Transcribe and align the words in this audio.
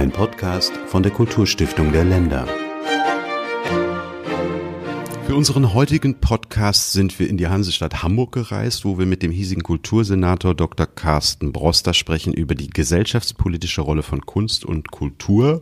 Ein 0.00 0.12
Podcast 0.12 0.72
von 0.86 1.02
der 1.02 1.12
Kulturstiftung 1.12 1.92
der 1.92 2.06
Länder. 2.06 2.46
Für 5.26 5.34
unseren 5.34 5.74
heutigen 5.74 6.22
Podcast 6.22 6.92
sind 6.92 7.18
wir 7.18 7.28
in 7.28 7.36
die 7.36 7.48
Hansestadt 7.48 8.02
Hamburg 8.02 8.32
gereist, 8.32 8.86
wo 8.86 8.98
wir 8.98 9.04
mit 9.04 9.22
dem 9.22 9.30
hiesigen 9.30 9.62
Kultursenator 9.62 10.54
Dr. 10.54 10.86
Carsten 10.86 11.52
Broster 11.52 11.92
sprechen 11.92 12.32
über 12.32 12.54
die 12.54 12.70
gesellschaftspolitische 12.70 13.82
Rolle 13.82 14.02
von 14.02 14.24
Kunst 14.24 14.64
und 14.64 14.90
Kultur, 14.90 15.60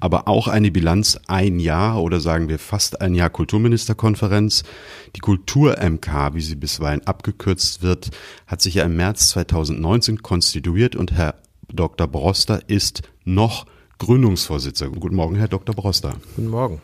aber 0.00 0.26
auch 0.26 0.48
eine 0.48 0.72
Bilanz 0.72 1.20
ein 1.28 1.60
Jahr 1.60 2.02
oder 2.02 2.18
sagen 2.18 2.48
wir 2.48 2.58
fast 2.58 3.00
ein 3.00 3.14
Jahr 3.14 3.30
Kulturministerkonferenz. 3.30 4.64
Die 5.14 5.20
Kultur-MK, 5.20 6.34
wie 6.34 6.40
sie 6.40 6.56
bisweilen 6.56 7.06
abgekürzt 7.06 7.82
wird, 7.82 8.10
hat 8.48 8.60
sich 8.60 8.74
ja 8.74 8.82
im 8.82 8.96
März 8.96 9.28
2019 9.28 10.20
konstituiert 10.24 10.96
und 10.96 11.12
Herr 11.12 11.36
Dr. 11.72 12.08
Broster 12.08 12.62
ist 12.66 13.02
noch 13.34 13.66
Gründungsvorsitzender. 13.98 14.98
Guten 14.98 15.16
Morgen, 15.16 15.36
Herr 15.36 15.48
Dr. 15.48 15.74
Broster. 15.74 16.14
Guten 16.36 16.48
Morgen. 16.48 16.80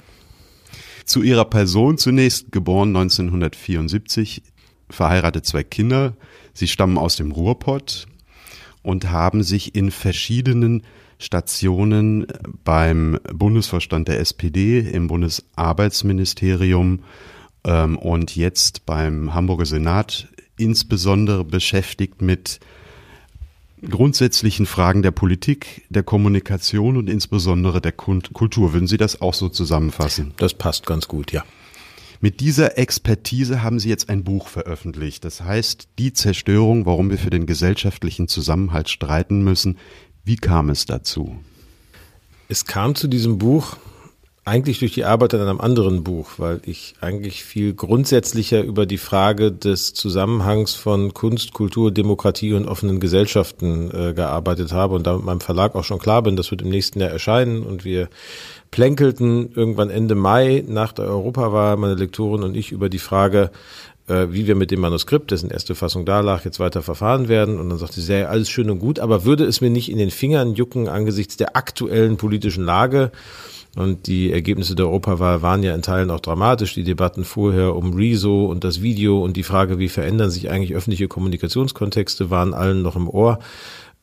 Zu 1.04 1.22
ihrer 1.22 1.44
Person 1.44 1.98
zunächst, 1.98 2.50
geboren 2.50 2.88
1974, 2.90 4.42
verheiratet 4.90 5.46
zwei 5.46 5.62
Kinder. 5.62 6.16
Sie 6.52 6.68
stammen 6.68 6.98
aus 6.98 7.16
dem 7.16 7.32
Ruhrpott 7.32 8.06
und 8.82 9.10
haben 9.10 9.42
sich 9.42 9.74
in 9.74 9.90
verschiedenen 9.90 10.82
Stationen 11.18 12.26
beim 12.64 13.18
Bundesvorstand 13.32 14.08
der 14.08 14.20
SPD, 14.20 14.80
im 14.80 15.06
Bundesarbeitsministerium 15.08 17.00
ähm, 17.64 17.98
und 17.98 18.36
jetzt 18.36 18.86
beim 18.86 19.34
Hamburger 19.34 19.66
Senat 19.66 20.28
insbesondere 20.56 21.44
beschäftigt 21.44 22.22
mit 22.22 22.60
grundsätzlichen 23.90 24.66
Fragen 24.66 25.02
der 25.02 25.10
Politik, 25.10 25.84
der 25.88 26.02
Kommunikation 26.02 26.96
und 26.96 27.08
insbesondere 27.08 27.80
der 27.80 27.92
Kultur. 27.92 28.72
Würden 28.72 28.86
Sie 28.86 28.96
das 28.96 29.20
auch 29.20 29.34
so 29.34 29.48
zusammenfassen? 29.48 30.34
Das 30.36 30.54
passt 30.54 30.86
ganz 30.86 31.08
gut, 31.08 31.32
ja. 31.32 31.44
Mit 32.20 32.40
dieser 32.40 32.78
Expertise 32.78 33.62
haben 33.62 33.78
Sie 33.78 33.90
jetzt 33.90 34.08
ein 34.08 34.24
Buch 34.24 34.48
veröffentlicht. 34.48 35.24
Das 35.24 35.42
heißt, 35.42 35.88
die 35.98 36.12
Zerstörung, 36.12 36.86
warum 36.86 37.10
wir 37.10 37.18
für 37.18 37.30
den 37.30 37.44
gesellschaftlichen 37.44 38.28
Zusammenhalt 38.28 38.88
streiten 38.88 39.44
müssen. 39.44 39.76
Wie 40.24 40.36
kam 40.36 40.70
es 40.70 40.86
dazu? 40.86 41.36
Es 42.48 42.64
kam 42.64 42.94
zu 42.94 43.08
diesem 43.08 43.38
Buch 43.38 43.76
eigentlich 44.46 44.78
durch 44.78 44.92
die 44.92 45.06
Arbeit 45.06 45.32
an 45.32 45.40
einem 45.40 45.60
anderen 45.60 46.04
Buch, 46.04 46.32
weil 46.36 46.60
ich 46.66 46.94
eigentlich 47.00 47.44
viel 47.44 47.72
grundsätzlicher 47.72 48.62
über 48.62 48.84
die 48.84 48.98
Frage 48.98 49.50
des 49.50 49.94
Zusammenhangs 49.94 50.74
von 50.74 51.14
Kunst, 51.14 51.54
Kultur, 51.54 51.90
Demokratie 51.90 52.52
und 52.52 52.68
offenen 52.68 53.00
Gesellschaften 53.00 53.90
äh, 53.90 54.12
gearbeitet 54.12 54.72
habe 54.72 54.96
und 54.96 55.06
damit 55.06 55.24
meinem 55.24 55.40
Verlag 55.40 55.74
auch 55.74 55.84
schon 55.84 55.98
klar 55.98 56.22
bin, 56.22 56.36
das 56.36 56.50
wird 56.50 56.60
im 56.60 56.68
nächsten 56.68 57.00
Jahr 57.00 57.10
erscheinen 57.10 57.62
und 57.62 57.86
wir 57.86 58.08
plänkelten 58.70 59.52
irgendwann 59.54 59.88
Ende 59.88 60.14
Mai 60.14 60.62
nach 60.66 60.92
der 60.92 61.06
Europawahl, 61.06 61.78
meine 61.78 61.94
Lektorin 61.94 62.42
und 62.42 62.54
ich, 62.54 62.70
über 62.70 62.90
die 62.90 62.98
Frage, 62.98 63.50
äh, 64.08 64.26
wie 64.30 64.46
wir 64.46 64.56
mit 64.56 64.70
dem 64.70 64.80
Manuskript, 64.80 65.30
dessen 65.30 65.50
erste 65.50 65.74
Fassung 65.74 66.04
da 66.04 66.20
lag, 66.20 66.44
jetzt 66.44 66.60
weiter 66.60 66.82
verfahren 66.82 67.28
werden. 67.28 67.58
Und 67.58 67.70
dann 67.70 67.78
sagte 67.78 68.02
sie, 68.02 68.12
ja, 68.12 68.26
alles 68.26 68.50
schön 68.50 68.68
und 68.68 68.78
gut, 68.78 68.98
aber 68.98 69.24
würde 69.24 69.44
es 69.44 69.62
mir 69.62 69.70
nicht 69.70 69.90
in 69.90 69.96
den 69.96 70.10
Fingern 70.10 70.54
jucken 70.54 70.88
angesichts 70.88 71.38
der 71.38 71.56
aktuellen 71.56 72.18
politischen 72.18 72.64
Lage, 72.64 73.10
und 73.76 74.06
die 74.06 74.32
Ergebnisse 74.32 74.74
der 74.76 74.86
Europawahl 74.86 75.42
waren 75.42 75.62
ja 75.62 75.74
in 75.74 75.82
Teilen 75.82 76.10
auch 76.10 76.20
dramatisch. 76.20 76.74
Die 76.74 76.84
Debatten 76.84 77.24
vorher 77.24 77.74
um 77.74 77.94
Rezo 77.94 78.46
und 78.46 78.62
das 78.62 78.82
Video 78.82 79.22
und 79.22 79.36
die 79.36 79.42
Frage, 79.42 79.78
wie 79.78 79.88
verändern 79.88 80.30
sich 80.30 80.50
eigentlich 80.50 80.74
öffentliche 80.74 81.08
Kommunikationskontexte, 81.08 82.30
waren 82.30 82.54
allen 82.54 82.82
noch 82.82 82.94
im 82.94 83.08
Ohr. 83.08 83.40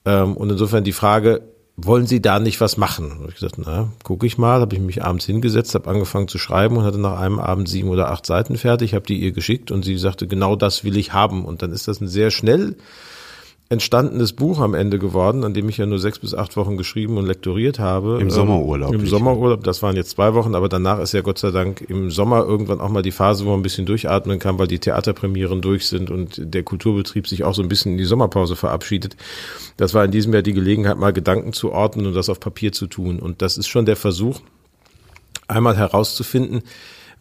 Ähm, 0.03 0.35
und 0.35 0.51
insofern 0.51 0.83
die 0.83 0.91
Frage, 0.91 1.41
wollen 1.77 2.05
Sie 2.05 2.21
da 2.21 2.39
nicht 2.39 2.59
was 2.59 2.77
machen? 2.77 3.19
Und 3.19 3.29
ich 3.29 3.35
gesagt, 3.35 3.55
na, 3.57 3.89
gucke 4.03 4.27
ich 4.27 4.37
mal, 4.37 4.59
habe 4.59 4.75
ich 4.75 4.81
mich 4.81 5.03
abends 5.03 5.25
hingesetzt, 5.25 5.73
habe 5.73 5.89
angefangen 5.89 6.27
zu 6.27 6.37
schreiben 6.37 6.77
und 6.77 6.83
hatte 6.83 6.99
nach 6.99 7.19
einem 7.19 7.39
Abend 7.39 7.69
sieben 7.69 7.89
oder 7.89 8.11
acht 8.11 8.25
Seiten 8.25 8.57
fertig, 8.57 8.93
habe 8.93 9.05
die 9.05 9.19
ihr 9.19 9.31
geschickt 9.31 9.71
und 9.71 9.83
sie 9.83 9.97
sagte, 9.97 10.27
genau 10.27 10.55
das 10.55 10.83
will 10.83 10.97
ich 10.97 11.13
haben. 11.13 11.45
Und 11.45 11.61
dann 11.61 11.71
ist 11.71 11.87
das 11.87 12.01
ein 12.01 12.07
sehr 12.07 12.29
schnell 12.29 12.75
entstandenes 13.71 14.33
Buch 14.33 14.59
am 14.59 14.73
Ende 14.73 14.99
geworden, 14.99 15.45
an 15.45 15.53
dem 15.53 15.69
ich 15.69 15.77
ja 15.77 15.85
nur 15.85 15.97
sechs 15.97 16.19
bis 16.19 16.33
acht 16.33 16.57
Wochen 16.57 16.75
geschrieben 16.75 17.17
und 17.17 17.25
lektoriert 17.25 17.79
habe. 17.79 18.19
Im 18.19 18.29
Sommerurlaub. 18.29 18.93
Im 18.93 19.07
Sommerurlaub, 19.07 19.63
das 19.63 19.81
waren 19.81 19.95
jetzt 19.95 20.09
zwei 20.09 20.33
Wochen, 20.33 20.55
aber 20.55 20.67
danach 20.67 20.99
ist 20.99 21.13
ja 21.13 21.21
Gott 21.21 21.39
sei 21.39 21.51
Dank 21.51 21.79
im 21.79 22.11
Sommer 22.11 22.43
irgendwann 22.43 22.81
auch 22.81 22.89
mal 22.89 23.01
die 23.01 23.11
Phase, 23.11 23.45
wo 23.45 23.51
man 23.51 23.61
ein 23.61 23.63
bisschen 23.63 23.85
durchatmen 23.85 24.39
kann, 24.39 24.59
weil 24.59 24.67
die 24.67 24.79
Theaterpremieren 24.79 25.61
durch 25.61 25.87
sind 25.87 26.11
und 26.11 26.41
der 26.53 26.63
Kulturbetrieb 26.63 27.29
sich 27.29 27.45
auch 27.45 27.53
so 27.53 27.61
ein 27.61 27.69
bisschen 27.69 27.93
in 27.93 27.97
die 27.97 28.03
Sommerpause 28.03 28.57
verabschiedet. 28.57 29.15
Das 29.77 29.93
war 29.93 30.03
in 30.03 30.11
diesem 30.11 30.33
Jahr 30.33 30.43
die 30.43 30.53
Gelegenheit, 30.53 30.97
mal 30.97 31.13
Gedanken 31.13 31.53
zu 31.53 31.71
ordnen 31.71 32.07
und 32.07 32.13
das 32.13 32.27
auf 32.27 32.41
Papier 32.41 32.73
zu 32.73 32.87
tun. 32.87 33.19
Und 33.19 33.41
das 33.41 33.57
ist 33.57 33.69
schon 33.69 33.85
der 33.85 33.95
Versuch, 33.95 34.41
einmal 35.47 35.77
herauszufinden, 35.77 36.63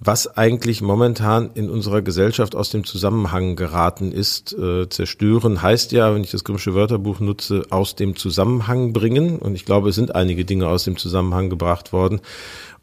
was 0.02 0.38
eigentlich 0.38 0.80
momentan 0.80 1.50
in 1.52 1.68
unserer 1.68 2.00
Gesellschaft 2.00 2.56
aus 2.56 2.70
dem 2.70 2.84
Zusammenhang 2.84 3.54
geraten 3.54 4.12
ist. 4.12 4.54
Äh, 4.54 4.88
zerstören 4.88 5.60
heißt 5.60 5.92
ja, 5.92 6.14
wenn 6.14 6.24
ich 6.24 6.30
das 6.30 6.42
Grimmsche 6.42 6.74
Wörterbuch 6.74 7.20
nutze, 7.20 7.66
aus 7.68 7.96
dem 7.96 8.16
Zusammenhang 8.16 8.94
bringen. 8.94 9.38
Und 9.38 9.54
ich 9.54 9.66
glaube, 9.66 9.90
es 9.90 9.96
sind 9.96 10.14
einige 10.14 10.46
Dinge 10.46 10.68
aus 10.68 10.84
dem 10.84 10.96
Zusammenhang 10.96 11.50
gebracht 11.50 11.92
worden. 11.92 12.22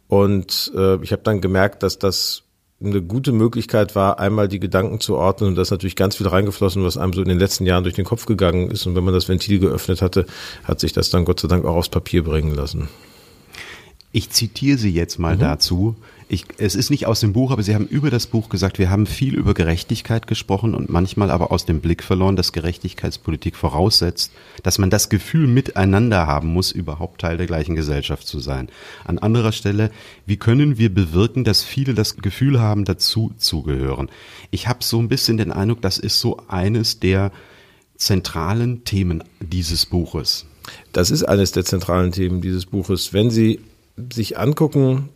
Und 0.08 0.72
äh, 0.76 1.02
ich 1.02 1.12
habe 1.12 1.24
dann 1.24 1.42
gemerkt, 1.42 1.82
dass 1.82 1.98
das 1.98 2.44
eine 2.80 3.02
gute 3.02 3.32
Möglichkeit 3.32 3.96
war, 3.96 4.20
einmal 4.20 4.48
die 4.48 4.60
Gedanken 4.60 5.00
zu 5.00 5.16
ordnen 5.16 5.50
und 5.50 5.56
da 5.56 5.64
ist 5.64 5.72
natürlich 5.72 5.96
ganz 5.96 6.16
viel 6.16 6.28
reingeflossen, 6.28 6.84
was 6.84 6.96
einem 6.96 7.14
so 7.14 7.24
in 7.24 7.28
den 7.28 7.40
letzten 7.40 7.66
Jahren 7.66 7.84
durch 7.84 7.96
den 7.96 8.06
Kopf 8.06 8.28
gegangen 8.28 8.70
ist. 8.70 8.86
Und 8.86 8.96
wenn 8.96 9.04
man 9.04 9.16
das 9.16 9.28
Ventil 9.28 9.58
geöffnet 9.58 10.04
hatte, 10.04 10.28
hat 10.64 10.80
sich 10.80 10.94
das 10.94 11.10
dann 11.10 11.26
Gott 11.26 11.40
sei 11.40 11.48
Dank 11.48 11.66
auch 11.66 11.76
aufs 11.76 11.90
Papier 11.90 12.24
bringen 12.24 12.54
lassen. 12.54 12.88
Ich 14.12 14.30
zitiere 14.30 14.78
Sie 14.78 14.92
jetzt 14.92 15.18
mal 15.18 15.36
mhm. 15.36 15.40
dazu. 15.40 15.96
Ich, 16.30 16.44
es 16.58 16.76
ist 16.76 16.90
nicht 16.90 17.06
aus 17.06 17.22
dem 17.22 17.32
Buch, 17.32 17.52
aber 17.52 17.64
Sie 17.64 17.74
haben 17.74 17.88
über 17.88 18.10
das 18.10 18.28
Buch 18.28 18.50
gesagt, 18.50 18.80
wir 18.80 18.90
haben 18.90 19.06
viel 19.06 19.34
über 19.36 19.54
Gerechtigkeit 19.54 20.28
gesprochen 20.28 20.76
und 20.76 20.90
manchmal 20.90 21.32
aber 21.32 21.52
aus 21.52 21.66
dem 21.66 21.80
Blick 21.80 22.04
verloren, 22.04 22.36
dass 22.36 22.52
Gerechtigkeitspolitik 22.52 23.56
voraussetzt, 23.56 24.34
dass 24.62 24.78
man 24.78 24.90
das 24.90 25.08
Gefühl 25.08 25.48
miteinander 25.48 26.28
haben 26.28 26.50
muss, 26.50 26.74
überhaupt 26.74 27.22
Teil 27.22 27.38
der 27.38 27.48
gleichen 27.48 27.76
Gesellschaft 27.76 28.28
zu 28.28 28.40
sein. 28.40 28.68
An 29.06 29.20
anderer 29.20 29.54
Stelle, 29.54 29.90
wie 30.26 30.36
können 30.36 30.78
wir 30.78 30.94
bewirken, 30.94 31.46
dass 31.46 31.64
viele 31.64 31.94
das 31.94 32.18
Gefühl 32.18 32.60
haben, 32.60 32.84
dazu 32.84 33.32
zu 33.38 33.64
gehören? 33.64 34.10
Ich 34.52 34.68
habe 34.68 34.84
so 34.84 35.00
ein 35.00 35.08
bisschen 35.08 35.38
den 35.38 35.54
Eindruck, 35.54 35.82
das 35.82 35.98
ist 35.98 36.20
so 36.20 36.42
eines 36.50 37.00
der 37.00 37.32
zentralen 37.96 38.84
Themen 38.84 39.24
dieses 39.40 39.86
Buches. 39.86 40.46
Das 40.92 41.10
ist 41.10 41.24
eines 41.24 41.54
der 41.54 41.64
zentralen 41.64 42.12
Themen 42.12 42.42
dieses 42.42 42.66
Buches. 42.66 43.14
Wenn 43.14 43.30
Sie 43.32 43.62
sich 44.12 44.38
angucken, 44.38 45.08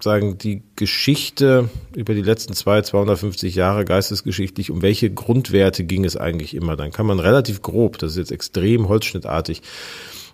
sagen, 0.00 0.38
die 0.38 0.62
Geschichte 0.76 1.68
über 1.94 2.14
die 2.14 2.22
letzten 2.22 2.52
zwei, 2.52 2.82
250 2.82 3.54
Jahre 3.54 3.84
geistesgeschichtlich, 3.84 4.70
um 4.70 4.82
welche 4.82 5.10
Grundwerte 5.10 5.84
ging 5.84 6.04
es 6.04 6.16
eigentlich 6.16 6.54
immer? 6.54 6.76
Dann 6.76 6.92
kann 6.92 7.06
man 7.06 7.18
relativ 7.18 7.62
grob, 7.62 7.98
das 7.98 8.12
ist 8.12 8.18
jetzt 8.18 8.32
extrem 8.32 8.88
holzschnittartig, 8.88 9.62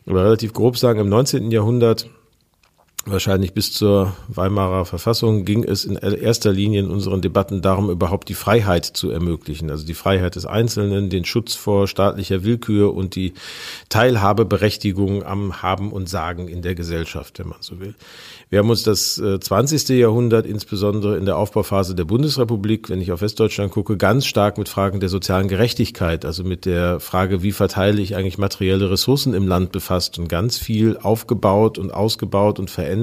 aber 0.06 0.24
relativ 0.24 0.52
grob 0.52 0.76
sagen, 0.78 1.00
im 1.00 1.08
19. 1.08 1.50
Jahrhundert 1.50 2.08
wahrscheinlich 3.06 3.54
bis 3.54 3.72
zur 3.72 4.16
Weimarer 4.26 4.84
Verfassung 4.84 5.44
ging 5.44 5.62
es 5.62 5.84
in 5.84 5.94
erster 5.96 6.52
Linie 6.52 6.80
in 6.80 6.90
unseren 6.90 7.22
Debatten 7.22 7.62
darum, 7.62 7.88
überhaupt 7.88 8.28
die 8.28 8.34
Freiheit 8.34 8.84
zu 8.84 9.10
ermöglichen. 9.10 9.70
Also 9.70 9.86
die 9.86 9.94
Freiheit 9.94 10.34
des 10.34 10.44
Einzelnen, 10.44 11.08
den 11.08 11.24
Schutz 11.24 11.54
vor 11.54 11.86
staatlicher 11.86 12.42
Willkür 12.42 12.94
und 12.94 13.14
die 13.14 13.34
Teilhabeberechtigung 13.88 15.22
am 15.22 15.62
Haben 15.62 15.92
und 15.92 16.08
Sagen 16.08 16.48
in 16.48 16.62
der 16.62 16.74
Gesellschaft, 16.74 17.38
wenn 17.38 17.48
man 17.48 17.58
so 17.60 17.78
will. 17.78 17.94
Wir 18.50 18.58
haben 18.58 18.70
uns 18.70 18.82
das 18.82 19.14
20. 19.14 19.90
Äh, 19.90 20.00
Jahrhundert, 20.00 20.44
insbesondere 20.44 21.16
in 21.16 21.26
der 21.26 21.36
Aufbauphase 21.36 21.94
der 21.94 22.04
Bundesrepublik, 22.04 22.90
wenn 22.90 23.00
ich 23.00 23.12
auf 23.12 23.20
Westdeutschland 23.20 23.70
gucke, 23.70 23.96
ganz 23.96 24.26
stark 24.26 24.58
mit 24.58 24.68
Fragen 24.68 24.98
der 24.98 25.08
sozialen 25.08 25.46
Gerechtigkeit, 25.48 26.24
also 26.24 26.42
mit 26.42 26.64
der 26.64 26.98
Frage, 26.98 27.42
wie 27.42 27.52
verteile 27.52 28.02
ich 28.02 28.16
eigentlich 28.16 28.38
materielle 28.38 28.90
Ressourcen 28.90 29.32
im 29.32 29.46
Land 29.46 29.70
befasst 29.70 30.18
und 30.18 30.28
ganz 30.28 30.58
viel 30.58 30.96
aufgebaut 30.96 31.78
und 31.78 31.94
ausgebaut 31.94 32.58
und 32.58 32.68
verändert 32.68 32.95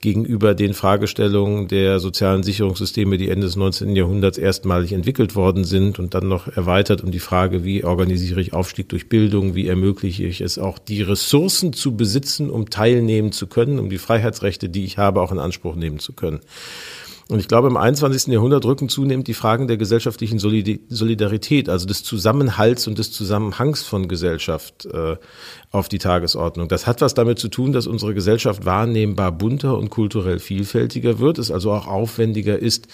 gegenüber 0.00 0.54
den 0.54 0.74
Fragestellungen 0.74 1.68
der 1.68 2.00
sozialen 2.00 2.42
Sicherungssysteme, 2.42 3.18
die 3.18 3.28
Ende 3.28 3.46
des 3.46 3.56
19. 3.56 3.94
Jahrhunderts 3.94 4.38
erstmalig 4.38 4.92
entwickelt 4.92 5.36
worden 5.36 5.64
sind 5.64 5.98
und 5.98 6.14
dann 6.14 6.28
noch 6.28 6.48
erweitert 6.48 7.02
um 7.02 7.10
die 7.10 7.20
Frage, 7.20 7.64
wie 7.64 7.84
organisiere 7.84 8.40
ich 8.40 8.52
Aufstieg 8.52 8.88
durch 8.88 9.08
Bildung, 9.08 9.54
wie 9.54 9.68
ermögliche 9.68 10.24
ich 10.24 10.40
es 10.40 10.58
auch, 10.58 10.78
die 10.78 11.02
Ressourcen 11.02 11.72
zu 11.72 11.96
besitzen, 11.96 12.50
um 12.50 12.70
teilnehmen 12.70 13.32
zu 13.32 13.46
können, 13.46 13.78
um 13.78 13.90
die 13.90 13.98
Freiheitsrechte, 13.98 14.68
die 14.68 14.84
ich 14.84 14.98
habe, 14.98 15.20
auch 15.20 15.32
in 15.32 15.38
Anspruch 15.38 15.76
nehmen 15.76 15.98
zu 15.98 16.12
können. 16.12 16.40
Und 17.28 17.38
ich 17.38 17.48
glaube, 17.48 17.68
im 17.68 17.76
21. 17.76 18.32
Jahrhundert 18.32 18.64
rücken 18.64 18.88
zunehmend 18.88 19.28
die 19.28 19.34
Fragen 19.34 19.68
der 19.68 19.76
gesellschaftlichen 19.76 20.38
Solidarität, 20.38 21.68
also 21.68 21.86
des 21.86 22.02
Zusammenhalts 22.02 22.86
und 22.86 22.98
des 22.98 23.12
Zusammenhangs 23.12 23.82
von 23.82 24.08
Gesellschaft 24.08 24.86
äh, 24.86 25.16
auf 25.70 25.88
die 25.88 25.98
Tagesordnung. 25.98 26.68
Das 26.68 26.86
hat 26.86 27.00
was 27.00 27.14
damit 27.14 27.38
zu 27.38 27.48
tun, 27.48 27.72
dass 27.72 27.86
unsere 27.86 28.14
Gesellschaft 28.14 28.64
wahrnehmbar 28.64 29.32
bunter 29.32 29.78
und 29.78 29.90
kulturell 29.90 30.40
vielfältiger 30.40 31.18
wird, 31.18 31.38
es 31.38 31.50
also 31.50 31.72
auch 31.72 31.86
aufwendiger 31.86 32.58
ist, 32.58 32.88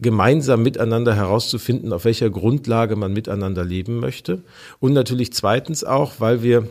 gemeinsam 0.00 0.62
miteinander 0.62 1.14
herauszufinden, 1.14 1.92
auf 1.92 2.04
welcher 2.04 2.30
Grundlage 2.30 2.96
man 2.96 3.12
miteinander 3.12 3.64
leben 3.64 3.98
möchte. 3.98 4.44
Und 4.78 4.92
natürlich 4.92 5.32
zweitens 5.32 5.82
auch, 5.82 6.14
weil 6.18 6.42
wir 6.42 6.68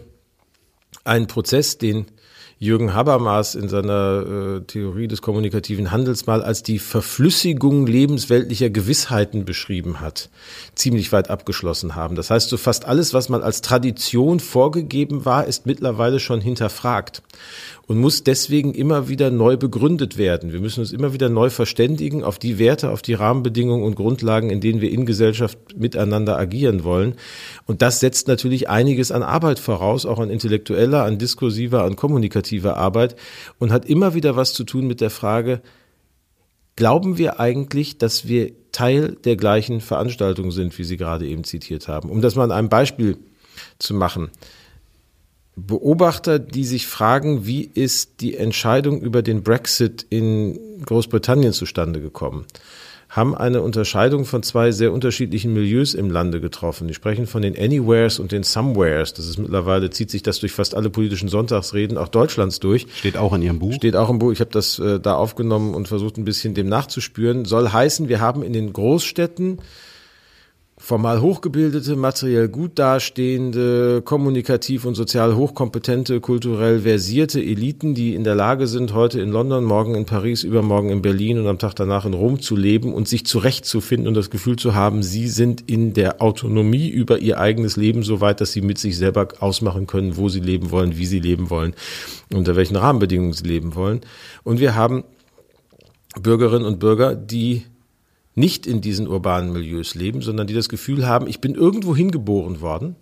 einen 1.04 1.28
Prozess, 1.28 1.78
den 1.78 2.06
Jürgen 2.60 2.96
Habermas 2.96 3.54
in 3.54 3.70
seiner 3.70 4.58
äh, 4.58 4.62
Theorie 4.62 5.08
des 5.08 5.22
kommunikativen 5.22 5.92
Handels 5.92 6.26
mal 6.26 6.42
als 6.42 6.64
die 6.64 6.80
Verflüssigung 6.80 7.86
lebensweltlicher 7.86 8.72
Gewissheiten 8.72 9.46
beschrieben 9.46 10.00
hat, 10.00 10.30
ziemlich 10.74 11.12
weit 11.12 11.30
abgeschlossen 11.30 11.96
haben. 11.96 12.16
Das 12.16 12.32
heißt, 12.32 12.50
so 12.50 12.58
fast 12.58 12.86
alles, 12.86 13.14
was 13.14 13.30
mal 13.30 13.44
als 13.44 13.62
Tradition 13.62 14.40
vorgegeben 14.40 15.24
war, 15.24 15.46
ist 15.46 15.68
mittlerweile 15.68 16.20
schon 16.20 16.42
hinterfragt 16.42 17.22
und 17.88 17.98
muss 18.00 18.24
deswegen 18.24 18.74
immer 18.74 19.08
wieder 19.08 19.32
neu 19.32 19.56
begründet 19.56 20.18
werden. 20.18 20.52
Wir 20.52 20.60
müssen 20.60 20.82
uns 20.82 20.92
immer 20.92 21.14
wieder 21.14 21.30
neu 21.30 21.50
verständigen 21.50 22.22
auf 22.22 22.38
die 22.38 22.60
Werte, 22.60 22.92
auf 22.92 23.02
die 23.02 23.14
Rahmenbedingungen 23.14 23.86
und 23.86 23.96
Grundlagen, 23.96 24.50
in 24.50 24.60
denen 24.60 24.82
wir 24.82 24.92
in 24.92 25.06
Gesellschaft 25.06 25.58
miteinander 25.76 26.38
agieren 26.38 26.84
wollen. 26.84 27.16
Und 27.66 27.82
das 27.82 28.02
setzt 28.02 28.28
natürlich 28.28 28.70
einiges 28.70 29.12
an 29.12 29.24
Arbeit 29.24 29.58
voraus, 29.60 30.06
auch 30.06 30.20
an 30.20 30.30
intellektueller, 30.30 31.04
an 31.04 31.18
diskursiver, 31.18 31.84
an 31.84 31.96
kommunikativer 31.96 32.76
Arbeit 32.76 33.16
und 33.58 33.72
hat 33.72 33.86
immer 33.86 34.14
wieder 34.14 34.36
was 34.36 34.54
zu 34.54 34.66
tun 34.66 34.86
mit 34.86 35.00
der 35.00 35.10
Frage, 35.10 35.62
glauben 36.76 37.18
wir 37.18 37.40
eigentlich, 37.40 37.98
dass 37.98 38.28
wir 38.28 38.52
Teil 38.74 39.16
der 39.24 39.38
gleichen 39.38 39.80
Veranstaltung 39.80 40.52
sind, 40.52 40.78
wie 40.78 40.84
Sie 40.84 40.98
gerade 40.98 41.26
eben 41.26 41.46
zitiert 41.46 41.88
haben? 41.88 42.10
Um 42.10 42.22
das 42.22 42.36
mal 42.36 42.44
an 42.44 42.52
einem 42.52 42.70
Beispiel 42.70 43.18
zu 43.80 43.94
machen. 43.94 44.30
Beobachter, 45.58 46.38
die 46.38 46.64
sich 46.64 46.86
fragen, 46.86 47.48
wie 47.48 47.64
ist 47.64 48.22
die 48.22 48.38
Entscheidung 48.38 49.02
über 49.02 49.24
den 49.24 49.42
Brexit 49.42 50.06
in 50.10 50.60
Großbritannien 50.86 51.52
zustande 51.52 52.00
gekommen, 52.00 52.46
haben 53.10 53.36
eine 53.36 53.64
Unterscheidung 53.64 54.26
von 54.26 54.44
zwei 54.44 54.72
sehr 54.72 54.94
unterschiedlichen 54.94 55.54
Milieus 55.54 55.96
im 55.96 56.12
Lande 56.12 56.42
getroffen. 56.42 56.88
Die 56.88 56.94
sprechen 56.94 57.26
von 57.26 57.42
den 57.42 57.58
Anywheres 57.58 58.20
und 58.20 58.32
den 58.32 58.44
Somewheres. 58.44 59.14
Das 59.14 59.28
ist 59.28 59.40
mittlerweile, 59.40 59.90
zieht 59.90 60.12
sich 60.12 60.22
das 60.22 60.40
durch 60.40 60.52
fast 60.52 60.76
alle 60.76 60.92
politischen 60.92 61.28
Sonntagsreden 61.28 61.98
auch 61.98 62.10
Deutschlands 62.10 62.60
durch. 62.60 62.86
Steht 62.94 63.18
auch 63.18 63.34
in 63.34 63.42
Ihrem 63.42 63.58
Buch? 63.58 63.74
Steht 63.74 63.96
auch 63.96 64.12
im 64.12 64.20
Buch. 64.20 64.34
Ich 64.34 64.42
habe 64.42 64.52
das 64.52 64.78
äh, 64.78 65.00
da 65.00 65.16
aufgenommen 65.16 65.74
und 65.74 65.88
versucht 65.88 66.18
ein 66.18 66.26
bisschen 66.26 66.54
dem 66.54 66.70
nachzuspüren. 66.70 67.46
Soll 67.46 67.70
heißen, 67.70 68.10
wir 68.10 68.22
haben 68.22 68.44
in 68.44 68.54
den 68.54 68.74
Großstädten 68.74 69.60
formal 70.88 71.20
hochgebildete, 71.20 71.98
materiell 71.98 72.48
gut 72.48 72.80
dastehende, 72.80 74.02
kommunikativ 74.02 74.86
und 74.86 74.96
sozial 74.96 75.36
hochkompetente, 75.36 76.22
kulturell 76.22 76.80
versierte 76.80 77.42
Eliten, 77.42 77.94
die 77.94 78.16
in 78.16 78.24
der 78.24 78.36
Lage 78.36 78.68
sind, 78.68 78.94
heute 78.94 79.20
in 79.20 79.30
London, 79.30 79.66
morgen 79.66 79.96
in 79.96 80.06
Paris, 80.06 80.46
übermorgen 80.46 80.90
in 80.90 81.02
Berlin 81.02 81.40
und 81.40 81.48
am 81.48 81.60
Tag 81.60 81.76
danach 81.76 82.06
in 82.06 82.14
Rom 82.14 82.40
zu 82.40 82.56
leben 82.56 82.94
und 82.94 83.10
sich 83.10 83.26
zurechtzufinden 83.26 84.08
und 84.08 84.14
das 84.14 84.30
Gefühl 84.30 84.56
zu 84.56 84.76
haben, 84.76 85.04
sie 85.04 85.28
sind 85.28 85.70
in 85.70 85.94
der 85.94 86.22
Autonomie 86.22 86.88
über 86.88 87.20
ihr 87.20 87.38
eigenes 87.38 87.76
Leben 87.76 88.04
so 88.04 88.22
weit, 88.22 88.40
dass 88.40 88.54
sie 88.54 88.62
mit 88.62 88.78
sich 88.78 88.96
selber 88.96 89.28
ausmachen 89.42 89.88
können, 89.88 90.16
wo 90.16 90.30
sie 90.30 90.40
leben 90.40 90.72
wollen, 90.72 90.98
wie 90.98 91.06
sie 91.06 91.20
leben 91.20 91.50
wollen, 91.50 91.74
unter 92.34 92.56
welchen 92.56 92.78
Rahmenbedingungen 92.78 93.34
sie 93.34 93.46
leben 93.46 93.76
wollen. 93.76 94.00
Und 94.46 94.62
wir 94.62 94.76
haben 94.76 95.04
Bürgerinnen 96.18 96.66
und 96.66 96.80
Bürger, 96.80 97.14
die 97.14 97.64
nicht 98.38 98.68
in 98.68 98.82
diesen 98.82 99.08
urbanen 99.08 99.52
Milieus 99.52 99.96
leben, 99.96 100.22
sondern 100.22 100.46
die 100.46 100.54
das 100.54 100.70
Gefühl 100.70 101.08
haben, 101.08 101.28
ich 101.28 101.42
bin 101.42 101.56
irgendwo 101.56 101.96
hingeboren 101.96 102.62
worden 102.62 102.96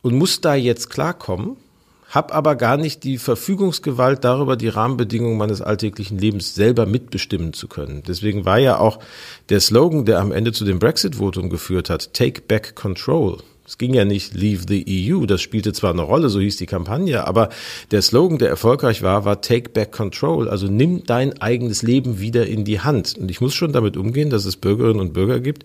und 0.00 0.14
muss 0.14 0.40
da 0.40 0.54
jetzt 0.54 0.90
klarkommen, 0.90 1.56
habe 2.08 2.32
aber 2.32 2.54
gar 2.54 2.76
nicht 2.76 3.02
die 3.02 3.18
Verfügungsgewalt 3.18 4.24
darüber, 4.24 4.56
die 4.56 4.68
Rahmenbedingungen 4.68 5.38
meines 5.38 5.60
alltäglichen 5.60 6.18
Lebens 6.18 6.54
selber 6.54 6.86
mitbestimmen 6.86 7.52
zu 7.52 7.66
können. 7.66 8.04
Deswegen 8.06 8.44
war 8.44 8.58
ja 8.58 8.78
auch 8.78 9.00
der 9.48 9.58
Slogan, 9.58 10.04
der 10.04 10.20
am 10.20 10.30
Ende 10.30 10.52
zu 10.52 10.64
dem 10.64 10.78
Brexit-Votum 10.78 11.50
geführt 11.50 11.90
hat, 11.90 12.14
Take 12.14 12.42
Back 12.42 12.76
Control. 12.76 13.38
Es 13.70 13.78
ging 13.78 13.94
ja 13.94 14.04
nicht 14.04 14.34
Leave 14.34 14.64
the 14.66 15.12
EU, 15.14 15.26
das 15.26 15.40
spielte 15.40 15.72
zwar 15.72 15.92
eine 15.92 16.02
Rolle, 16.02 16.28
so 16.28 16.40
hieß 16.40 16.56
die 16.56 16.66
Kampagne, 16.66 17.24
aber 17.24 17.50
der 17.92 18.02
Slogan, 18.02 18.36
der 18.36 18.48
erfolgreich 18.48 19.02
war, 19.02 19.24
war 19.24 19.42
Take 19.42 19.70
Back 19.70 19.92
Control, 19.92 20.48
also 20.48 20.66
nimm 20.66 21.04
dein 21.06 21.40
eigenes 21.40 21.82
Leben 21.82 22.18
wieder 22.18 22.48
in 22.48 22.64
die 22.64 22.80
Hand. 22.80 23.16
Und 23.16 23.30
ich 23.30 23.40
muss 23.40 23.54
schon 23.54 23.72
damit 23.72 23.96
umgehen, 23.96 24.28
dass 24.28 24.44
es 24.44 24.56
Bürgerinnen 24.56 24.98
und 24.98 25.12
Bürger 25.12 25.38
gibt, 25.38 25.62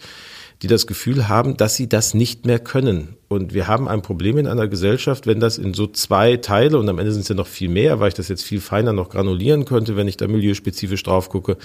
die 0.62 0.68
das 0.68 0.88
Gefühl 0.88 1.28
haben, 1.28 1.58
dass 1.58 1.76
sie 1.76 1.90
das 1.90 2.14
nicht 2.14 2.46
mehr 2.46 2.60
können. 2.60 3.16
Und 3.28 3.54
wir 3.54 3.68
haben 3.68 3.88
ein 3.88 4.02
Problem 4.02 4.38
in 4.38 4.48
einer 4.48 4.68
Gesellschaft, 4.68 5.28
wenn 5.28 5.40
das 5.40 5.58
in 5.58 5.74
so 5.74 5.88
zwei 5.88 6.38
Teile, 6.38 6.78
und 6.78 6.88
am 6.88 7.00
Ende 7.00 7.12
sind 7.12 7.24
es 7.24 7.28
ja 7.28 7.36
noch 7.36 7.48
viel 7.48 7.70
mehr, 7.70 8.00
weil 8.00 8.10
ich 8.10 8.14
das 8.14 8.28
jetzt 8.28 8.44
viel 8.44 8.62
feiner 8.62 8.94
noch 8.94 9.10
granulieren 9.10 9.66
könnte, 9.66 9.96
wenn 9.96 10.08
ich 10.08 10.18
da 10.18 10.28
milieuspezifisch 10.28 11.04
drauf 11.04 11.30
gucke, 11.30 11.58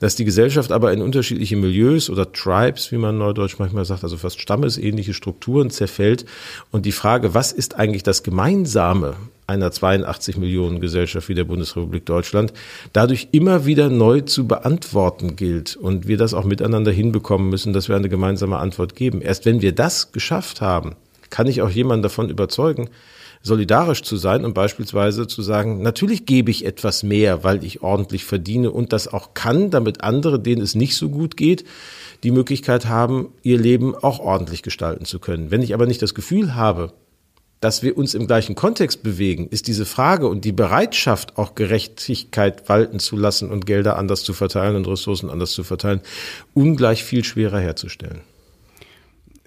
dass 0.00 0.16
die 0.16 0.24
Gesellschaft 0.24 0.72
aber 0.72 0.92
in 0.92 1.02
unterschiedliche 1.02 1.56
Milieus 1.56 2.10
oder 2.10 2.32
Tribes, 2.32 2.90
wie 2.90 2.98
man 2.98 3.18
neudeutsch 3.18 3.58
manchmal 3.58 3.84
sagt, 3.84 4.02
also 4.02 4.16
fast 4.16 4.40
stammesähnliche 4.40 5.14
Strukturen 5.14 5.70
zerfällt. 5.70 6.24
Und 6.70 6.86
die 6.86 6.92
Frage, 6.92 7.34
was 7.34 7.52
ist 7.52 7.76
eigentlich 7.76 8.02
das 8.02 8.22
Gemeinsame 8.22 9.14
einer 9.46 9.70
82 9.70 10.36
Millionen 10.36 10.80
Gesellschaft 10.80 11.28
wie 11.28 11.34
der 11.34 11.44
Bundesrepublik 11.44 12.06
Deutschland, 12.06 12.52
dadurch 12.92 13.28
immer 13.32 13.66
wieder 13.66 13.90
neu 13.90 14.20
zu 14.22 14.46
beantworten 14.46 15.36
gilt 15.36 15.76
und 15.76 16.08
wir 16.08 16.16
das 16.16 16.34
auch 16.34 16.44
miteinander 16.44 16.92
hinbekommen 16.92 17.48
müssen, 17.48 17.72
dass 17.72 17.88
wir 17.88 17.96
eine 17.96 18.08
gemeinsame 18.08 18.58
Antwort 18.58 18.96
geben. 18.96 19.20
Erst 19.20 19.44
wenn 19.44 19.62
wir 19.62 19.74
das 19.74 20.12
geschafft 20.12 20.60
haben, 20.60 20.96
kann 21.30 21.46
ich 21.46 21.62
auch 21.62 21.70
jemanden 21.70 22.02
davon 22.02 22.30
überzeugen, 22.30 22.88
solidarisch 23.44 24.02
zu 24.02 24.16
sein 24.16 24.44
und 24.44 24.54
beispielsweise 24.54 25.26
zu 25.26 25.42
sagen, 25.42 25.82
natürlich 25.82 26.24
gebe 26.24 26.50
ich 26.50 26.64
etwas 26.64 27.02
mehr, 27.02 27.44
weil 27.44 27.62
ich 27.62 27.82
ordentlich 27.82 28.24
verdiene 28.24 28.70
und 28.70 28.92
das 28.92 29.06
auch 29.06 29.34
kann, 29.34 29.70
damit 29.70 30.02
andere, 30.02 30.40
denen 30.40 30.62
es 30.62 30.74
nicht 30.74 30.96
so 30.96 31.10
gut 31.10 31.36
geht, 31.36 31.64
die 32.22 32.30
Möglichkeit 32.30 32.86
haben, 32.86 33.28
ihr 33.42 33.58
Leben 33.58 33.94
auch 33.94 34.18
ordentlich 34.18 34.62
gestalten 34.62 35.04
zu 35.04 35.18
können. 35.18 35.50
Wenn 35.50 35.60
ich 35.60 35.74
aber 35.74 35.86
nicht 35.86 36.00
das 36.00 36.14
Gefühl 36.14 36.54
habe, 36.54 36.92
dass 37.60 37.82
wir 37.82 37.96
uns 37.96 38.14
im 38.14 38.26
gleichen 38.26 38.54
Kontext 38.54 39.02
bewegen, 39.02 39.48
ist 39.48 39.68
diese 39.68 39.86
Frage 39.86 40.28
und 40.28 40.44
die 40.44 40.52
Bereitschaft, 40.52 41.38
auch 41.38 41.54
Gerechtigkeit 41.54 42.68
walten 42.68 42.98
zu 42.98 43.16
lassen 43.16 43.50
und 43.50 43.66
Gelder 43.66 43.96
anders 43.96 44.22
zu 44.22 44.34
verteilen 44.34 44.76
und 44.76 44.86
Ressourcen 44.86 45.30
anders 45.30 45.52
zu 45.52 45.64
verteilen, 45.64 46.00
ungleich 46.52 47.04
viel 47.04 47.24
schwerer 47.24 47.60
herzustellen. 47.60 48.20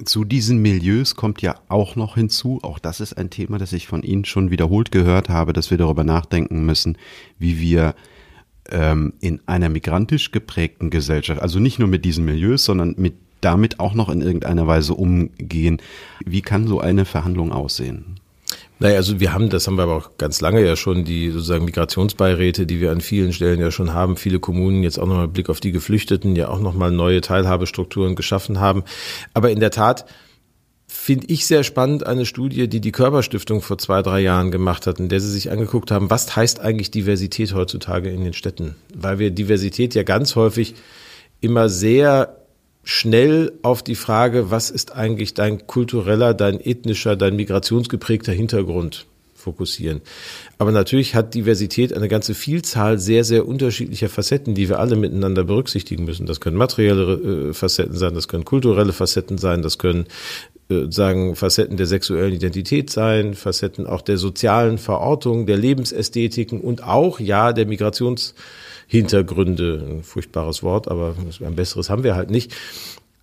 Zu 0.04 0.26
diesen 0.26 0.60
Milieus 0.60 1.16
kommt 1.16 1.42
ja 1.42 1.56
auch 1.70 1.96
noch 1.96 2.16
hinzu, 2.16 2.60
auch 2.62 2.78
das 2.78 3.00
ist 3.00 3.18
ein 3.18 3.32
Thema, 3.32 3.58
das 3.58 3.74
ich 3.74 3.88
von 3.88 4.04
Ihnen 4.04 4.26
schon 4.26 4.52
wiederholt 4.52 4.92
gehört 4.92 5.30
habe, 5.30 5.54
dass 5.54 5.72
wir 5.72 5.78
darüber 5.78 6.04
nachdenken 6.04 6.66
müssen, 6.66 6.98
wie 7.40 7.60
wir 7.60 7.96
ähm, 8.70 9.14
in 9.20 9.42
einer 9.48 9.70
migrantisch 9.70 10.32
geprägten 10.32 10.90
Gesellschaft, 10.90 11.42
also 11.42 11.60
nicht 11.60 11.80
nur 11.80 11.88
mit 11.88 12.06
diesen 12.06 12.26
Milieus, 12.26 12.66
sondern 12.66 12.96
mit 12.98 13.16
damit 13.42 13.80
auch 13.80 13.94
noch 13.94 14.10
in 14.10 14.22
irgendeiner 14.22 14.68
Weise 14.68 14.94
umgehen. 14.94 15.82
Wie 16.26 16.42
kann 16.42 16.68
so 16.68 16.80
eine 16.80 17.06
Verhandlung 17.06 17.52
aussehen? 17.52 18.20
Naja, 18.80 18.98
also 18.98 19.20
wir 19.20 19.34
haben, 19.34 19.50
das 19.50 19.66
haben 19.66 19.76
wir 19.76 19.84
aber 19.84 19.96
auch 19.96 20.18
ganz 20.18 20.40
lange 20.40 20.64
ja 20.64 20.76
schon, 20.76 21.04
die 21.04 21.32
sozusagen 21.32 21.66
Migrationsbeiräte, 21.66 22.68
die 22.68 22.80
wir 22.80 22.92
an 22.92 23.02
vielen 23.02 23.34
Stellen 23.34 23.60
ja 23.60 23.72
schon 23.72 23.94
haben, 23.94 24.18
viele 24.18 24.40
Kommunen 24.40 24.84
jetzt 24.84 25.00
auch 25.00 25.08
nochmal 25.08 25.28
Blick 25.28 25.50
auf 25.50 25.60
die 25.60 25.72
Geflüchteten, 25.72 26.36
ja 26.36 26.50
auch 26.50 26.60
nochmal 26.60 26.92
neue 26.92 27.22
Teilhabestrukturen 27.22 28.16
geschaffen 28.16 28.60
haben. 28.60 28.84
Aber 29.34 29.50
in 29.50 29.60
der 29.60 29.72
Tat 29.72 30.06
finde 30.88 31.28
ich 31.28 31.48
sehr 31.48 31.64
spannend 31.64 32.06
eine 32.06 32.26
Studie, 32.26 32.68
die 32.68 32.80
die 32.80 32.92
Körperstiftung 32.92 33.62
vor 33.62 33.80
zwei, 33.80 34.04
drei 34.04 34.20
Jahren 34.20 34.52
gemacht 34.52 34.86
hat, 34.86 35.00
in 35.00 35.10
der 35.10 35.20
sie 35.20 35.32
sich 35.32 35.52
angeguckt 35.52 35.90
haben, 35.90 36.10
was 36.12 36.36
heißt 36.36 36.60
eigentlich 36.60 36.92
Diversität 36.92 37.56
heutzutage 37.56 38.10
in 38.10 38.24
den 38.24 38.34
Städten? 38.34 38.76
Weil 38.94 39.18
wir 39.18 39.32
Diversität 39.32 39.96
ja 39.96 40.04
ganz 40.04 40.36
häufig 40.36 40.76
immer 41.42 41.68
sehr 41.68 42.37
schnell 42.88 43.52
auf 43.64 43.84
die 43.84 43.96
Frage, 43.96 44.50
was 44.50 44.70
ist 44.70 44.96
eigentlich 44.96 45.34
dein 45.34 45.68
kultureller, 45.68 46.34
dein 46.34 46.62
ethnischer, 46.62 47.18
dein 47.18 47.36
migrationsgeprägter 47.36 48.32
Hintergrund 48.32 49.06
fokussieren. 49.36 50.00
Aber 50.58 50.72
natürlich 50.72 51.14
hat 51.14 51.34
Diversität 51.34 51.92
eine 51.92 52.08
ganze 52.08 52.34
Vielzahl 52.34 52.98
sehr, 52.98 53.26
sehr 53.26 53.46
unterschiedlicher 53.46 54.08
Facetten, 54.08 54.56
die 54.56 54.70
wir 54.70 54.80
alle 54.80 54.96
miteinander 54.96 55.44
berücksichtigen 55.44 56.06
müssen. 56.06 56.28
Das 56.28 56.40
können 56.40 56.56
materielle 56.56 57.50
äh, 57.50 57.54
Facetten 57.54 57.98
sein, 57.98 58.14
das 58.14 58.30
können 58.30 58.46
kulturelle 58.46 58.94
Facetten 58.94 59.38
sein, 59.38 59.62
das 59.62 59.78
können 59.78 60.06
äh, 60.70 60.90
sagen 60.90 61.36
Facetten 61.36 61.76
der 61.76 61.88
sexuellen 61.88 62.34
Identität 62.34 62.90
sein, 62.90 63.34
Facetten 63.34 63.86
auch 63.86 64.02
der 64.02 64.18
sozialen 64.18 64.78
Verortung, 64.78 65.46
der 65.46 65.58
Lebensästhetiken 65.58 66.62
und 66.62 66.84
auch 66.84 67.20
ja 67.20 67.52
der 67.52 67.66
Migrations 67.66 68.34
Hintergründe, 68.88 69.86
ein 69.88 70.04
furchtbares 70.04 70.64
Wort, 70.64 70.88
aber 70.88 71.16
ein 71.42 71.56
besseres 71.56 71.90
haben 71.90 72.04
wir 72.04 72.16
halt 72.16 72.30
nicht. 72.30 72.54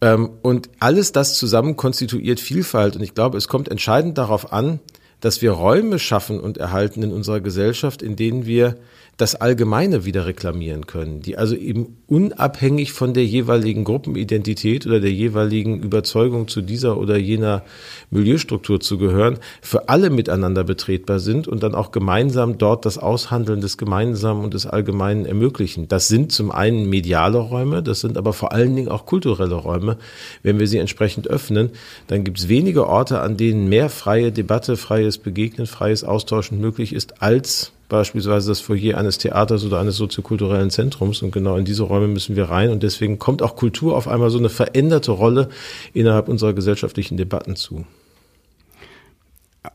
Ähm, 0.01 0.31
und 0.43 0.69
alles 0.79 1.13
das 1.13 1.39
zusammen 1.39 1.77
konstituiert 1.77 2.39
Vielfalt. 2.39 2.97
Und 2.97 3.03
ich 3.03 3.15
glaube, 3.15 3.39
es 3.39 3.49
kommt 3.49 3.69
entscheidend 3.69 4.19
darauf 4.19 4.53
an, 4.53 4.81
dass 5.21 5.41
wir 5.41 5.53
Räume 5.53 5.99
schaffen 5.99 6.39
und 6.39 6.59
erhalten 6.59 7.03
in 7.03 7.13
unserer 7.13 7.41
Gesellschaft, 7.41 8.03
in 8.03 8.15
denen 8.15 8.45
wir 8.45 8.77
das 9.17 9.35
Allgemeine 9.37 10.05
wieder 10.05 10.27
reklamieren 10.27 10.87
können, 10.87 11.21
die 11.21 11.39
also 11.39 11.55
eben 11.55 11.97
unabhängig 12.07 12.93
von 12.93 13.15
der 13.15 13.25
jeweiligen 13.25 13.85
Gruppenidentität 13.85 14.87
oder 14.87 15.01
der 15.01 15.13
jeweiligen 15.13 15.83
Überzeugung 15.83 16.49
zu 16.49 16.63
dieser 16.63 16.99
oder 16.99 17.17
jener 17.17 17.63
Milieustruktur 18.11 18.81
zu 18.81 18.99
gehören, 18.99 19.39
für 19.63 19.89
alle 19.89 20.11
miteinander 20.11 20.65
betretbar 20.65 21.21
sind 21.21 21.47
und 21.47 21.63
dann 21.63 21.75
auch 21.75 21.93
gemeinsam 21.93 22.59
dort 22.59 22.85
das 22.85 22.99
Aushandeln 22.99 23.61
des 23.61 23.79
Gemeinsamen 23.79 24.43
und 24.45 24.55
des 24.55 24.67
Allgemeinen 24.67 25.27
ermöglichen. 25.27 25.87
Das 25.89 26.09
sind 26.09 26.33
zum 26.33 26.51
einen 26.51 26.89
mediale 26.89 27.39
Räume, 27.39 27.83
das 27.83 28.01
sind 28.01 28.17
aber 28.17 28.33
vor 28.33 28.53
allen 28.53 28.75
Dingen 28.75 28.89
auch 28.89 29.07
kulturelle 29.07 29.55
Räume. 29.55 29.97
Wenn 30.43 30.59
wir 30.59 30.67
sie 30.67 30.79
entsprechend 30.79 31.29
öffnen, 31.29 31.71
dann 32.09 32.25
gibt 32.25 32.39
es 32.39 32.49
wenige 32.49 32.87
Orte, 32.89 33.21
an 33.21 33.37
denen 33.37 33.69
mehr 33.69 33.91
freie 33.91 34.33
Debatte, 34.33 34.77
freies 34.77 35.19
Begegnen, 35.19 35.67
freies 35.67 36.03
Austauschen 36.03 36.61
möglich 36.61 36.93
ist, 36.93 37.23
als 37.23 37.73
beispielsweise 37.95 38.49
das 38.49 38.61
Foyer 38.61 38.99
eines 38.99 39.19
Theaters 39.19 39.65
oder 39.65 39.81
eines 39.81 39.97
soziokulturellen 39.97 40.71
Zentrums. 40.71 41.23
Und 41.23 41.31
genau 41.31 41.57
in 41.57 41.65
diese 41.65 41.85
Räume 41.85 42.09
müssen 42.09 42.37
wir 42.37 42.45
rein. 42.45 42.71
Und 42.71 42.83
deswegen 42.83 43.19
kommt 43.19 43.43
auch 43.43 43.57
Kultur 43.57 43.97
auf 43.97 44.09
einmal 44.09 44.31
so 44.31 44.39
eine 44.39 44.49
veränderte 44.49 45.13
Rolle 45.13 45.49
innerhalb 45.93 46.29
unserer 46.29 46.53
gesellschaftlichen 46.53 47.17
Debatten 47.17 47.57
zu. 47.57 47.87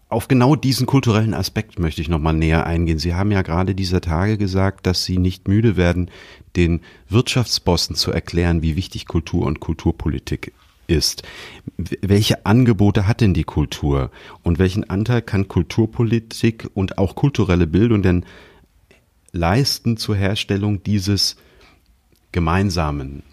Auf 0.09 0.27
genau 0.27 0.55
diesen 0.55 0.85
kulturellen 0.85 1.33
Aspekt 1.33 1.79
möchte 1.79 2.01
ich 2.01 2.09
nochmal 2.09 2.33
näher 2.33 2.65
eingehen. 2.65 2.99
Sie 2.99 3.15
haben 3.15 3.31
ja 3.31 3.41
gerade 3.41 3.73
dieser 3.73 4.01
Tage 4.01 4.37
gesagt, 4.37 4.85
dass 4.85 5.03
Sie 5.03 5.17
nicht 5.17 5.47
müde 5.47 5.77
werden, 5.77 6.11
den 6.55 6.81
Wirtschaftsbossen 7.09 7.95
zu 7.95 8.11
erklären, 8.11 8.61
wie 8.61 8.75
wichtig 8.75 9.07
Kultur 9.07 9.45
und 9.45 9.59
Kulturpolitik 9.59 10.53
ist. 10.89 11.23
Welche 11.77 12.45
Angebote 12.45 13.07
hat 13.07 13.21
denn 13.21 13.33
die 13.33 13.43
Kultur 13.43 14.11
und 14.43 14.59
welchen 14.59 14.89
Anteil 14.89 15.21
kann 15.21 15.47
Kulturpolitik 15.47 16.69
und 16.73 16.97
auch 16.97 17.15
kulturelle 17.15 17.67
Bildung 17.67 18.01
denn 18.01 18.25
leisten 19.31 19.97
zur 19.97 20.15
Herstellung 20.15 20.83
dieses 20.83 21.35
Gemeinsamen? 22.31 23.23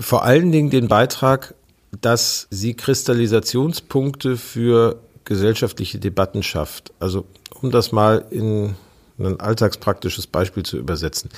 Vor 0.00 0.24
allen 0.24 0.52
Dingen 0.52 0.70
den 0.70 0.88
Beitrag, 0.88 1.54
dass 2.00 2.46
sie 2.50 2.74
Kristallisationspunkte 2.74 4.36
für 4.36 5.02
gesellschaftliche 5.24 5.98
Debatten 5.98 6.42
schafft. 6.42 6.92
Also 7.00 7.26
um 7.60 7.70
das 7.70 7.92
mal 7.92 8.24
in 8.30 8.74
ein 9.18 9.40
alltagspraktisches 9.40 10.26
Beispiel 10.26 10.62
zu 10.62 10.78
übersetzen. 10.78 11.30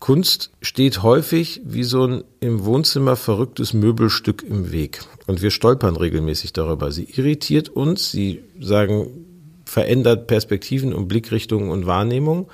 Kunst 0.00 0.50
steht 0.62 1.02
häufig 1.02 1.60
wie 1.64 1.82
so 1.82 2.06
ein 2.06 2.24
im 2.40 2.64
Wohnzimmer 2.64 3.16
verrücktes 3.16 3.74
Möbelstück 3.74 4.42
im 4.42 4.70
Weg. 4.70 5.00
Und 5.26 5.42
wir 5.42 5.50
stolpern 5.50 5.96
regelmäßig 5.96 6.52
darüber. 6.52 6.92
Sie 6.92 7.04
irritiert 7.04 7.68
uns, 7.68 8.10
sie 8.10 8.42
sagen, 8.60 9.26
verändert 9.68 10.26
Perspektiven 10.26 10.94
und 10.94 11.08
Blickrichtungen 11.08 11.70
und 11.70 11.86
Wahrnehmung. 11.86 12.48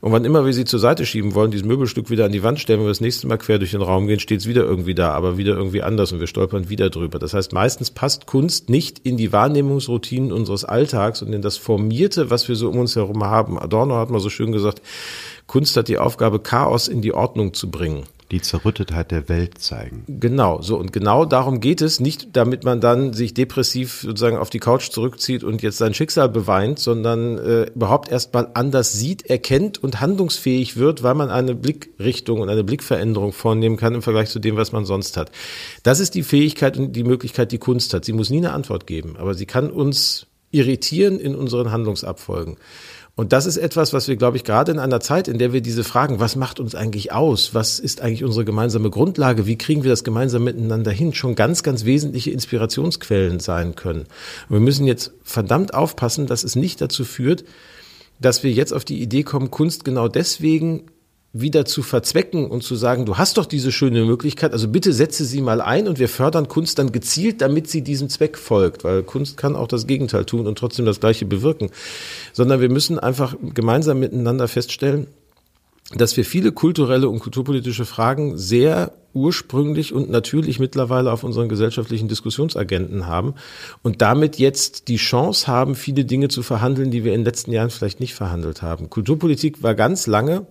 Und 0.00 0.12
wann 0.12 0.24
immer 0.24 0.44
wir 0.44 0.52
sie 0.52 0.66
zur 0.66 0.78
Seite 0.78 1.06
schieben 1.06 1.34
wollen, 1.34 1.50
dieses 1.50 1.66
Möbelstück 1.66 2.10
wieder 2.10 2.26
an 2.26 2.32
die 2.32 2.42
Wand 2.42 2.60
stellen, 2.60 2.80
wenn 2.80 2.86
wir 2.86 2.90
das 2.90 3.00
nächste 3.00 3.26
Mal 3.26 3.38
quer 3.38 3.58
durch 3.58 3.70
den 3.70 3.80
Raum 3.80 4.06
gehen, 4.06 4.20
steht 4.20 4.40
es 4.40 4.46
wieder 4.46 4.64
irgendwie 4.64 4.94
da, 4.94 5.12
aber 5.12 5.38
wieder 5.38 5.54
irgendwie 5.56 5.82
anders 5.82 6.12
und 6.12 6.20
wir 6.20 6.26
stolpern 6.26 6.68
wieder 6.68 6.90
drüber. 6.90 7.18
Das 7.18 7.32
heißt, 7.32 7.52
meistens 7.52 7.90
passt 7.90 8.26
Kunst 8.26 8.68
nicht 8.68 8.98
in 8.98 9.16
die 9.16 9.32
Wahrnehmungsroutinen 9.32 10.30
unseres 10.30 10.64
Alltags 10.64 11.22
und 11.22 11.32
in 11.32 11.40
das 11.40 11.56
Formierte, 11.56 12.30
was 12.30 12.48
wir 12.48 12.54
so 12.54 12.68
um 12.68 12.78
uns 12.78 12.96
herum 12.96 13.24
haben. 13.24 13.58
Adorno 13.58 13.96
hat 13.96 14.10
mal 14.10 14.20
so 14.20 14.28
schön 14.28 14.52
gesagt, 14.52 14.82
Kunst 15.46 15.76
hat 15.76 15.88
die 15.88 15.98
Aufgabe, 15.98 16.38
Chaos 16.38 16.86
in 16.86 17.00
die 17.00 17.14
Ordnung 17.14 17.54
zu 17.54 17.70
bringen 17.70 18.04
die 18.30 18.42
Zerrüttetheit 18.42 19.10
der 19.10 19.28
Welt 19.28 19.58
zeigen. 19.58 20.04
Genau, 20.06 20.60
so 20.60 20.76
und 20.76 20.92
genau 20.92 21.24
darum 21.24 21.60
geht 21.60 21.80
es, 21.80 21.98
nicht 21.98 22.36
damit 22.36 22.64
man 22.64 22.80
dann 22.80 23.14
sich 23.14 23.32
depressiv 23.32 24.00
sozusagen 24.02 24.36
auf 24.36 24.50
die 24.50 24.58
Couch 24.58 24.90
zurückzieht 24.90 25.44
und 25.44 25.62
jetzt 25.62 25.78
sein 25.78 25.94
Schicksal 25.94 26.28
beweint, 26.28 26.78
sondern 26.78 27.38
äh, 27.38 27.62
überhaupt 27.74 28.10
erstmal 28.10 28.50
anders 28.54 28.92
sieht, 28.92 29.28
erkennt 29.30 29.82
und 29.82 30.00
handlungsfähig 30.00 30.76
wird, 30.76 31.02
weil 31.02 31.14
man 31.14 31.30
eine 31.30 31.54
Blickrichtung 31.54 32.40
und 32.40 32.50
eine 32.50 32.64
Blickveränderung 32.64 33.32
vornehmen 33.32 33.76
kann 33.76 33.94
im 33.94 34.02
Vergleich 34.02 34.28
zu 34.28 34.38
dem, 34.40 34.56
was 34.56 34.72
man 34.72 34.84
sonst 34.84 35.16
hat. 35.16 35.32
Das 35.82 36.00
ist 36.00 36.14
die 36.14 36.22
Fähigkeit 36.22 36.76
und 36.76 36.92
die 36.92 37.04
Möglichkeit, 37.04 37.50
die 37.52 37.58
Kunst 37.58 37.94
hat. 37.94 38.04
Sie 38.04 38.12
muss 38.12 38.30
nie 38.30 38.38
eine 38.38 38.52
Antwort 38.52 38.86
geben, 38.86 39.16
aber 39.18 39.34
sie 39.34 39.46
kann 39.46 39.70
uns 39.70 40.26
irritieren 40.50 41.18
in 41.18 41.34
unseren 41.34 41.70
Handlungsabfolgen. 41.70 42.56
Und 43.18 43.32
das 43.32 43.46
ist 43.46 43.56
etwas, 43.56 43.92
was 43.92 44.06
wir, 44.06 44.14
glaube 44.14 44.36
ich, 44.36 44.44
gerade 44.44 44.70
in 44.70 44.78
einer 44.78 45.00
Zeit, 45.00 45.26
in 45.26 45.38
der 45.38 45.52
wir 45.52 45.60
diese 45.60 45.82
Fragen, 45.82 46.20
was 46.20 46.36
macht 46.36 46.60
uns 46.60 46.76
eigentlich 46.76 47.10
aus? 47.10 47.52
Was 47.52 47.80
ist 47.80 48.00
eigentlich 48.00 48.22
unsere 48.22 48.44
gemeinsame 48.44 48.90
Grundlage? 48.90 49.44
Wie 49.44 49.58
kriegen 49.58 49.82
wir 49.82 49.90
das 49.90 50.04
gemeinsam 50.04 50.44
miteinander 50.44 50.92
hin? 50.92 51.12
Schon 51.12 51.34
ganz, 51.34 51.64
ganz 51.64 51.84
wesentliche 51.84 52.30
Inspirationsquellen 52.30 53.40
sein 53.40 53.74
können. 53.74 54.02
Und 54.02 54.50
wir 54.50 54.60
müssen 54.60 54.86
jetzt 54.86 55.10
verdammt 55.24 55.74
aufpassen, 55.74 56.28
dass 56.28 56.44
es 56.44 56.54
nicht 56.54 56.80
dazu 56.80 57.04
führt, 57.04 57.42
dass 58.20 58.44
wir 58.44 58.52
jetzt 58.52 58.72
auf 58.72 58.84
die 58.84 59.02
Idee 59.02 59.24
kommen, 59.24 59.50
Kunst 59.50 59.84
genau 59.84 60.06
deswegen 60.06 60.84
wieder 61.40 61.64
zu 61.64 61.82
verzwecken 61.82 62.46
und 62.46 62.62
zu 62.62 62.76
sagen, 62.76 63.06
du 63.06 63.18
hast 63.18 63.38
doch 63.38 63.46
diese 63.46 63.72
schöne 63.72 64.04
Möglichkeit, 64.04 64.52
also 64.52 64.68
bitte 64.68 64.92
setze 64.92 65.24
sie 65.24 65.40
mal 65.40 65.60
ein 65.60 65.88
und 65.88 65.98
wir 65.98 66.08
fördern 66.08 66.48
Kunst 66.48 66.78
dann 66.78 66.92
gezielt, 66.92 67.40
damit 67.40 67.68
sie 67.68 67.82
diesem 67.82 68.08
Zweck 68.08 68.38
folgt, 68.38 68.84
weil 68.84 69.02
Kunst 69.02 69.36
kann 69.36 69.56
auch 69.56 69.68
das 69.68 69.86
Gegenteil 69.86 70.24
tun 70.24 70.46
und 70.46 70.58
trotzdem 70.58 70.84
das 70.84 71.00
Gleiche 71.00 71.26
bewirken, 71.26 71.70
sondern 72.32 72.60
wir 72.60 72.70
müssen 72.70 72.98
einfach 72.98 73.36
gemeinsam 73.54 74.00
miteinander 74.00 74.48
feststellen, 74.48 75.06
dass 75.94 76.16
wir 76.16 76.24
viele 76.24 76.52
kulturelle 76.52 77.08
und 77.08 77.20
kulturpolitische 77.20 77.86
Fragen 77.86 78.36
sehr 78.36 78.92
ursprünglich 79.14 79.94
und 79.94 80.10
natürlich 80.10 80.58
mittlerweile 80.58 81.10
auf 81.10 81.24
unseren 81.24 81.48
gesellschaftlichen 81.48 82.08
Diskussionsagenten 82.08 83.06
haben 83.06 83.34
und 83.82 84.02
damit 84.02 84.38
jetzt 84.38 84.88
die 84.88 84.96
Chance 84.96 85.46
haben, 85.46 85.74
viele 85.74 86.04
Dinge 86.04 86.28
zu 86.28 86.42
verhandeln, 86.42 86.90
die 86.90 87.04
wir 87.04 87.14
in 87.14 87.20
den 87.20 87.24
letzten 87.24 87.52
Jahren 87.52 87.70
vielleicht 87.70 88.00
nicht 88.00 88.14
verhandelt 88.14 88.60
haben. 88.60 88.90
Kulturpolitik 88.90 89.62
war 89.62 89.74
ganz 89.74 90.06
lange 90.06 90.46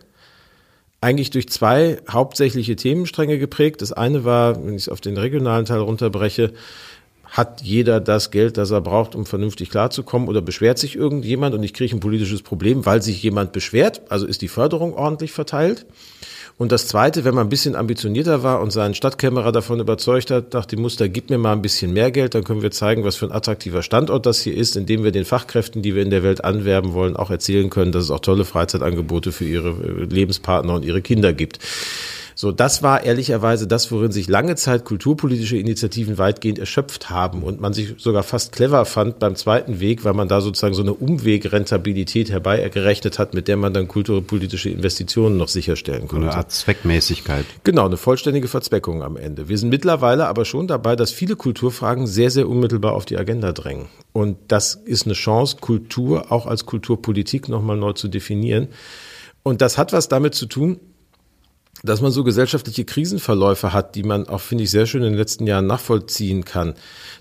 eigentlich 1.02 1.30
durch 1.30 1.50
zwei 1.50 1.98
hauptsächliche 2.10 2.76
Themenstränge 2.76 3.38
geprägt. 3.38 3.82
Das 3.82 3.94
eine 3.94 4.26
war, 4.26 4.64
wenn 4.66 4.76
ich 4.76 4.84
es 4.84 4.90
auf 4.90 5.02
den 5.02 5.18
regionalen 5.18 5.66
Teil 5.66 5.80
runterbreche, 5.80 6.54
hat 7.26 7.62
jeder 7.62 8.00
das 8.00 8.32
Geld, 8.32 8.58
das 8.58 8.72
er 8.72 8.82
braucht, 8.82 9.14
um 9.14 9.26
vernünftig 9.26 9.70
klarzukommen 9.70 10.28
oder 10.30 10.42
beschwert 10.42 10.80
sich 10.80 10.96
irgendjemand 10.96 11.54
und 11.54 11.64
ich 11.64 11.74
kriege 11.74 11.96
ein 11.96 12.00
politisches 12.00 12.42
Problem, 12.42 12.86
weil 12.86 13.02
sich 13.02 13.22
jemand 13.22 13.52
beschwert, 13.52 14.02
also 14.10 14.26
ist 14.26 14.42
die 14.42 14.48
Förderung 14.48 14.94
ordentlich 14.94 15.34
verteilt. 15.34 15.86
Und 16.60 16.72
das 16.72 16.88
Zweite, 16.88 17.24
wenn 17.24 17.36
man 17.36 17.46
ein 17.46 17.50
bisschen 17.50 17.76
ambitionierter 17.76 18.42
war 18.42 18.62
und 18.62 18.72
seinen 18.72 18.96
Stadtkämmerer 18.96 19.52
davon 19.52 19.80
überzeugt 19.80 20.32
hat, 20.32 20.54
nach 20.54 20.66
dem 20.66 20.82
Muster, 20.82 21.08
gib 21.08 21.30
mir 21.30 21.38
mal 21.38 21.52
ein 21.52 21.62
bisschen 21.62 21.94
mehr 21.94 22.10
Geld, 22.10 22.34
dann 22.34 22.44
können 22.44 22.64
wir 22.64 22.72
zeigen, 22.72 23.04
was 23.04 23.16
für 23.16 23.28
ein 23.28 23.32
attraktiver 23.32 23.84
Standort 23.84 24.26
das 24.26 24.42
hier 24.42 24.58
ist, 24.58 24.76
indem 24.76 25.04
wir 25.04 25.12
den 25.12 25.24
Fachkräften, 25.24 25.84
die 25.84 25.94
wir 25.94 26.02
in 26.02 26.10
der 26.10 26.24
Welt 26.24 26.44
anwerben 26.44 26.94
wollen, 26.94 27.16
auch 27.16 27.30
erzählen 27.30 27.70
können, 27.70 27.92
dass 27.92 28.06
es 28.06 28.12
auch 28.12 28.22
tolle 28.22 28.44
Freizeitangebote 28.44 29.32
für 29.32 29.46
ihre 29.46 29.70
äh, 29.70 30.06
Lebenspartner 30.06 30.74
und 30.74 30.84
ihre 30.84 31.04
Kinder 31.04 31.32
gibt. 31.32 31.60
So, 32.40 32.52
das 32.52 32.84
war 32.84 33.04
ehrlicherweise 33.04 33.66
das, 33.66 33.92
worin 33.92 34.12
sich 34.12 34.28
lange 34.28 34.56
Zeit 34.56 34.86
kulturpolitische 34.86 35.58
Initiativen 35.58 36.20
weitgehend 36.20 36.60
erschöpft 36.60 37.10
haben 37.10 37.42
und 37.42 37.60
man 37.60 37.74
sich 37.74 37.96
sogar 37.98 38.22
fast 38.22 38.52
clever 38.52 38.86
fand 38.86 39.18
beim 39.18 39.36
zweiten 39.36 39.80
Weg, 39.80 40.06
weil 40.06 40.14
man 40.14 40.28
da 40.28 40.40
sozusagen 40.40 40.76
so 40.76 40.84
eine 40.84 40.94
Umwegrentabilität 40.94 42.30
herbeigerechnet 42.30 43.18
hat, 43.18 43.34
mit 43.34 43.48
der 43.48 43.58
man 43.58 43.74
dann 43.74 43.88
kulturpolitische 43.88 44.70
Investitionen 44.70 45.36
noch 45.38 45.48
sicherstellen 45.48 46.08
konnte. 46.08 46.28
Eine 46.28 46.38
Art 46.38 46.52
Zweckmäßigkeit. 46.52 47.44
Genau, 47.64 47.88
eine 47.88 47.98
vollständige 47.98 48.48
Verzweckung 48.48 49.02
am 49.02 49.18
Ende. 49.18 49.50
Wir 49.50 49.58
sind 49.58 49.70
mittlerweile 49.70 50.28
aber 50.28 50.46
schon 50.46 50.68
dabei, 50.68 50.96
dass 50.96 51.12
viele 51.12 51.38
Kulturfragen 51.38 52.06
sehr, 52.06 52.30
sehr 52.30 52.48
unmittelbar 52.48 52.94
auf 52.94 53.06
die 53.06 53.18
Agenda 53.18 53.52
drängen. 53.52 53.88
Und 54.14 54.38
das 54.48 54.76
ist 54.76 55.08
eine 55.08 55.16
Chance, 55.16 55.58
Kultur 55.60 56.32
auch 56.32 56.46
als 56.46 56.68
Kulturpolitik 56.68 57.50
nochmal 57.50 57.78
neu 57.78 57.94
zu 57.94 58.08
definieren. 58.08 58.68
Und 59.42 59.62
das 59.62 59.80
hat 59.80 59.92
was 59.92 60.08
damit 60.08 60.36
zu 60.36 60.46
tun, 60.46 60.80
dass 61.84 62.02
man 62.02 62.12
so 62.12 62.24
gesellschaftliche 62.24 62.86
Krisenverläufe 62.86 63.74
hat, 63.74 63.96
die 63.96 64.04
man 64.04 64.28
auch, 64.28 64.42
finde 64.42 64.64
ich, 64.64 64.72
sehr 64.72 64.86
schön 64.86 65.04
in 65.04 65.12
den 65.12 65.18
letzten 65.18 65.48
Jahren 65.48 65.68
nachvollziehen 65.68 66.46
kann, 66.46 66.74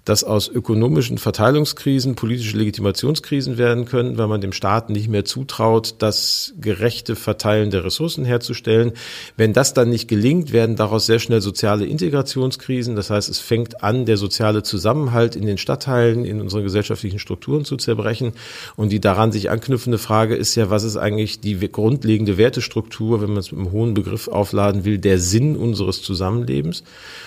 dass 0.04 0.24
aus 0.24 0.48
ökonomischen 0.48 1.18
Verteilungskrisen 1.18 2.14
politische 2.14 2.56
Legitimationskrisen 2.56 3.58
werden 3.58 3.84
können, 3.86 4.18
weil 4.18 4.28
man 4.28 4.40
dem 4.40 4.52
Staat 4.52 4.88
nicht 4.88 5.08
mehr 5.08 5.24
zutraut, 5.24 5.96
das 5.98 6.54
gerechte 6.60 7.16
Verteilen 7.16 7.70
der 7.70 7.84
Ressourcen 7.84 8.24
herzustellen. 8.24 8.92
Wenn 9.36 9.52
das 9.52 9.74
dann 9.74 9.90
nicht 9.90 10.08
gelingt, 10.08 10.52
werden 10.52 10.76
daraus 10.76 11.06
sehr 11.06 11.18
schnell 11.18 11.40
soziale 11.40 11.86
Integrationskrisen. 11.86 12.96
Das 12.96 13.10
heißt, 13.10 13.28
es 13.28 13.38
fängt 13.38 13.82
an, 13.82 14.06
der 14.06 14.16
soziale 14.16 14.62
Zusammenhalt 14.62 15.36
in 15.36 15.46
den 15.46 15.58
Stadtteilen, 15.58 16.24
in 16.24 16.40
unseren 16.40 16.62
gesellschaftlichen 16.62 17.18
Strukturen 17.18 17.64
zu 17.64 17.76
zerbrechen. 17.76 18.32
Und 18.76 18.90
die 18.90 19.00
daran 19.00 19.32
sich 19.32 19.50
anknüpfende 19.50 19.98
Frage 19.98 20.36
ist 20.36 20.54
ja, 20.54 20.70
was 20.70 20.84
ist 20.84 20.96
eigentlich 20.96 21.40
die 21.40 21.58
grundlegende 21.58 22.38
Wertestruktur, 22.38 23.20
wenn 23.20 23.30
man 23.30 23.38
es 23.38 23.50
mit 23.50 23.60
einem 23.60 23.72
hohen 23.72 23.94
Begriff 23.94 24.28
auf 24.28 24.45
aufladen 24.46 24.84
will, 24.84 24.98
der 24.98 25.18
Sinn 25.18 25.56
unseres 25.56 26.02
Zusammenlebens. 26.02 26.84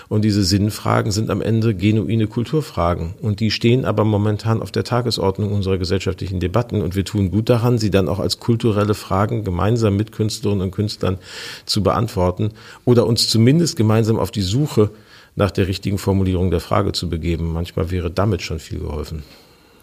Und 0.08 0.24
diese 0.24 0.44
Sinnfragen 0.44 1.12
sind 1.12 1.30
am 1.30 1.42
Ende 1.42 1.76
genuine 1.76 2.28
Kulturfragen. 2.28 3.14
Und 3.22 3.42
die 3.42 3.52
stehen 3.52 3.84
aber 3.84 4.06
momentan 4.06 4.62
auf 4.62 4.72
der 4.72 4.86
Tagesordnung 4.86 5.52
unserer 5.52 5.78
gesellschaftlichen 5.78 6.40
Debatten. 6.40 6.82
Und 6.82 6.96
wir 6.96 7.04
tun 7.04 7.30
gut 7.30 7.50
daran, 7.50 7.78
sie 7.78 7.92
dann 7.92 8.08
auch 8.08 8.20
als 8.20 8.40
kulturelle 8.40 8.94
Fragen 8.94 9.44
gemeinsam 9.44 9.98
mit 9.98 10.14
Künstlerinnen 10.14 10.64
und 10.64 10.72
Künstlern 10.72 11.18
zu 11.66 11.84
beantworten 11.84 12.52
oder 12.86 13.06
uns 13.06 13.28
zumindest 13.28 13.76
gemeinsam 13.76 14.18
auf 14.18 14.32
die 14.32 14.42
Suche 14.42 14.90
nach 15.36 15.52
der 15.52 15.68
richtigen 15.68 15.98
Formulierung 15.98 16.52
der 16.52 16.60
Frage 16.62 16.94
zu 16.94 17.10
begeben. 17.10 17.52
Manchmal 17.52 17.92
wäre 17.92 18.10
damit 18.10 18.42
schon 18.42 18.60
viel 18.60 18.80
geholfen. 18.80 19.24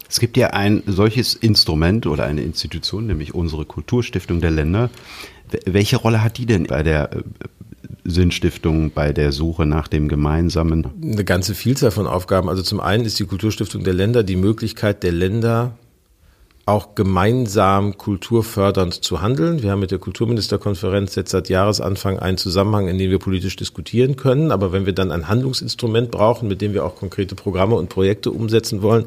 Es 0.09 0.19
gibt 0.19 0.37
ja 0.37 0.47
ein 0.51 0.83
solches 0.85 1.33
Instrument 1.33 2.07
oder 2.07 2.25
eine 2.25 2.41
Institution, 2.41 3.07
nämlich 3.07 3.35
unsere 3.35 3.65
Kulturstiftung 3.65 4.39
der 4.39 4.51
Länder. 4.51 4.89
Welche 5.65 5.97
Rolle 5.97 6.23
hat 6.23 6.37
die 6.37 6.45
denn 6.45 6.65
bei 6.65 6.83
der 6.83 7.13
äh, 7.13 7.23
Sinnstiftung, 8.03 8.91
bei 8.91 9.13
der 9.13 9.31
Suche 9.31 9.65
nach 9.65 9.87
dem 9.87 10.07
Gemeinsamen? 10.07 10.87
Eine 11.01 11.25
ganze 11.25 11.55
Vielzahl 11.55 11.91
von 11.91 12.07
Aufgaben. 12.07 12.49
Also 12.49 12.61
zum 12.63 12.79
einen 12.79 13.05
ist 13.05 13.19
die 13.19 13.25
Kulturstiftung 13.25 13.83
der 13.83 13.93
Länder 13.93 14.23
die 14.23 14.35
Möglichkeit 14.35 15.03
der 15.03 15.11
Länder 15.11 15.77
auch 16.67 16.95
gemeinsam 16.95 17.97
kulturfördernd 17.97 18.93
zu 18.93 19.21
handeln. 19.21 19.63
Wir 19.63 19.71
haben 19.71 19.79
mit 19.79 19.91
der 19.91 19.99
Kulturministerkonferenz 19.99 21.15
jetzt 21.15 21.31
seit 21.31 21.47
Jahresanfang 21.47 22.19
einen 22.19 22.37
Zusammenhang, 22.37 22.89
in 22.89 22.97
dem 22.97 23.09
wir 23.09 23.19
politisch 23.19 23.55
diskutieren 23.55 24.17
können. 24.17 24.51
Aber 24.51 24.73
wenn 24.73 24.85
wir 24.85 24.91
dann 24.91 25.13
ein 25.13 25.29
Handlungsinstrument 25.29 26.11
brauchen, 26.11 26.49
mit 26.49 26.59
dem 26.59 26.73
wir 26.73 26.83
auch 26.83 26.95
konkrete 26.97 27.35
Programme 27.35 27.75
und 27.75 27.87
Projekte 27.87 28.31
umsetzen 28.31 28.81
wollen, 28.81 29.05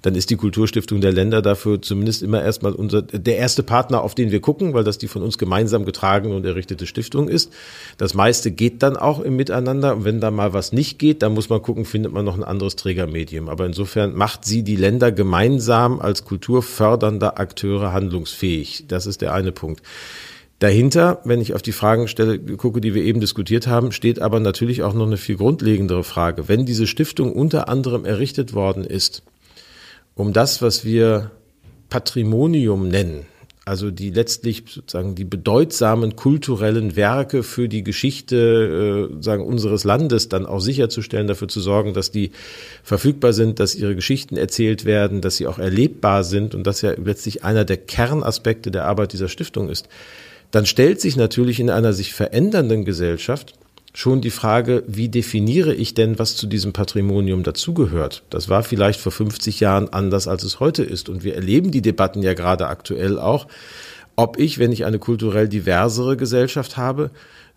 dann 0.00 0.14
ist 0.14 0.30
die 0.30 0.36
Kulturstiftung 0.36 1.02
der 1.02 1.12
Länder 1.12 1.42
dafür 1.42 1.82
zumindest 1.82 2.22
immer 2.22 2.42
erstmal 2.42 2.72
unser, 2.72 3.02
der 3.02 3.36
erste 3.36 3.62
Partner, 3.62 4.00
auf 4.00 4.14
den 4.14 4.30
wir 4.30 4.40
gucken, 4.40 4.72
weil 4.72 4.84
das 4.84 4.96
die 4.96 5.08
von 5.08 5.22
uns 5.22 5.36
gemeinsam 5.36 5.84
getragene 5.84 6.34
und 6.34 6.46
errichtete 6.46 6.86
Stiftung 6.86 7.28
ist. 7.28 7.52
Das 7.98 8.14
meiste 8.14 8.50
geht 8.50 8.82
dann 8.82 8.96
auch 8.96 9.20
im 9.20 9.36
Miteinander. 9.36 9.94
Und 9.94 10.04
wenn 10.06 10.22
da 10.22 10.30
mal 10.30 10.54
was 10.54 10.72
nicht 10.72 10.98
geht, 10.98 11.20
dann 11.20 11.34
muss 11.34 11.50
man 11.50 11.60
gucken, 11.60 11.84
findet 11.84 12.14
man 12.14 12.24
noch 12.24 12.34
ein 12.34 12.44
anderes 12.44 12.76
Trägermedium. 12.76 13.50
Aber 13.50 13.66
insofern 13.66 14.14
macht 14.14 14.46
sie 14.46 14.62
die 14.62 14.76
Länder 14.76 15.12
gemeinsam 15.12 16.00
als 16.00 16.24
Kulturförder 16.24 16.93
fördernder 16.94 17.40
Akteure 17.40 17.92
handlungsfähig. 17.92 18.84
Das 18.86 19.06
ist 19.06 19.20
der 19.20 19.34
eine 19.34 19.50
Punkt. 19.50 19.82
Dahinter, 20.60 21.20
wenn 21.24 21.40
ich 21.40 21.52
auf 21.52 21.62
die 21.62 21.72
Fragen 21.72 22.06
stelle, 22.06 22.38
gucke, 22.38 22.80
die 22.80 22.94
wir 22.94 23.02
eben 23.02 23.20
diskutiert 23.20 23.66
haben, 23.66 23.90
steht 23.90 24.20
aber 24.20 24.38
natürlich 24.38 24.84
auch 24.84 24.94
noch 24.94 25.06
eine 25.06 25.16
viel 25.16 25.36
grundlegendere 25.36 26.04
Frage. 26.04 26.48
Wenn 26.48 26.64
diese 26.64 26.86
Stiftung 26.86 27.32
unter 27.32 27.68
anderem 27.68 28.04
errichtet 28.04 28.54
worden 28.54 28.84
ist, 28.84 29.24
um 30.14 30.32
das, 30.32 30.62
was 30.62 30.84
wir 30.84 31.32
Patrimonium 31.88 32.86
nennen, 32.86 33.26
also 33.66 33.90
die 33.90 34.10
letztlich 34.10 34.64
sozusagen 34.66 35.14
die 35.14 35.24
bedeutsamen 35.24 36.16
kulturellen 36.16 36.96
Werke 36.96 37.42
für 37.42 37.68
die 37.68 37.82
Geschichte 37.82 39.10
äh, 39.10 39.22
sagen 39.22 39.44
unseres 39.44 39.84
Landes 39.84 40.28
dann 40.28 40.44
auch 40.44 40.60
sicherzustellen, 40.60 41.26
dafür 41.26 41.48
zu 41.48 41.60
sorgen, 41.60 41.94
dass 41.94 42.10
die 42.10 42.32
verfügbar 42.82 43.32
sind, 43.32 43.60
dass 43.60 43.74
ihre 43.74 43.94
Geschichten 43.94 44.36
erzählt 44.36 44.84
werden, 44.84 45.22
dass 45.22 45.36
sie 45.36 45.46
auch 45.46 45.58
erlebbar 45.58 46.24
sind 46.24 46.54
und 46.54 46.66
das 46.66 46.82
ja 46.82 46.92
letztlich 46.92 47.42
einer 47.42 47.64
der 47.64 47.78
Kernaspekte 47.78 48.70
der 48.70 48.84
Arbeit 48.84 49.14
dieser 49.14 49.28
Stiftung 49.28 49.70
ist. 49.70 49.88
Dann 50.50 50.66
stellt 50.66 51.00
sich 51.00 51.16
natürlich 51.16 51.58
in 51.58 51.70
einer 51.70 51.94
sich 51.94 52.12
verändernden 52.12 52.84
Gesellschaft 52.84 53.54
schon 53.94 54.20
die 54.20 54.30
Frage, 54.30 54.82
wie 54.86 55.08
definiere 55.08 55.72
ich 55.72 55.94
denn, 55.94 56.18
was 56.18 56.36
zu 56.36 56.46
diesem 56.46 56.72
Patrimonium 56.72 57.44
dazugehört? 57.44 58.24
Das 58.28 58.48
war 58.48 58.64
vielleicht 58.64 59.00
vor 59.00 59.12
50 59.12 59.60
Jahren 59.60 59.88
anders, 59.88 60.28
als 60.28 60.42
es 60.42 60.60
heute 60.60 60.82
ist. 60.82 61.08
Und 61.08 61.22
wir 61.22 61.36
erleben 61.36 61.70
die 61.70 61.82
Debatten 61.82 62.22
ja 62.22 62.34
gerade 62.34 62.66
aktuell 62.66 63.18
auch, 63.18 63.46
ob 64.16 64.38
ich, 64.38 64.58
wenn 64.58 64.72
ich 64.72 64.84
eine 64.84 64.98
kulturell 64.98 65.48
diversere 65.48 66.16
Gesellschaft 66.16 66.76
habe, 66.76 67.10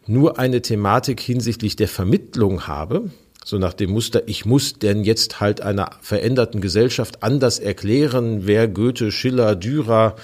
nur 0.06 0.40
eine 0.40 0.62
Thematik 0.62 1.20
hinsichtlich 1.20 1.76
der 1.76 1.88
Vermittlung 1.88 2.68
habe, 2.68 3.10
so 3.44 3.58
nach 3.58 3.74
dem 3.74 3.92
Muster, 3.92 4.24
ich 4.28 4.46
muss 4.46 4.78
denn 4.78 5.04
jetzt 5.04 5.40
halt 5.40 5.62
einer 5.62 5.92
veränderten 6.02 6.62
Gesellschaft 6.62 7.24
anders 7.24 7.60
erklären, 7.60 8.42
wer 8.46 8.68
Goethe, 8.68 9.12
Schiller, 9.12 9.56
Dürer, 9.56 10.16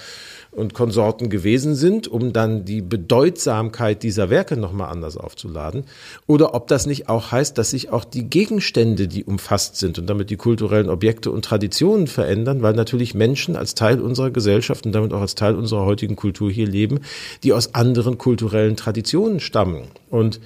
und 0.54 0.74
Konsorten 0.74 1.30
gewesen 1.30 1.74
sind, 1.74 2.06
um 2.08 2.32
dann 2.32 2.64
die 2.64 2.80
Bedeutsamkeit 2.80 4.02
dieser 4.02 4.30
Werke 4.30 4.56
nochmal 4.56 4.90
anders 4.90 5.16
aufzuladen. 5.16 5.84
Oder 6.26 6.54
ob 6.54 6.68
das 6.68 6.86
nicht 6.86 7.08
auch 7.08 7.32
heißt, 7.32 7.58
dass 7.58 7.70
sich 7.70 7.90
auch 7.90 8.04
die 8.04 8.30
Gegenstände, 8.30 9.08
die 9.08 9.24
umfasst 9.24 9.76
sind 9.76 9.98
und 9.98 10.06
damit 10.08 10.30
die 10.30 10.36
kulturellen 10.36 10.88
Objekte 10.88 11.30
und 11.30 11.44
Traditionen 11.44 12.06
verändern, 12.06 12.62
weil 12.62 12.74
natürlich 12.74 13.14
Menschen 13.14 13.56
als 13.56 13.74
Teil 13.74 14.00
unserer 14.00 14.30
Gesellschaft 14.30 14.86
und 14.86 14.92
damit 14.92 15.12
auch 15.12 15.20
als 15.20 15.34
Teil 15.34 15.56
unserer 15.56 15.84
heutigen 15.84 16.16
Kultur 16.16 16.50
hier 16.50 16.66
leben, 16.66 17.00
die 17.42 17.52
aus 17.52 17.74
anderen 17.74 18.18
kulturellen 18.18 18.76
Traditionen 18.76 19.40
stammen. 19.40 19.88
Und 20.08 20.40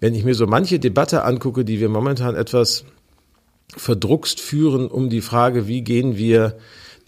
wenn 0.00 0.14
ich 0.14 0.24
mir 0.24 0.34
so 0.34 0.46
manche 0.46 0.78
Debatte 0.78 1.24
angucke, 1.24 1.64
die 1.64 1.80
wir 1.80 1.88
momentan 1.88 2.36
etwas 2.36 2.84
verdruckst 3.76 4.40
führen 4.40 4.88
um 4.88 5.10
die 5.10 5.20
Frage, 5.20 5.66
wie 5.66 5.82
gehen 5.82 6.16
wir 6.16 6.56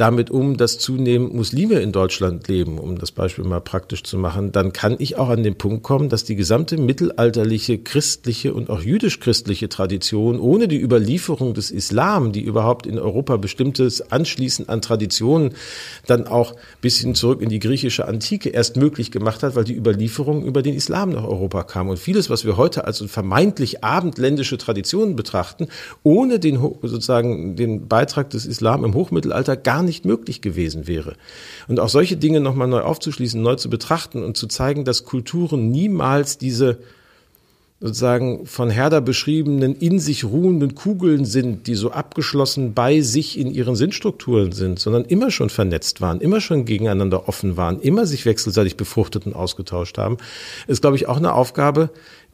damit 0.01 0.31
um, 0.31 0.57
dass 0.57 0.79
zunehmend 0.79 1.35
Muslime 1.35 1.81
in 1.81 1.93
Deutschland 1.93 2.49
leben, 2.49 2.79
um 2.79 2.97
das 2.97 3.13
Beispiel 3.13 3.45
mal 3.45 3.61
praktisch 3.61 4.03
zu 4.03 4.17
machen, 4.17 4.51
dann 4.51 4.73
kann 4.73 4.97
ich 4.99 5.19
auch 5.19 5.29
an 5.29 5.43
den 5.43 5.57
Punkt 5.57 5.83
kommen, 5.83 6.09
dass 6.09 6.25
die 6.25 6.37
gesamte 6.37 6.79
mittelalterliche 6.79 7.77
christliche 7.77 8.55
und 8.55 8.71
auch 8.71 8.81
jüdisch-christliche 8.81 9.69
Tradition 9.69 10.41
ohne 10.41 10.69
die 10.69 10.81
Überlieferung 10.81 11.53
des 11.53 11.71
Islam, 11.71 12.33
die 12.33 12.41
überhaupt 12.41 12.87
in 12.87 12.99
Europa 12.99 13.37
bestimmtes 13.37 14.11
Anschließen 14.11 14.71
an 14.71 14.81
Traditionen 14.81 15.51
dann 16.07 16.27
auch 16.27 16.57
bis 16.81 16.99
hin 16.99 17.15
zurück 17.15 17.43
in 17.43 17.51
die 17.51 17.59
griechische 17.59 18.09
Antike 18.09 18.49
erst 18.49 18.77
möglich 18.79 19.11
gemacht 19.11 19.43
hat, 19.43 19.55
weil 19.55 19.65
die 19.65 19.77
Überlieferung 19.77 20.45
über 20.45 20.63
den 20.63 20.75
Islam 20.75 21.11
nach 21.11 21.25
Europa 21.25 21.63
kam. 21.65 21.91
Und 21.91 21.99
vieles, 21.99 22.31
was 22.31 22.47
wir 22.47 22.57
heute 22.57 22.87
als 22.87 23.05
vermeintlich 23.07 23.85
abendländische 23.85 24.57
Traditionen 24.57 25.15
betrachten, 25.15 25.69
ohne 26.03 26.39
den 26.39 26.59
sozusagen 26.83 27.55
den 27.57 27.87
Beitrag 27.87 28.31
des 28.31 28.47
Islam 28.47 28.83
im 28.83 28.95
Hochmittelalter 28.95 29.57
gar 29.57 29.83
nicht 29.83 29.90
nicht 29.91 30.05
möglich 30.05 30.41
gewesen 30.41 30.87
wäre. 30.87 31.15
Und 31.67 31.81
auch 31.81 31.89
solche 31.89 32.17
Dinge 32.17 32.41
nochmal 32.41 32.69
neu 32.69 32.83
aufzuschließen, 32.83 33.43
neu 33.43 33.57
zu 33.57 33.69
betrachten 33.69 34.23
und 34.23 34.37
zu 34.37 34.47
zeigen, 34.47 34.85
dass 34.85 35.05
Kulturen 35.05 35.71
niemals 35.71 36.39
diese 36.39 36.79
sozusagen 37.81 38.47
von 38.47 38.69
Herder 38.69 39.01
beschriebenen 39.01 39.75
in 39.75 39.99
sich 39.99 40.25
ruhenden 40.25 40.75
Kugeln 40.75 41.25
sind, 41.25 41.67
die 41.67 41.75
so 41.75 41.91
abgeschlossen 41.91 42.75
bei 42.75 43.01
sich 43.01 43.39
in 43.39 43.51
ihren 43.51 43.75
Sinnstrukturen 43.75 44.53
sind, 44.53 44.79
sondern 44.79 45.07
immer 45.07 45.31
schon 45.31 45.49
vernetzt 45.49 46.03
waren, 46.03 46.21
immer 46.21 46.43
schon 46.43 46.67
gegeneinander 46.67 47.27
offen 47.27 47.57
waren, 47.57 47.81
immer 47.81 48.05
sich 48.05 48.27
wechselseitig 48.27 48.77
befruchtet 48.77 49.25
und 49.27 49.35
ausgetauscht 49.35 49.97
haben, 49.97 50.19
ist, 50.67 50.83
glaube 50.83 50.97
ich, 50.97 51.09
auch 51.09 51.17
eine 51.17 51.33
Aufgabe, 51.33 51.89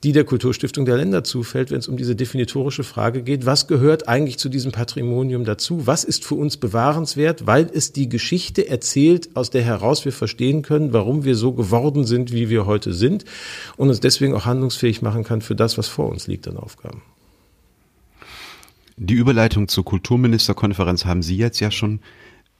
die 0.07 0.13
der 0.13 0.23
Kulturstiftung 0.23 0.85
der 0.85 0.99
Länder 0.99 1.25
zufällt, 1.25 1.73
wenn 1.73 1.81
es 1.81 1.89
um 1.89 1.97
diese 1.97 2.15
definitorische 2.15 2.85
Frage 2.85 3.25
geht, 3.25 3.45
was 3.45 3.67
gehört 3.67 4.07
eigentlich 4.07 4.39
zu 4.39 4.49
diesem 4.49 4.71
Patrimonium 4.71 5.45
dazu? 5.45 5.89
Was 5.89 6.05
ist 6.05 6.25
für 6.25 6.37
uns 6.37 6.59
bewahrenswert, 6.59 7.49
weil 7.49 7.69
es 7.75 7.91
die 7.91 8.09
Geschichte 8.09 8.69
erzählt, 8.69 9.31
aus 9.35 9.51
der 9.51 9.63
heraus 9.63 10.05
wir 10.05 10.13
verstehen 10.13 10.63
können, 10.63 10.93
warum 10.93 11.25
wir 11.25 11.35
so 11.35 11.55
geworden 11.55 12.05
sind, 12.05 12.31
wie 12.31 12.49
wir 12.51 12.67
heute 12.67 12.93
sind 12.93 13.25
und 13.77 13.89
uns 13.89 13.99
deswegen 13.99 14.33
auch 14.37 14.45
handlungsfähig 14.45 15.03
machen 15.03 15.25
kann 15.25 15.41
für 15.41 15.57
das, 15.57 15.77
was 15.77 15.89
vor 15.89 16.09
uns 16.09 16.29
liegt 16.29 16.47
an 16.47 16.57
Aufgaben. 16.57 17.03
Die 18.97 19.15
Überleitung 19.15 19.67
zur 19.67 19.85
Kulturministerkonferenz 19.85 21.05
haben 21.05 21.25
Sie 21.25 21.37
jetzt 21.37 21.59
ja 21.59 21.73
schon 21.73 21.99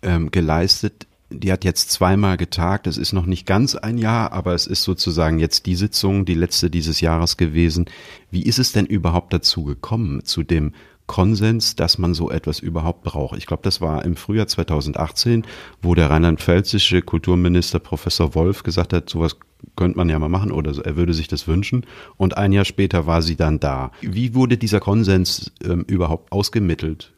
ähm, 0.03 0.33
geleistet 0.33 1.07
die 1.31 1.53
hat 1.53 1.65
jetzt 1.65 1.91
zweimal 1.91 2.37
getagt. 2.37 2.87
Es 2.87 2.99
ist 2.99 3.13
noch 3.13 3.27
nicht 3.27 3.47
ganz 3.47 3.75
ein 3.75 3.99
Jahr, 3.99 4.33
aber 4.33 4.55
es 4.55 4.67
ist 4.67 4.85
sozusagen 4.85 5.39
jetzt 5.39 5.67
die 5.67 5.75
Sitzung, 5.75 6.25
die 6.25 6.35
letzte 6.35 6.71
dieses 6.71 7.01
Jahres 7.01 7.37
gewesen. 7.37 7.87
Wie 8.31 8.43
ist 8.43 8.59
es 8.59 8.73
denn 8.73 8.87
überhaupt 8.87 9.33
dazu 9.33 9.65
gekommen, 9.65 10.25
zu 10.25 10.43
dem 10.43 10.73
Konsens, 11.07 11.77
dass 11.77 11.99
man 11.99 12.15
so 12.15 12.31
etwas 12.31 12.61
überhaupt 12.61 13.03
braucht? 13.03 13.39
Ich 13.39 13.47
glaube, 13.47 13.63
das 13.65 13.81
war 13.81 14.05
im 14.05 14.17
Frühjahr 14.17 14.47
2018, 14.47 15.45
wo 15.83 15.95
der 15.95 16.11
rheinland-pfälzische 16.11 17.03
Kulturminister 17.03 17.81
Professor 17.81 18.35
Wolf 18.35 18.63
gesagt 18.63 18.93
hat, 18.93 19.11
sowas 19.11 19.37
könnte 19.75 19.97
man 19.97 20.09
ja 20.09 20.19
mal 20.19 20.29
machen 20.29 20.53
oder 20.53 20.73
er 20.85 20.97
würde 20.97 21.15
sich 21.15 21.29
das 21.29 21.49
wünschen. 21.49 21.87
Und 22.17 22.37
ein 22.37 22.53
Jahr 22.53 22.65
später 22.65 23.07
war 23.07 23.23
sie 23.23 23.37
dann 23.37 23.59
da. 23.59 23.91
Wie 24.01 24.35
wurde 24.35 24.59
dieser 24.59 24.81
Konsens 24.81 25.53
ähm, 25.65 25.85
überhaupt 25.89 26.31
ausgemittelt? 26.31 27.16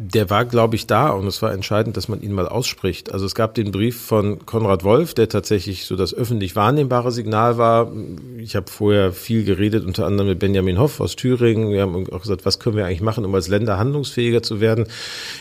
Der 0.00 0.30
war, 0.30 0.44
glaube 0.44 0.76
ich, 0.76 0.86
da 0.86 1.08
und 1.08 1.26
es 1.26 1.42
war 1.42 1.52
entscheidend, 1.52 1.96
dass 1.96 2.06
man 2.06 2.20
ihn 2.22 2.30
mal 2.30 2.46
ausspricht. 2.46 3.12
Also 3.12 3.26
es 3.26 3.34
gab 3.34 3.54
den 3.54 3.72
Brief 3.72 4.00
von 4.00 4.46
Konrad 4.46 4.84
Wolf, 4.84 5.12
der 5.12 5.28
tatsächlich 5.28 5.86
so 5.86 5.96
das 5.96 6.14
öffentlich 6.14 6.54
wahrnehmbare 6.54 7.10
Signal 7.10 7.58
war. 7.58 7.90
Ich 8.38 8.54
habe 8.54 8.70
vorher 8.70 9.10
viel 9.12 9.42
geredet, 9.42 9.84
unter 9.84 10.06
anderem 10.06 10.28
mit 10.28 10.38
Benjamin 10.38 10.78
Hoff 10.78 11.00
aus 11.00 11.16
Thüringen. 11.16 11.72
Wir 11.72 11.82
haben 11.82 12.06
auch 12.12 12.22
gesagt, 12.22 12.46
was 12.46 12.60
können 12.60 12.76
wir 12.76 12.86
eigentlich 12.86 13.00
machen, 13.00 13.24
um 13.24 13.34
als 13.34 13.48
Länder 13.48 13.76
handlungsfähiger 13.76 14.40
zu 14.40 14.60
werden. 14.60 14.86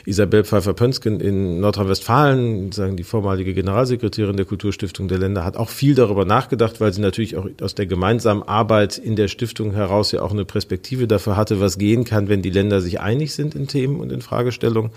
Isabel 0.05 0.43
Pfeiffer-Pönsken 0.43 1.19
in 1.19 1.59
Nordrhein-Westfalen, 1.59 2.71
sagen 2.71 2.97
die 2.97 3.03
vormalige 3.03 3.53
Generalsekretärin 3.53 4.37
der 4.37 4.47
Kulturstiftung 4.47 5.07
der 5.07 5.19
Länder, 5.19 5.45
hat 5.45 5.55
auch 5.55 5.69
viel 5.69 5.93
darüber 5.93 6.25
nachgedacht, 6.25 6.81
weil 6.81 6.91
sie 6.93 7.01
natürlich 7.01 7.37
auch 7.37 7.47
aus 7.61 7.75
der 7.75 7.85
gemeinsamen 7.85 8.41
Arbeit 8.41 8.97
in 8.97 9.15
der 9.15 9.27
Stiftung 9.27 9.73
heraus 9.73 10.11
ja 10.13 10.23
auch 10.23 10.31
eine 10.31 10.45
Perspektive 10.45 11.05
dafür 11.05 11.37
hatte, 11.37 11.59
was 11.59 11.77
gehen 11.77 12.05
kann, 12.05 12.27
wenn 12.27 12.41
die 12.41 12.49
Länder 12.49 12.81
sich 12.81 12.99
einig 12.99 13.35
sind 13.35 13.53
in 13.53 13.67
Themen 13.67 13.99
und 13.99 14.11
in 14.11 14.21
Fragen 14.21 14.46
Fragestellung. 14.47 14.91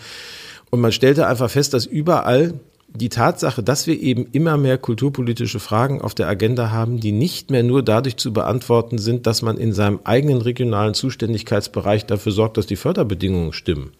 Und 0.70 0.80
man 0.80 0.92
stellte 0.92 1.26
einfach 1.26 1.50
fest, 1.50 1.74
dass 1.74 1.86
überall 1.86 2.54
die 2.92 3.08
Tatsache, 3.08 3.62
dass 3.62 3.86
wir 3.86 4.00
eben 4.00 4.26
immer 4.32 4.56
mehr 4.56 4.76
kulturpolitische 4.76 5.60
Fragen 5.60 6.00
auf 6.00 6.14
der 6.14 6.28
Agenda 6.28 6.70
haben, 6.70 6.98
die 6.98 7.12
nicht 7.12 7.50
mehr 7.50 7.62
nur 7.62 7.84
dadurch 7.84 8.16
zu 8.16 8.32
beantworten 8.32 8.98
sind, 8.98 9.26
dass 9.26 9.42
man 9.42 9.58
in 9.58 9.72
seinem 9.72 10.00
eigenen 10.04 10.42
regionalen 10.42 10.94
Zuständigkeitsbereich 10.94 12.06
dafür 12.06 12.32
sorgt, 12.32 12.56
dass 12.56 12.66
die 12.66 12.76
Förderbedingungen 12.76 13.52
stimmen, 13.52 13.92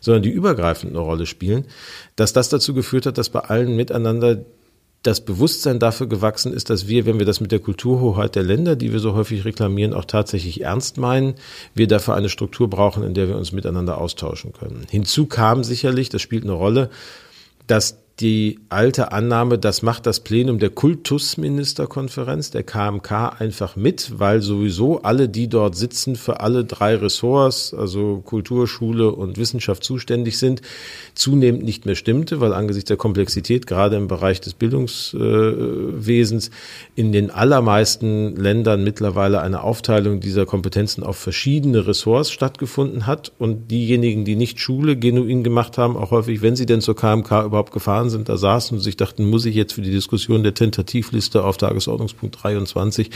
sondern 0.00 0.22
die 0.22 0.30
übergreifend 0.30 0.92
eine 0.92 1.00
Rolle 1.00 1.26
spielen, 1.26 1.66
dass 2.16 2.32
das 2.32 2.48
dazu 2.48 2.72
geführt 2.72 3.04
hat, 3.04 3.18
dass 3.18 3.28
bei 3.28 3.40
allen 3.40 3.76
miteinander 3.76 4.38
das 5.02 5.22
Bewusstsein 5.22 5.78
dafür 5.78 6.08
gewachsen 6.08 6.52
ist, 6.52 6.68
dass 6.68 6.86
wir, 6.86 7.06
wenn 7.06 7.18
wir 7.18 7.26
das 7.26 7.40
mit 7.40 7.52
der 7.52 7.58
Kulturhoheit 7.58 8.34
der 8.36 8.42
Länder, 8.42 8.76
die 8.76 8.92
wir 8.92 8.98
so 8.98 9.14
häufig 9.14 9.44
reklamieren, 9.44 9.94
auch 9.94 10.04
tatsächlich 10.04 10.62
ernst 10.62 10.98
meinen, 10.98 11.34
wir 11.74 11.86
dafür 11.86 12.14
eine 12.14 12.28
Struktur 12.28 12.68
brauchen, 12.68 13.02
in 13.02 13.14
der 13.14 13.28
wir 13.28 13.36
uns 13.36 13.52
miteinander 13.52 13.98
austauschen 13.98 14.52
können. 14.52 14.86
Hinzu 14.90 15.26
kam 15.26 15.64
sicherlich, 15.64 16.10
das 16.10 16.20
spielt 16.20 16.44
eine 16.44 16.52
Rolle, 16.52 16.90
dass 17.66 17.99
die 18.20 18.58
alte 18.68 19.12
Annahme, 19.12 19.58
das 19.58 19.82
macht 19.82 20.04
das 20.04 20.20
Plenum 20.20 20.58
der 20.58 20.68
Kultusministerkonferenz, 20.70 22.50
der 22.50 22.62
KMK, 22.62 23.40
einfach 23.40 23.76
mit, 23.76 24.18
weil 24.18 24.42
sowieso 24.42 25.00
alle, 25.02 25.28
die 25.28 25.48
dort 25.48 25.74
sitzen, 25.74 26.16
für 26.16 26.40
alle 26.40 26.64
drei 26.64 26.96
Ressorts, 26.96 27.72
also 27.72 28.20
Kultur, 28.24 28.68
Schule 28.68 29.10
und 29.12 29.38
Wissenschaft 29.38 29.84
zuständig 29.84 30.38
sind, 30.38 30.60
zunehmend 31.14 31.62
nicht 31.62 31.86
mehr 31.86 31.94
stimmte, 31.94 32.40
weil 32.40 32.52
angesichts 32.52 32.88
der 32.88 32.98
Komplexität, 32.98 33.66
gerade 33.66 33.96
im 33.96 34.06
Bereich 34.06 34.40
des 34.40 34.52
Bildungswesens, 34.52 36.50
in 36.94 37.12
den 37.12 37.30
allermeisten 37.30 38.36
Ländern 38.36 38.84
mittlerweile 38.84 39.40
eine 39.40 39.62
Aufteilung 39.62 40.20
dieser 40.20 40.44
Kompetenzen 40.44 41.02
auf 41.02 41.16
verschiedene 41.16 41.86
Ressorts 41.86 42.30
stattgefunden 42.30 43.06
hat. 43.06 43.32
Und 43.38 43.70
diejenigen, 43.70 44.24
die 44.26 44.36
nicht 44.36 44.60
Schule 44.60 44.96
genuin 44.96 45.42
gemacht 45.42 45.78
haben, 45.78 45.96
auch 45.96 46.10
häufig, 46.10 46.42
wenn 46.42 46.56
sie 46.56 46.66
denn 46.66 46.82
zur 46.82 46.96
KMK 46.96 47.44
überhaupt 47.44 47.72
gefahren 47.72 48.09
sind, 48.10 48.28
da 48.28 48.36
saßen 48.36 48.76
und 48.76 48.82
sich 48.82 48.96
dachten, 48.96 49.28
muss 49.28 49.46
ich 49.46 49.54
jetzt 49.54 49.72
für 49.72 49.82
die 49.82 49.90
Diskussion 49.90 50.42
der 50.42 50.54
Tentativliste 50.54 51.44
auf 51.44 51.56
Tagesordnungspunkt 51.56 52.42
23 52.42 53.10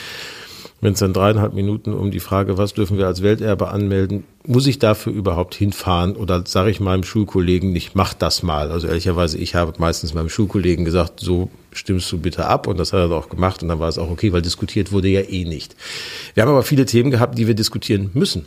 wenn 0.85 0.92
es 0.92 0.98
dann 0.98 1.14
dreieinhalb 1.14 1.54
Minuten 1.54 1.94
um 1.94 2.11
die 2.11 2.20
Frage, 2.20 2.59
was 2.59 2.74
dürfen 2.74 2.98
wir 2.98 3.07
als 3.07 3.22
Welterbe 3.22 3.68
anmelden, 3.68 4.24
muss 4.46 4.66
ich 4.66 4.78
dafür 4.78 5.14
überhaupt 5.14 5.54
hinfahren 5.54 6.14
oder 6.14 6.44
sage 6.46 6.70
ich 6.70 6.78
meinem 6.78 7.04
Schulkollegen 7.04 7.72
nicht, 7.72 7.94
mach 7.94 8.12
das 8.12 8.42
mal. 8.42 8.70
Also 8.70 8.87
ehrlicherweise, 8.87 9.38
ich 9.38 9.54
habe 9.54 9.72
meistens 9.78 10.12
meinem 10.12 10.28
Schulkollegen 10.28 10.85
gesagt, 10.85 11.20
so 11.20 11.48
stimmst 11.72 12.12
du 12.12 12.18
bitte 12.18 12.46
ab 12.46 12.66
und 12.66 12.78
das 12.78 12.92
hat 12.92 13.00
er 13.00 13.12
auch 13.12 13.30
gemacht 13.30 13.62
und 13.62 13.70
dann 13.70 13.80
war 13.80 13.88
es 13.88 13.96
auch 13.96 14.11
okay, 14.11 14.35
weil 14.35 14.42
diskutiert 14.42 14.92
wurde 14.92 15.09
ja 15.09 15.22
eh 15.22 15.46
nicht. 15.46 15.74
Wir 16.35 16.42
haben 16.42 16.50
aber 16.50 16.62
viele 16.62 16.85
Themen 16.85 17.11
gehabt, 17.11 17.38
die 17.38 17.46
wir 17.46 17.54
diskutieren 17.54 18.11
müssen. 18.12 18.44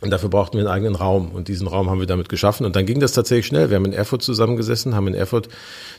Und 0.00 0.10
dafür 0.10 0.28
brauchten 0.28 0.56
wir 0.56 0.60
einen 0.60 0.72
eigenen 0.72 0.94
Raum. 0.94 1.32
Und 1.32 1.48
diesen 1.48 1.66
Raum 1.66 1.90
haben 1.90 1.98
wir 1.98 2.06
damit 2.06 2.28
geschaffen. 2.28 2.64
Und 2.64 2.76
dann 2.76 2.86
ging 2.86 3.00
das 3.00 3.12
tatsächlich 3.12 3.46
schnell. 3.46 3.68
Wir 3.68 3.76
haben 3.76 3.84
in 3.84 3.92
Erfurt 3.92 4.22
zusammengesessen, 4.22 4.94
haben 4.94 5.08
in 5.08 5.14
Erfurt 5.14 5.48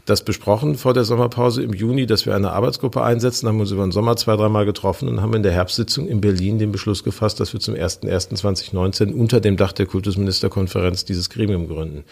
das 0.06 0.24
besprochen 0.24 0.78
vor 0.78 0.94
der 0.94 1.04
Sommerpause 1.04 1.64
im 1.64 1.74
Juni, 1.74 2.06
dass 2.06 2.26
wir 2.26 2.34
eine 2.34 2.52
Arbeitsgruppe 2.52 3.04
einsetzen, 3.04 3.50
haben 3.50 3.60
uns 3.60 3.72
über 3.72 3.84
den 3.84 3.92
Sommer 3.92 4.16
zwei, 4.16 4.38
dreimal 4.38 4.66
getroffen 4.66 5.10
und 5.10 5.22
haben 5.22 5.34
in 5.34 5.44
der 5.44 5.52
Herbstsitzung 5.52 6.08
in 6.08 6.22
Berlin 6.22 6.60
den 6.60 6.72
Beschluss 6.72 7.04
gefasst, 7.04 7.42
dass 7.42 7.52
wir 7.52 7.60
zum 7.60 7.76
01.01.2019 7.76 9.12
unter 9.12 9.42
dem 9.42 9.58
Dach 9.58 9.74
der 9.74 9.86
Kultusministerkonferenz 9.86 11.04
dieses 11.04 11.30
Gremium 11.30 11.68
gründen. 11.68 12.06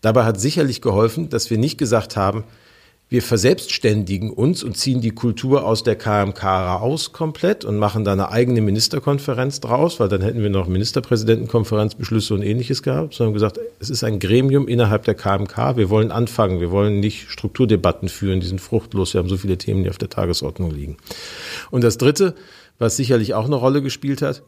Dabei 0.00 0.24
hat 0.24 0.40
sicherlich 0.40 0.82
geholfen, 0.82 1.28
dass 1.28 1.50
wir 1.50 1.58
nicht 1.58 1.78
gesagt 1.78 2.16
haben, 2.16 2.42
wir 3.10 3.22
verselbstständigen 3.22 4.30
uns 4.30 4.62
und 4.62 4.76
ziehen 4.76 5.00
die 5.00 5.12
Kultur 5.12 5.64
aus 5.64 5.82
der 5.82 5.96
KMK 5.96 6.44
raus 6.44 7.12
komplett 7.12 7.64
und 7.64 7.78
machen 7.78 8.04
da 8.04 8.12
eine 8.12 8.30
eigene 8.30 8.60
Ministerkonferenz 8.60 9.60
draus, 9.60 9.98
weil 9.98 10.10
dann 10.10 10.20
hätten 10.20 10.42
wir 10.42 10.50
noch 10.50 10.68
Ministerpräsidentenkonferenzbeschlüsse 10.68 12.34
und 12.34 12.42
ähnliches 12.42 12.82
gehabt, 12.82 13.14
sondern 13.14 13.32
gesagt, 13.32 13.58
es 13.80 13.88
ist 13.88 14.04
ein 14.04 14.18
Gremium 14.18 14.68
innerhalb 14.68 15.04
der 15.04 15.14
KMK. 15.14 15.76
Wir 15.76 15.88
wollen 15.88 16.12
anfangen. 16.12 16.60
Wir 16.60 16.70
wollen 16.70 17.00
nicht 17.00 17.30
Strukturdebatten 17.30 18.10
führen. 18.10 18.40
Die 18.40 18.46
sind 18.46 18.60
fruchtlos. 18.60 19.14
Wir 19.14 19.20
haben 19.20 19.28
so 19.30 19.38
viele 19.38 19.56
Themen, 19.56 19.84
die 19.84 19.90
auf 19.90 19.98
der 19.98 20.10
Tagesordnung 20.10 20.70
liegen. 20.70 20.98
Und 21.70 21.84
das 21.84 21.96
dritte, 21.96 22.34
was 22.78 22.96
sicherlich 22.96 23.32
auch 23.32 23.46
eine 23.46 23.56
Rolle 23.56 23.80
gespielt 23.80 24.20
hat, 24.20 24.42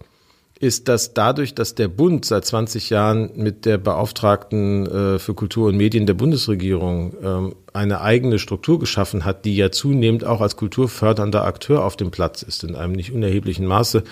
ist, 0.61 0.89
dass 0.89 1.15
dadurch, 1.15 1.55
dass 1.55 1.75
der 1.75 1.89
Bund 1.89 2.27
seit 2.27 2.45
20 2.45 2.91
Jahren 2.91 3.31
mit 3.35 3.65
der 3.65 3.79
Beauftragten 3.79 4.87
äh, 4.87 5.19
für 5.19 5.33
Kultur 5.33 5.69
und 5.69 5.77
Medien 5.79 6.05
der 6.05 6.15
Bundesregierung 6.15 7.15
ähm, 7.23 7.55
eine 7.73 8.03
eigene 8.03 8.39
Struktur 8.39 8.79
geschaffen 8.79 9.25
hat, 9.25 9.47
die 9.47 9.57
ja 9.57 9.73
zunehmend 9.73 10.25
auch 10.25 10.43
als 10.43 10.57
kulturfördernder 10.57 11.45
Akteur 11.45 11.83
auf 11.83 11.97
dem 11.97 12.11
Platz 12.11 12.43
ist, 12.43 12.63
in 12.63 12.77
einem 12.77 12.93
nicht 12.93 13.11
unerheblichen 13.11 13.67
Maße, 13.67 14.05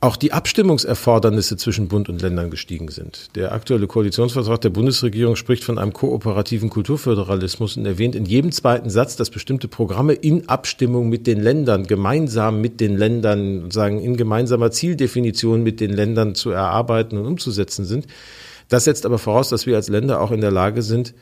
auch 0.00 0.16
die 0.16 0.32
Abstimmungserfordernisse 0.32 1.56
zwischen 1.56 1.88
Bund 1.88 2.08
und 2.08 2.22
Ländern 2.22 2.50
gestiegen 2.50 2.88
sind. 2.88 3.34
Der 3.34 3.50
aktuelle 3.50 3.88
Koalitionsvertrag 3.88 4.60
der 4.60 4.70
Bundesregierung 4.70 5.34
spricht 5.34 5.64
von 5.64 5.76
einem 5.76 5.92
kooperativen 5.92 6.70
Kulturföderalismus 6.70 7.76
und 7.76 7.84
erwähnt 7.84 8.14
in 8.14 8.24
jedem 8.24 8.52
zweiten 8.52 8.90
Satz, 8.90 9.16
dass 9.16 9.30
bestimmte 9.30 9.66
Programme 9.66 10.12
in 10.12 10.48
Abstimmung 10.48 11.08
mit 11.08 11.26
den 11.26 11.40
Ländern, 11.40 11.88
gemeinsam 11.88 12.60
mit 12.60 12.80
den 12.80 12.96
Ländern, 12.96 13.72
sagen 13.72 14.00
in 14.00 14.16
gemeinsamer 14.16 14.70
Zieldefinition 14.70 15.64
mit 15.64 15.80
den 15.80 15.92
Ländern 15.92 16.36
zu 16.36 16.50
erarbeiten 16.50 17.18
und 17.18 17.26
umzusetzen 17.26 17.84
sind. 17.84 18.06
Das 18.68 18.84
setzt 18.84 19.04
aber 19.04 19.18
voraus, 19.18 19.48
dass 19.48 19.66
wir 19.66 19.74
als 19.74 19.88
Länder 19.88 20.20
auch 20.20 20.30
in 20.30 20.40
der 20.40 20.52
Lage 20.52 20.82
sind, 20.82 21.14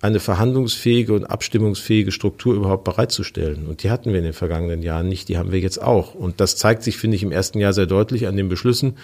eine 0.00 0.20
verhandlungsfähige 0.20 1.12
und 1.12 1.24
abstimmungsfähige 1.24 2.10
Struktur 2.10 2.54
überhaupt 2.54 2.84
bereitzustellen. 2.84 3.66
Und 3.66 3.82
die 3.82 3.90
hatten 3.90 4.10
wir 4.10 4.18
in 4.18 4.24
den 4.24 4.32
vergangenen 4.32 4.82
Jahren 4.82 5.08
nicht, 5.08 5.28
die 5.28 5.36
haben 5.36 5.52
wir 5.52 5.60
jetzt 5.60 5.82
auch. 5.82 6.14
Und 6.14 6.40
das 6.40 6.56
zeigt 6.56 6.82
sich, 6.82 6.96
finde 6.96 7.16
ich, 7.16 7.22
im 7.22 7.32
ersten 7.32 7.58
Jahr 7.60 7.74
sehr 7.74 7.86
deutlich 7.86 8.26
an 8.26 8.36
den 8.36 8.48
Beschlüssen, 8.48 8.96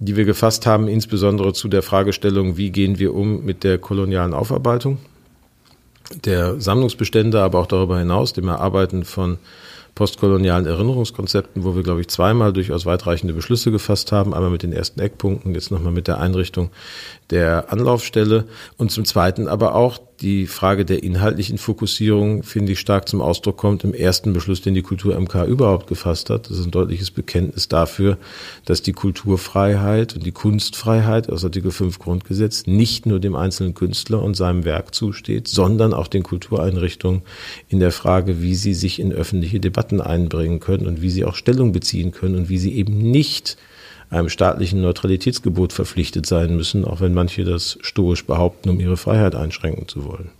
die 0.00 0.16
wir 0.16 0.24
gefasst 0.24 0.66
haben, 0.66 0.88
insbesondere 0.88 1.52
zu 1.52 1.68
der 1.68 1.82
Fragestellung, 1.82 2.56
wie 2.56 2.70
gehen 2.70 2.98
wir 2.98 3.14
um 3.14 3.44
mit 3.44 3.62
der 3.62 3.78
kolonialen 3.78 4.34
Aufarbeitung 4.34 4.98
der 6.24 6.60
Sammlungsbestände, 6.60 7.40
aber 7.40 7.58
auch 7.60 7.66
darüber 7.66 7.98
hinaus, 7.98 8.32
dem 8.32 8.48
Erarbeiten 8.48 9.04
von 9.04 9.38
postkolonialen 9.94 10.66
Erinnerungskonzepten, 10.66 11.64
wo 11.64 11.74
wir, 11.74 11.82
glaube 11.82 12.02
ich, 12.02 12.08
zweimal 12.08 12.52
durchaus 12.52 12.84
weitreichende 12.84 13.32
Beschlüsse 13.32 13.70
gefasst 13.70 14.12
haben. 14.12 14.34
Einmal 14.34 14.50
mit 14.50 14.62
den 14.62 14.72
ersten 14.72 15.00
Eckpunkten, 15.00 15.54
jetzt 15.54 15.70
nochmal 15.70 15.92
mit 15.92 16.06
der 16.06 16.20
Einrichtung 16.20 16.70
der 17.30 17.72
Anlaufstelle 17.72 18.44
und 18.76 18.90
zum 18.90 19.06
Zweiten 19.06 19.48
aber 19.48 19.74
auch 19.74 19.98
die 20.20 20.46
Frage 20.46 20.84
der 20.84 21.02
inhaltlichen 21.02 21.58
Fokussierung, 21.58 22.42
finde 22.42 22.72
ich, 22.72 22.80
stark 22.80 23.08
zum 23.08 23.20
Ausdruck 23.20 23.56
kommt 23.56 23.84
im 23.84 23.92
ersten 23.92 24.32
Beschluss, 24.32 24.62
den 24.62 24.74
die 24.74 24.82
Kultur 24.82 25.18
MK 25.18 25.44
überhaupt 25.46 25.86
gefasst 25.86 26.30
hat. 26.30 26.48
Das 26.48 26.58
ist 26.58 26.64
ein 26.64 26.70
deutliches 26.70 27.10
Bekenntnis 27.10 27.68
dafür, 27.68 28.16
dass 28.64 28.82
die 28.82 28.92
Kulturfreiheit 28.92 30.14
und 30.14 30.24
die 30.24 30.32
Kunstfreiheit 30.32 31.28
aus 31.30 31.44
Artikel 31.44 31.70
5 31.70 31.98
Grundgesetz 31.98 32.66
nicht 32.66 33.06
nur 33.06 33.20
dem 33.20 33.36
einzelnen 33.36 33.74
Künstler 33.74 34.22
und 34.22 34.34
seinem 34.34 34.64
Werk 34.64 34.94
zusteht, 34.94 35.48
sondern 35.48 35.92
auch 35.92 36.08
den 36.08 36.22
Kultureinrichtungen 36.22 37.22
in 37.68 37.80
der 37.80 37.92
Frage, 37.92 38.40
wie 38.40 38.54
sie 38.54 38.74
sich 38.74 38.98
in 38.98 39.12
öffentliche 39.12 39.60
Debatten 39.60 40.00
einbringen 40.00 40.60
können 40.60 40.86
und 40.86 41.02
wie 41.02 41.10
sie 41.10 41.24
auch 41.24 41.34
Stellung 41.34 41.72
beziehen 41.72 42.10
können 42.10 42.36
und 42.36 42.48
wie 42.48 42.58
sie 42.58 42.74
eben 42.74 42.98
nicht 42.98 43.56
einem 44.10 44.28
staatlichen 44.28 44.80
Neutralitätsgebot 44.80 45.72
verpflichtet 45.72 46.26
sein 46.26 46.56
müssen, 46.56 46.84
auch 46.84 47.00
wenn 47.00 47.14
manche 47.14 47.44
das 47.44 47.78
stoisch 47.80 48.24
behaupten, 48.24 48.70
um 48.70 48.80
ihre 48.80 48.96
Freiheit 48.96 49.34
einschränken 49.34 49.88
zu 49.88 50.04
wollen. 50.04 50.30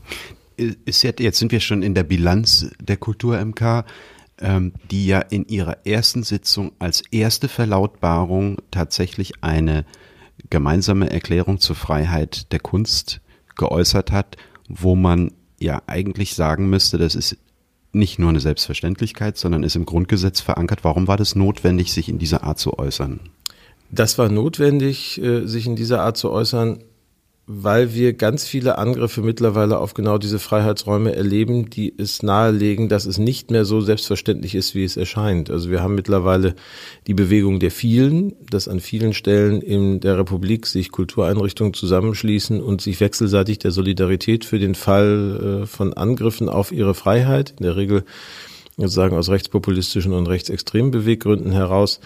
Ist 0.56 1.02
jetzt, 1.02 1.20
jetzt 1.20 1.38
sind 1.38 1.52
wir 1.52 1.60
schon 1.60 1.82
in 1.82 1.94
der 1.94 2.04
Bilanz 2.04 2.70
der 2.80 2.96
Kultur 2.96 3.38
MK, 3.44 3.84
ähm, 4.38 4.72
die 4.90 5.06
ja 5.06 5.20
in 5.20 5.46
ihrer 5.46 5.86
ersten 5.86 6.22
Sitzung 6.22 6.72
als 6.78 7.02
erste 7.10 7.48
Verlautbarung 7.48 8.58
tatsächlich 8.70 9.42
eine 9.42 9.84
gemeinsame 10.50 11.10
Erklärung 11.10 11.58
zur 11.60 11.76
Freiheit 11.76 12.52
der 12.52 12.60
Kunst 12.60 13.20
geäußert 13.56 14.12
hat, 14.12 14.36
wo 14.68 14.94
man 14.94 15.32
ja 15.58 15.82
eigentlich 15.86 16.34
sagen 16.34 16.68
müsste, 16.68 16.98
das 16.98 17.14
ist 17.14 17.38
nicht 17.92 18.18
nur 18.18 18.28
eine 18.28 18.40
Selbstverständlichkeit, 18.40 19.38
sondern 19.38 19.62
ist 19.62 19.76
im 19.76 19.86
Grundgesetz 19.86 20.40
verankert. 20.40 20.84
Warum 20.84 21.08
war 21.08 21.16
das 21.16 21.34
notwendig, 21.34 21.92
sich 21.92 22.08
in 22.08 22.18
dieser 22.18 22.44
Art 22.44 22.58
zu 22.58 22.78
äußern? 22.78 23.20
Das 23.90 24.18
war 24.18 24.28
notwendig, 24.28 25.20
äh, 25.22 25.46
sich 25.46 25.66
in 25.66 25.76
dieser 25.76 26.02
Art 26.02 26.16
zu 26.16 26.30
äußern, 26.30 26.78
weil 27.48 27.94
wir 27.94 28.12
ganz 28.12 28.44
viele 28.44 28.76
Angriffe 28.76 29.22
mittlerweile 29.22 29.78
auf 29.78 29.94
genau 29.94 30.18
diese 30.18 30.40
Freiheitsräume 30.40 31.14
erleben, 31.14 31.70
die 31.70 31.94
es 31.96 32.24
nahelegen, 32.24 32.88
dass 32.88 33.06
es 33.06 33.18
nicht 33.18 33.52
mehr 33.52 33.64
so 33.64 33.80
selbstverständlich 33.80 34.56
ist, 34.56 34.74
wie 34.74 34.82
es 34.82 34.96
erscheint. 34.96 35.48
Also 35.48 35.70
wir 35.70 35.80
haben 35.80 35.94
mittlerweile 35.94 36.56
die 37.06 37.14
Bewegung 37.14 37.60
der 37.60 37.70
vielen, 37.70 38.34
dass 38.50 38.66
an 38.66 38.80
vielen 38.80 39.14
Stellen 39.14 39.62
in 39.62 40.00
der 40.00 40.18
Republik 40.18 40.66
sich 40.66 40.90
Kultureinrichtungen 40.90 41.72
zusammenschließen 41.72 42.60
und 42.60 42.80
sich 42.80 42.98
wechselseitig 42.98 43.60
der 43.60 43.70
Solidarität 43.70 44.44
für 44.44 44.58
den 44.58 44.74
Fall 44.74 45.62
äh, 45.62 45.66
von 45.66 45.92
Angriffen 45.92 46.48
auf 46.48 46.72
ihre 46.72 46.94
Freiheit, 46.94 47.54
in 47.58 47.62
der 47.62 47.76
Regel 47.76 48.04
sozusagen 48.76 49.16
aus 49.16 49.30
rechtspopulistischen 49.30 50.12
und 50.12 50.26
rechtsextremen 50.26 50.90
Beweggründen 50.90 51.52
heraus, 51.52 52.00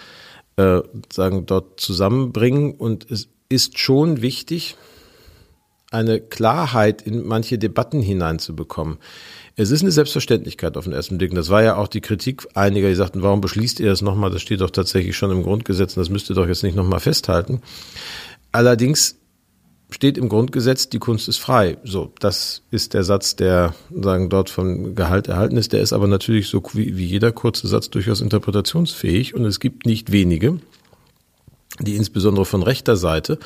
äh, 0.61 0.83
sagen, 1.11 1.45
dort 1.45 1.79
zusammenbringen. 1.79 2.73
Und 2.73 3.09
es 3.09 3.27
ist 3.49 3.79
schon 3.79 4.21
wichtig, 4.21 4.75
eine 5.91 6.21
Klarheit 6.21 7.01
in 7.01 7.25
manche 7.25 7.57
Debatten 7.57 8.01
hineinzubekommen. 8.01 8.97
Es 9.57 9.71
ist 9.71 9.81
eine 9.81 9.91
Selbstverständlichkeit 9.91 10.77
auf 10.77 10.85
den 10.85 10.93
ersten 10.93 11.17
Blick. 11.17 11.35
Das 11.35 11.49
war 11.49 11.61
ja 11.61 11.75
auch 11.75 11.89
die 11.89 11.99
Kritik 11.99 12.47
einiger, 12.53 12.87
die 12.87 12.95
sagten, 12.95 13.21
warum 13.21 13.41
beschließt 13.41 13.81
ihr 13.81 13.89
das 13.89 14.01
nochmal? 14.01 14.31
Das 14.31 14.41
steht 14.41 14.61
doch 14.61 14.71
tatsächlich 14.71 15.17
schon 15.17 15.31
im 15.31 15.43
Grundgesetz 15.43 15.97
und 15.97 16.01
das 16.01 16.09
müsst 16.09 16.29
ihr 16.29 16.35
doch 16.35 16.47
jetzt 16.47 16.63
nicht 16.63 16.75
nochmal 16.75 17.01
festhalten. 17.01 17.61
Allerdings 18.53 19.17
steht 19.91 20.17
im 20.17 20.29
Grundgesetz, 20.29 20.89
die 20.89 20.99
Kunst 20.99 21.27
ist 21.27 21.37
frei. 21.37 21.77
So, 21.83 22.11
das 22.19 22.63
ist 22.71 22.93
der 22.93 23.03
Satz, 23.03 23.35
der 23.35 23.75
sagen 23.93 24.29
dort 24.29 24.49
vom 24.49 24.95
Gehalt 24.95 25.27
erhalten 25.27 25.57
ist. 25.57 25.73
Der 25.73 25.81
ist 25.81 25.93
aber 25.93 26.07
natürlich 26.07 26.47
so 26.47 26.63
wie, 26.73 26.97
wie 26.97 27.05
jeder 27.05 27.31
kurze 27.31 27.67
Satz 27.67 27.89
durchaus 27.89 28.21
interpretationsfähig 28.21 29.35
und 29.35 29.45
es 29.45 29.59
gibt 29.59 29.85
nicht 29.85 30.11
wenige, 30.11 30.59
die 31.79 31.95
insbesondere 31.95 32.45
von 32.45 32.63
rechter 32.63 32.95
Seite 32.95 33.39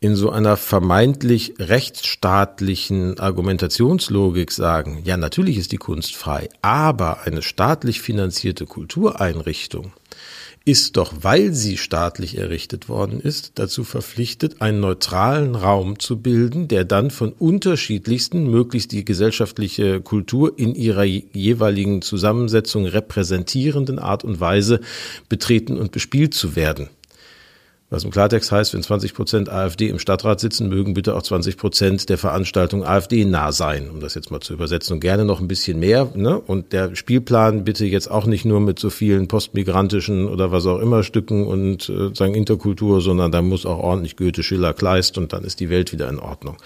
in 0.00 0.16
so 0.16 0.30
einer 0.30 0.56
vermeintlich 0.56 1.54
rechtsstaatlichen 1.58 3.20
Argumentationslogik 3.20 4.50
sagen, 4.50 5.02
ja, 5.04 5.16
natürlich 5.16 5.58
ist 5.58 5.72
die 5.72 5.76
Kunst 5.76 6.16
frei, 6.16 6.48
aber 6.62 7.22
eine 7.22 7.42
staatlich 7.42 8.00
finanzierte 8.00 8.64
Kultureinrichtung 8.64 9.92
ist 10.64 10.96
doch, 10.96 11.14
weil 11.22 11.52
sie 11.52 11.78
staatlich 11.78 12.36
errichtet 12.36 12.88
worden 12.88 13.20
ist, 13.20 13.52
dazu 13.54 13.82
verpflichtet, 13.82 14.60
einen 14.60 14.80
neutralen 14.80 15.54
Raum 15.54 15.98
zu 15.98 16.20
bilden, 16.20 16.68
der 16.68 16.84
dann 16.84 17.10
von 17.10 17.32
unterschiedlichsten, 17.32 18.50
möglichst 18.50 18.92
die 18.92 19.04
gesellschaftliche 19.04 20.00
Kultur 20.00 20.58
in 20.58 20.74
ihrer 20.74 21.04
jeweiligen 21.04 22.02
Zusammensetzung 22.02 22.84
repräsentierenden 22.84 23.98
Art 23.98 24.22
und 24.22 24.38
Weise 24.38 24.80
betreten 25.28 25.78
und 25.78 25.92
bespielt 25.92 26.34
zu 26.34 26.56
werden. 26.56 26.90
Was 27.90 28.04
im 28.04 28.12
Klartext 28.12 28.52
heißt, 28.52 28.72
wenn 28.72 28.84
20 28.84 29.14
Prozent 29.14 29.48
AfD 29.48 29.88
im 29.88 29.98
Stadtrat 29.98 30.38
sitzen, 30.38 30.68
mögen 30.68 30.94
bitte 30.94 31.16
auch 31.16 31.22
20 31.22 31.56
Prozent 31.56 32.08
der 32.08 32.18
Veranstaltung 32.18 32.84
AfD 32.84 33.24
nah 33.24 33.50
sein, 33.50 33.90
um 33.90 33.98
das 33.98 34.14
jetzt 34.14 34.30
mal 34.30 34.38
zu 34.38 34.52
übersetzen. 34.52 34.94
Und 34.94 35.00
gerne 35.00 35.24
noch 35.24 35.40
ein 35.40 35.48
bisschen 35.48 35.80
mehr. 35.80 36.08
Ne? 36.14 36.38
Und 36.38 36.72
der 36.72 36.94
Spielplan 36.94 37.64
bitte 37.64 37.84
jetzt 37.86 38.08
auch 38.08 38.26
nicht 38.26 38.44
nur 38.44 38.60
mit 38.60 38.78
so 38.78 38.90
vielen 38.90 39.26
postmigrantischen 39.26 40.28
oder 40.28 40.52
was 40.52 40.66
auch 40.66 40.78
immer 40.78 41.02
Stücken 41.02 41.44
und 41.44 41.88
äh, 41.88 42.14
sagen 42.14 42.36
Interkultur, 42.36 43.00
sondern 43.00 43.32
da 43.32 43.42
muss 43.42 43.66
auch 43.66 43.80
ordentlich 43.80 44.16
Goethe, 44.16 44.44
Schiller, 44.44 44.72
Kleist 44.72 45.18
und 45.18 45.32
dann 45.32 45.42
ist 45.42 45.58
die 45.58 45.68
Welt 45.68 45.92
wieder 45.92 46.08
in 46.08 46.20
Ordnung. 46.20 46.58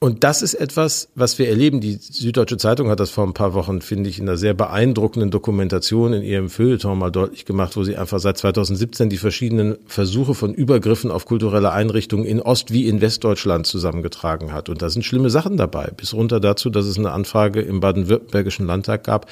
Und 0.00 0.22
das 0.22 0.42
ist 0.42 0.54
etwas, 0.54 1.08
was 1.16 1.40
wir 1.40 1.48
erleben. 1.48 1.80
Die 1.80 1.94
Süddeutsche 1.94 2.56
Zeitung 2.56 2.88
hat 2.88 3.00
das 3.00 3.10
vor 3.10 3.26
ein 3.26 3.34
paar 3.34 3.52
Wochen, 3.54 3.80
finde 3.80 4.08
ich, 4.08 4.20
in 4.20 4.28
einer 4.28 4.36
sehr 4.36 4.54
beeindruckenden 4.54 5.32
Dokumentation 5.32 6.12
in 6.12 6.22
ihrem 6.22 6.50
Feuilleton 6.50 6.96
mal 6.96 7.10
deutlich 7.10 7.44
gemacht, 7.46 7.76
wo 7.76 7.82
sie 7.82 7.96
einfach 7.96 8.20
seit 8.20 8.38
2017 8.38 9.10
die 9.10 9.16
verschiedenen 9.16 9.76
Versuche 9.88 10.34
von 10.34 10.54
Übergriffen 10.54 11.10
auf 11.10 11.24
kulturelle 11.24 11.72
Einrichtungen 11.72 12.26
in 12.26 12.40
Ost- 12.40 12.70
wie 12.70 12.86
in 12.86 13.00
Westdeutschland 13.00 13.66
zusammengetragen 13.66 14.52
hat. 14.52 14.68
Und 14.68 14.82
da 14.82 14.88
sind 14.88 15.02
schlimme 15.02 15.30
Sachen 15.30 15.56
dabei, 15.56 15.90
bis 15.96 16.14
runter 16.14 16.38
dazu, 16.38 16.70
dass 16.70 16.86
es 16.86 16.96
eine 16.96 17.10
Anfrage 17.10 17.60
im 17.60 17.80
baden-württembergischen 17.80 18.68
Landtag 18.68 19.02
gab, 19.02 19.26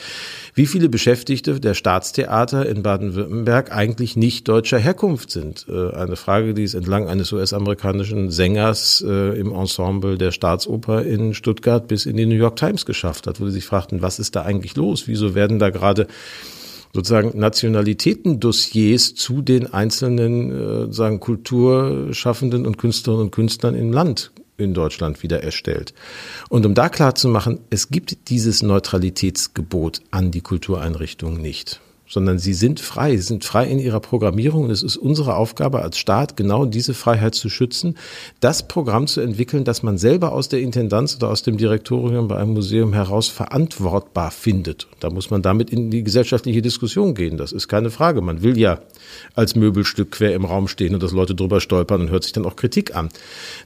wie 0.55 0.67
viele 0.67 0.89
Beschäftigte 0.89 1.61
der 1.61 1.75
Staatstheater 1.75 2.67
in 2.67 2.83
Baden-Württemberg 2.83 3.71
eigentlich 3.71 4.17
nicht 4.17 4.49
deutscher 4.49 4.79
Herkunft 4.79 5.31
sind. 5.31 5.67
Äh, 5.69 5.95
eine 5.95 6.17
Frage, 6.17 6.55
die 6.55 6.65
es 6.65 6.75
entlang 6.75 7.07
eines 7.07 7.31
US-amerikanischen 7.31 8.33
Sängers 8.33 9.05
äh, 9.07 9.39
im 9.39 9.53
Ensemble 9.53 10.19
der 10.19 10.33
Staats 10.33 10.56
Staatsoper 10.57 11.03
in 11.03 11.35
Stuttgart 11.35 11.87
bis 11.87 12.07
in 12.07 12.17
die 12.17 12.27
New 12.27 12.35
York 12.35 12.57
Times 12.57 12.87
geschafft 12.87 13.27
hat, 13.27 13.41
wo 13.41 13.47
sie 13.47 13.53
sich 13.53 13.65
fragten, 13.65 14.03
was 14.03 14.19
ist 14.19 14.37
da 14.37 14.43
eigentlich 14.43 14.77
los? 14.77 15.07
Wieso 15.07 15.35
werden 15.35 15.59
da 15.59 15.71
gerade 15.71 16.07
sozusagen 16.93 17.39
Nationalitätendossiers 17.39 19.15
zu 19.15 19.43
den 19.43 19.73
einzelnen 19.73 20.89
äh, 20.89 20.93
sagen 20.93 21.21
Kulturschaffenden 21.21 22.67
und 22.67 22.79
Künstlerinnen 22.79 23.27
und 23.27 23.33
Künstlern 23.33 23.75
im 23.75 23.93
Land 23.93 24.33
in 24.57 24.73
Deutschland 24.73 25.23
wieder 25.23 25.43
erstellt. 25.43 25.93
Und 26.49 26.65
um 26.65 26.73
da 26.73 26.89
klar 26.89 27.15
zu 27.15 27.29
machen, 27.29 27.61
es 27.69 27.91
gibt 27.91 28.31
dieses 28.31 28.63
Neutralitätsgebot 28.63 30.01
an 30.11 30.31
die 30.31 30.41
Kultureinrichtungen 30.41 31.43
nicht 31.43 31.81
sondern 32.09 32.39
sie 32.39 32.55
sind 32.55 32.81
frei, 32.81 33.17
sie 33.17 33.23
sind 33.23 33.45
frei 33.45 33.67
in 33.67 33.79
ihrer 33.79 34.01
Programmierung 34.01 34.65
und 34.65 34.71
es 34.71 34.83
ist 34.83 34.97
unsere 34.97 35.37
Aufgabe 35.37 35.83
als 35.83 35.99
Staat, 35.99 36.37
genau 36.37 36.65
diese 36.65 36.95
Freiheit 36.95 37.35
zu 37.35 37.49
schützen, 37.49 37.97
das 38.41 38.69
Programm 38.69 39.07
zu 39.07 39.21
entwickeln, 39.21 39.65
das 39.65 39.83
man 39.83 39.99
selber 39.99 40.33
aus 40.33 40.49
der 40.49 40.61
Intendanz 40.61 41.17
oder 41.17 41.29
aus 41.29 41.43
dem 41.43 41.57
Direktorium 41.57 42.29
bei 42.29 42.37
einem 42.37 42.55
Museum 42.55 42.93
heraus 42.93 43.29
verantwortbar 43.29 44.31
findet. 44.31 44.87
Da 45.01 45.11
muss 45.11 45.31
man 45.31 45.43
damit 45.43 45.71
in 45.71 45.91
die 45.91 46.05
gesellschaftliche 46.05 46.63
Diskussion 46.63 47.15
gehen, 47.15 47.37
das 47.37 47.53
ist 47.53 47.69
keine 47.69 47.91
Frage. 47.91 48.21
Man 48.21 48.43
will 48.43 48.59
ja 48.59 48.81
als 49.35 49.57
Möbelstück 49.57 50.13
quer 50.13 50.35
im 50.35 50.45
Raum 50.45 50.69
stehen 50.69 50.95
und 50.95 51.03
dass 51.03 51.13
Leute 51.13 51.35
drüber 51.35 51.61
stolpern 51.61 52.03
und 52.03 52.11
hört 52.11 52.25
sich 52.25 52.33
dann 52.33 52.47
auch 52.47 52.57
Kritik 52.57 52.95
an. 52.95 53.09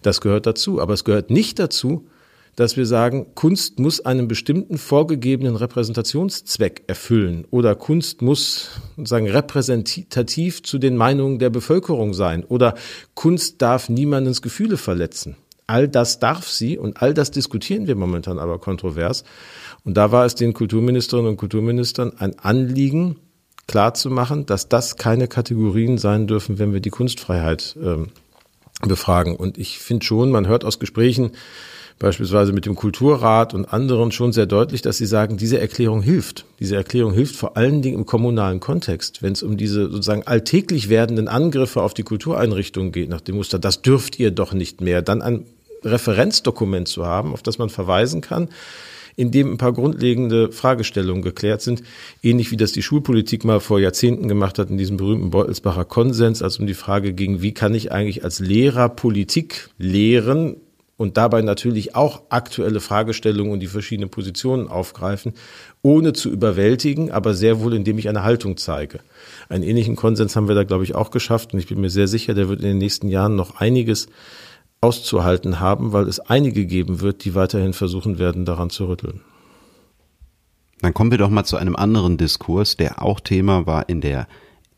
Das 0.03 0.21
gehört 0.21 0.47
dazu, 0.47 0.81
aber 0.81 0.95
es 0.95 1.05
gehört 1.05 1.31
nicht 1.31 1.59
dazu, 1.59 2.05
dass 2.57 2.77
wir 2.77 2.87
sagen, 2.87 3.35
Kunst 3.35 3.79
muss 3.79 4.05
einen 4.05 4.29
bestimmten 4.29 4.79
vorgegebenen 4.79 5.57
Repräsentationszweck 5.57 6.83
erfüllen 6.87 7.47
oder 7.51 7.75
Kunst 7.75 8.23
muss 8.23 8.81
sagen 9.03 9.29
repräsentativ 9.29 10.63
zu 10.63 10.79
den 10.79 10.97
Meinungen 10.97 11.39
der 11.39 11.51
Bevölkerung 11.51 12.15
sein 12.15 12.45
oder 12.45 12.75
Kunst 13.15 13.63
darf 13.63 13.89
niemandens 13.89 14.43
Gefühle 14.43 14.77
verletzen. 14.77 15.37
All 15.67 15.89
das 15.89 16.19
darf 16.19 16.49
sie 16.49 16.79
und 16.79 17.01
all 17.01 17.15
das 17.15 17.31
diskutieren 17.31 17.87
wir 17.87 17.95
momentan 17.95 18.39
aber 18.39 18.59
kontrovers. 18.59 19.23
Und 19.85 19.97
da 19.97 20.11
war 20.11 20.27
es 20.27 20.35
den 20.35 20.53
Kulturministerinnen 20.53 21.31
und 21.31 21.37
Kulturministern 21.37 22.13
ein 22.19 22.39
Anliegen, 22.39 23.17
klarzumachen, 23.69 24.47
dass 24.47 24.69
das 24.69 24.97
keine 24.97 25.29
Kategorien 25.29 25.97
sein 25.97 26.27
dürfen, 26.27 26.59
wenn 26.59 26.73
wir 26.73 26.81
die 26.81 26.91
Kunstfreiheit 26.91 27.77
ähm, 27.81 28.09
befragen. 28.83 29.37
Und 29.37 29.59
ich 29.59 29.79
finde 29.79 30.05
schon, 30.05 30.33
man 30.33 30.49
hört 30.49 30.65
aus 30.65 30.81
Gesprächen, 30.81 31.33
beispielsweise 32.01 32.53
mit 32.53 32.65
dem 32.65 32.75
Kulturrat 32.75 33.53
und 33.55 33.67
anderen 33.67 34.11
schon 34.11 34.33
sehr 34.33 34.47
deutlich, 34.47 34.81
dass 34.81 34.97
sie 34.97 35.07
sagen, 35.07 35.37
diese 35.37 35.61
Erklärung 35.61 36.01
hilft. 36.03 36.47
Diese 36.59 36.75
Erklärung 36.75 37.13
hilft 37.13 37.37
vor 37.37 37.59
allen 37.59 37.83
Dingen 37.83 37.99
im 37.99 38.07
kommunalen 38.07 38.59
Kontext, 38.59 39.23
wenn 39.23 39.35
es 39.35 39.43
um 39.43 39.59
diese 39.59 39.83
sozusagen 39.83 40.27
alltäglich 40.27 40.89
werdenden 40.89 41.29
Angriffe 41.29 41.83
auf 41.83 41.93
die 41.93 42.03
Kultureinrichtungen 42.03 42.91
geht, 42.91 43.11
nach 43.11 43.21
dem 43.21 43.37
Muster, 43.37 43.59
das 43.59 43.83
dürft 43.83 44.19
ihr 44.19 44.31
doch 44.31 44.55
nicht 44.55 44.81
mehr, 44.81 45.03
dann 45.03 45.21
ein 45.21 45.45
Referenzdokument 45.85 46.89
zu 46.89 47.05
haben, 47.05 47.35
auf 47.35 47.43
das 47.43 47.59
man 47.59 47.69
verweisen 47.69 48.23
kann, 48.23 48.49
in 49.15 49.31
dem 49.31 49.53
ein 49.53 49.59
paar 49.59 49.75
grundlegende 49.75 50.53
Fragestellungen 50.53 51.23
geklärt 51.23 51.61
sind, 51.61 51.83
ähnlich 52.23 52.51
wie 52.51 52.57
das 52.57 52.73
die 52.73 52.83
Schulpolitik 52.83 53.45
mal 53.45 53.61
vor 53.61 53.79
Jahrzehnten 53.79 54.27
gemacht 54.27 54.59
hat 54.59 54.71
in 54.71 54.79
diesem 54.79 54.97
berühmten 54.97 55.29
Beutelsbacher 55.29 55.85
Konsens, 55.85 56.43
als 56.43 56.59
um 56.59 56.67
die 56.67 56.73
Frage 56.73 57.13
ging, 57.13 57.43
wie 57.43 57.53
kann 57.53 57.75
ich 57.75 57.93
eigentlich 57.93 58.25
als 58.25 58.41
Lehrer 58.41 58.89
Politik 58.89 59.69
lehren, 59.77 60.57
und 61.01 61.17
dabei 61.17 61.41
natürlich 61.41 61.97
auch 61.97 62.25
aktuelle 62.29 62.79
Fragestellungen 62.79 63.55
und 63.55 63.61
die 63.61 63.69
verschiedenen 63.69 64.11
Positionen 64.11 64.69
aufgreifen, 64.69 65.33
ohne 65.81 66.13
zu 66.13 66.29
überwältigen, 66.29 67.11
aber 67.11 67.33
sehr 67.33 67.61
wohl, 67.61 67.73
indem 67.73 67.97
ich 67.97 68.11
eine 68.11 68.23
Haltung 68.23 68.59
zeige. 68.59 69.01
Einen 69.49 69.65
ähnlichen 69.65 69.97
Konsens 69.97 70.37
haben 70.37 70.47
wir 70.47 70.55
da, 70.55 70.65
glaube 70.65 70.85
ich, 70.85 70.95
auch 70.95 71.11
geschafft 71.11 71.55
und 71.55 71.59
ich 71.59 71.69
bin 71.69 71.81
mir 71.81 71.89
sehr 71.89 72.07
sicher, 72.07 72.35
der 72.35 72.51
wird 72.51 72.61
in 72.61 72.67
den 72.67 72.77
nächsten 72.77 73.09
Jahren 73.09 73.35
noch 73.35 73.63
einiges 73.63 74.09
auszuhalten 74.83 75.59
haben, 75.59 75.95
weil 75.95 76.07
es 76.07 76.21
einige 76.21 76.67
geben 76.67 77.01
wird, 77.01 77.25
die 77.25 77.35
weiterhin 77.35 77.73
versuchen 77.73 78.19
werden, 78.19 78.45
daran 78.45 78.69
zu 78.69 78.85
rütteln. 78.85 79.23
Dann 80.83 80.93
kommen 80.93 81.13
wir 81.13 81.19
doch 81.19 81.31
mal 81.31 81.45
zu 81.45 81.57
einem 81.57 81.77
anderen 81.77 82.19
Diskurs, 82.19 82.77
der 82.77 83.03
auch 83.03 83.21
Thema 83.21 83.67
war 83.67 83.89
in 83.89 84.03
der 84.03 84.29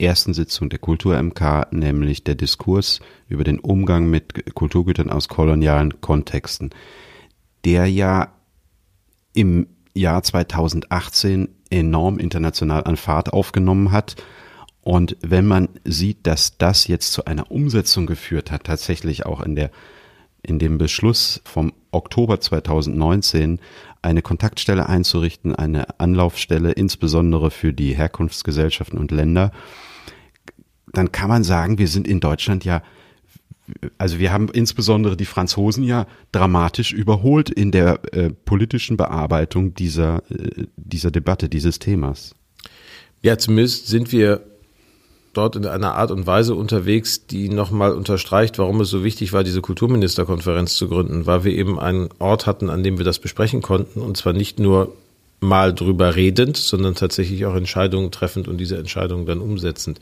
ersten 0.02 0.34
Sitzung 0.34 0.68
der 0.68 0.78
Kultur-MK, 0.78 1.72
nämlich 1.72 2.24
der 2.24 2.34
Diskurs 2.34 3.00
über 3.28 3.44
den 3.44 3.58
Umgang 3.58 4.10
mit 4.10 4.54
Kulturgütern 4.54 5.10
aus 5.10 5.28
kolonialen 5.28 6.00
Kontexten, 6.00 6.70
der 7.64 7.86
ja 7.86 8.32
im 9.34 9.66
Jahr 9.94 10.22
2018 10.22 11.48
enorm 11.70 12.18
international 12.18 12.84
an 12.84 12.96
Fahrt 12.96 13.32
aufgenommen 13.32 13.92
hat. 13.92 14.16
Und 14.82 15.16
wenn 15.20 15.46
man 15.46 15.68
sieht, 15.84 16.26
dass 16.26 16.58
das 16.58 16.86
jetzt 16.86 17.12
zu 17.12 17.24
einer 17.24 17.50
Umsetzung 17.50 18.06
geführt 18.06 18.50
hat, 18.50 18.64
tatsächlich 18.64 19.24
auch 19.26 19.40
in 19.40 19.54
der 19.56 19.70
in 20.42 20.58
dem 20.58 20.76
Beschluss 20.76 21.40
vom 21.44 21.72
Oktober 21.92 22.40
2019 22.40 23.60
eine 24.02 24.22
Kontaktstelle 24.22 24.88
einzurichten, 24.88 25.54
eine 25.54 26.00
Anlaufstelle 26.00 26.72
insbesondere 26.72 27.50
für 27.50 27.72
die 27.72 27.94
Herkunftsgesellschaften 27.94 28.98
und 28.98 29.12
Länder, 29.12 29.52
dann 30.92 31.12
kann 31.12 31.28
man 31.28 31.44
sagen, 31.44 31.78
wir 31.78 31.88
sind 31.88 32.06
in 32.06 32.20
Deutschland 32.20 32.64
ja, 32.64 32.82
also 33.98 34.18
wir 34.18 34.32
haben 34.32 34.48
insbesondere 34.48 35.16
die 35.16 35.24
Franzosen 35.24 35.84
ja 35.84 36.06
dramatisch 36.32 36.92
überholt 36.92 37.48
in 37.48 37.70
der 37.70 38.00
äh, 38.12 38.30
politischen 38.30 38.96
Bearbeitung 38.96 39.74
dieser, 39.74 40.22
äh, 40.30 40.66
dieser 40.76 41.10
Debatte, 41.10 41.48
dieses 41.48 41.78
Themas. 41.78 42.34
Ja, 43.22 43.38
zumindest 43.38 43.86
sind 43.86 44.12
wir 44.12 44.42
dort 45.32 45.56
in 45.56 45.64
einer 45.64 45.94
Art 45.94 46.10
und 46.10 46.26
Weise 46.26 46.54
unterwegs, 46.54 47.26
die 47.26 47.48
nochmal 47.48 47.92
unterstreicht, 47.92 48.58
warum 48.58 48.80
es 48.80 48.90
so 48.90 49.02
wichtig 49.04 49.32
war, 49.32 49.44
diese 49.44 49.62
Kulturministerkonferenz 49.62 50.74
zu 50.74 50.88
gründen, 50.88 51.26
weil 51.26 51.44
wir 51.44 51.52
eben 51.52 51.78
einen 51.78 52.10
Ort 52.18 52.46
hatten, 52.46 52.68
an 52.68 52.82
dem 52.82 52.98
wir 52.98 53.04
das 53.04 53.18
besprechen 53.18 53.62
konnten 53.62 54.00
und 54.00 54.16
zwar 54.16 54.32
nicht 54.32 54.58
nur 54.58 54.94
mal 55.40 55.74
drüber 55.74 56.16
redend, 56.16 56.56
sondern 56.56 56.94
tatsächlich 56.94 57.46
auch 57.46 57.54
Entscheidungen 57.54 58.10
treffend 58.10 58.46
und 58.46 58.58
diese 58.58 58.76
Entscheidungen 58.76 59.26
dann 59.26 59.40
umsetzend. 59.40 60.00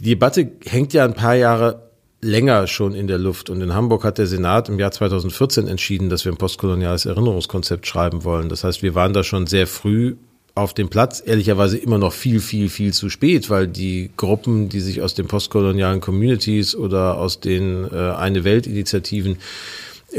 Die 0.00 0.04
Debatte 0.04 0.50
hängt 0.64 0.92
ja 0.92 1.04
ein 1.04 1.14
paar 1.14 1.34
Jahre 1.34 1.90
länger 2.20 2.66
schon 2.66 2.94
in 2.94 3.06
der 3.06 3.18
Luft. 3.18 3.50
Und 3.50 3.60
in 3.60 3.74
Hamburg 3.74 4.04
hat 4.04 4.18
der 4.18 4.26
Senat 4.26 4.68
im 4.68 4.78
Jahr 4.78 4.90
2014 4.90 5.68
entschieden, 5.68 6.08
dass 6.08 6.24
wir 6.24 6.32
ein 6.32 6.38
postkoloniales 6.38 7.06
Erinnerungskonzept 7.06 7.86
schreiben 7.86 8.24
wollen. 8.24 8.48
Das 8.48 8.64
heißt, 8.64 8.82
wir 8.82 8.94
waren 8.94 9.12
da 9.12 9.22
schon 9.22 9.46
sehr 9.46 9.66
früh 9.66 10.16
auf 10.56 10.72
dem 10.72 10.88
Platz, 10.88 11.22
ehrlicherweise 11.24 11.78
immer 11.78 11.98
noch 11.98 12.12
viel, 12.12 12.40
viel, 12.40 12.68
viel 12.68 12.92
zu 12.92 13.10
spät, 13.10 13.50
weil 13.50 13.66
die 13.66 14.10
Gruppen, 14.16 14.68
die 14.68 14.80
sich 14.80 15.02
aus 15.02 15.14
den 15.14 15.26
postkolonialen 15.26 16.00
Communities 16.00 16.76
oder 16.76 17.18
aus 17.18 17.40
den 17.40 17.84
äh, 17.90 17.96
Eine 17.96 18.44
Welt-Initiativen 18.44 19.38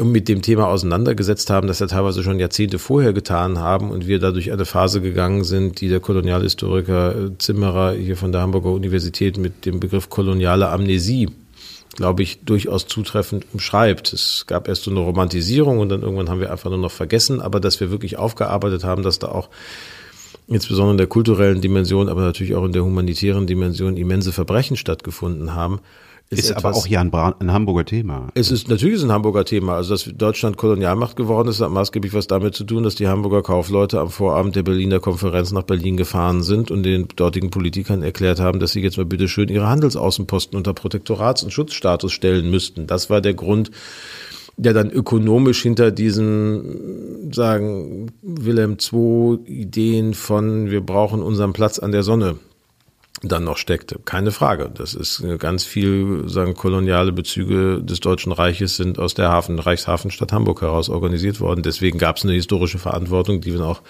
mit 0.04 0.28
dem 0.28 0.42
Thema 0.42 0.68
auseinandergesetzt 0.68 1.50
haben, 1.50 1.68
das 1.68 1.80
ja 1.80 1.88
teilweise 1.88 2.24
schon 2.24 2.40
Jahrzehnte 2.40 2.80
vorher 2.80 3.14
getan 3.14 3.60
haben 3.60 3.92
und 3.92 4.08
wir 4.08 4.20
dadurch 4.20 4.52
eine 4.52 4.66
Phase 4.66 5.02
gegangen 5.02 5.44
sind, 5.44 5.80
die 5.82 5.90
der 5.90 6.00
Kolonialhistoriker 6.00 7.16
äh, 7.16 7.38
Zimmerer 7.38 7.94
hier 7.94 8.18
von 8.18 8.32
der 8.32 8.42
Hamburger 8.42 8.72
Universität 8.72 9.38
mit 9.38 9.66
dem 9.66 9.80
Begriff 9.80 10.10
koloniale 10.10 10.70
Amnesie 10.70 11.30
glaube 11.96 12.24
ich, 12.24 12.42
durchaus 12.44 12.88
zutreffend 12.88 13.46
umschreibt. 13.54 14.12
Es 14.12 14.46
gab 14.48 14.68
erst 14.68 14.84
so 14.84 14.92
eine 14.92 15.00
Romantisierung 15.00 15.80
und 15.80 15.90
dann 15.90 16.02
irgendwann 16.02 16.30
haben 16.30 16.42
wir 16.42 16.52
einfach 16.52 16.70
nur 16.70 16.80
noch 16.80 16.92
vergessen, 16.92 17.42
aber 17.42 17.62
dass 17.62 17.80
wir 17.80 17.90
wirklich 17.90 18.18
aufgearbeitet 18.18 18.84
haben, 18.84 19.02
dass 19.02 19.18
da 19.18 19.30
auch 19.30 19.50
insbesondere 20.48 20.92
in 20.92 20.98
der 20.98 21.08
kulturellen 21.08 21.62
Dimension, 21.62 22.10
aber 22.10 22.22
natürlich 22.22 22.56
auch 22.56 22.66
in 22.66 22.74
der 22.74 22.84
humanitären 22.84 23.48
Dimension 23.48 23.98
immense 23.98 24.32
Verbrechen 24.32 24.76
stattgefunden 24.76 25.56
haben. 25.56 25.80
Ist, 26.32 26.50
ist 26.50 26.54
aber 26.54 26.76
auch 26.76 26.88
hier 26.88 27.00
ein, 27.02 27.14
ein, 27.14 27.54
Hamburger 27.54 27.86
Thema. 27.86 28.30
Es 28.34 28.50
ist 28.50 28.68
natürlich 28.68 29.04
ein 29.04 29.12
Hamburger 29.12 29.46
Thema. 29.46 29.76
Also, 29.76 29.94
dass 29.94 30.12
Deutschland 30.12 30.58
Kolonialmacht 30.58 31.16
geworden 31.16 31.50
ist, 31.50 31.62
hat 31.62 31.70
maßgeblich 31.70 32.16
was 32.16 32.26
damit 32.26 32.56
zu 32.56 32.64
tun, 32.64 32.82
dass 32.82 32.96
die 32.96 33.08
Hamburger 33.08 33.44
Kaufleute 33.44 34.00
am 34.00 34.10
Vorabend 34.10 34.56
der 34.56 34.64
Berliner 34.64 35.00
Konferenz 35.00 35.52
nach 35.52 35.64
Berlin 35.64 35.98
gefahren 35.98 36.42
sind 36.42 36.72
und 36.72 36.82
den 36.82 37.08
dortigen 37.16 37.52
Politikern 37.52 38.02
erklärt 38.02 38.40
haben, 38.40 38.60
dass 38.60 38.72
sie 38.72 38.82
jetzt 38.82 38.98
mal 38.98 39.06
bitte 39.06 39.28
schön 39.28 39.50
ihre 39.50 39.70
Handelsaußenposten 39.70 40.58
unter 40.58 40.72
Protektorats- 40.72 41.44
und 41.44 41.52
Schutzstatus 41.52 42.12
stellen 42.12 42.50
müssten. 42.50 42.88
Das 42.88 43.12
war 43.12 43.22
der 43.22 43.36
Grund, 43.36 43.70
der 44.58 44.74
dann 44.74 44.90
ökonomisch 44.90 45.62
hinter 45.62 45.92
diesen, 45.92 47.32
sagen, 47.32 48.12
Wilhelm 48.24 48.78
II 48.82 49.38
Ideen 49.46 50.16
von, 50.16 50.72
wir 50.72 50.82
brauchen 50.82 51.22
unseren 51.22 51.54
Platz 51.54 51.78
an 51.78 51.92
der 51.92 52.02
Sonne 52.02 52.38
dann 53.28 53.44
noch 53.44 53.58
steckte. 53.58 54.00
Keine 54.04 54.32
Frage. 54.32 54.72
Das 54.74 54.94
ist 54.94 55.24
ganz 55.40 55.64
viel, 55.64 56.28
sagen, 56.28 56.54
koloniale 56.54 57.12
Bezüge 57.12 57.82
des 57.82 58.00
Deutschen 58.00 58.32
Reiches 58.32 58.78
sind 58.78 59.00
aus 59.00 59.14
der 59.14 59.30
Hafen, 59.30 59.60
Reichshafenstadt 59.60 60.32
Hamburg 60.32 60.62
heraus 60.62 60.90
organisiert 60.90 61.40
worden. 61.40 61.64
Deswegen 61.64 61.98
gab 61.98 62.18
es 62.18 62.24
eine 62.24 62.34
historische 62.34 62.80
Verantwortung, 62.80 63.42
die 63.42 63.54
wir 63.54 63.66
auch 63.66 63.82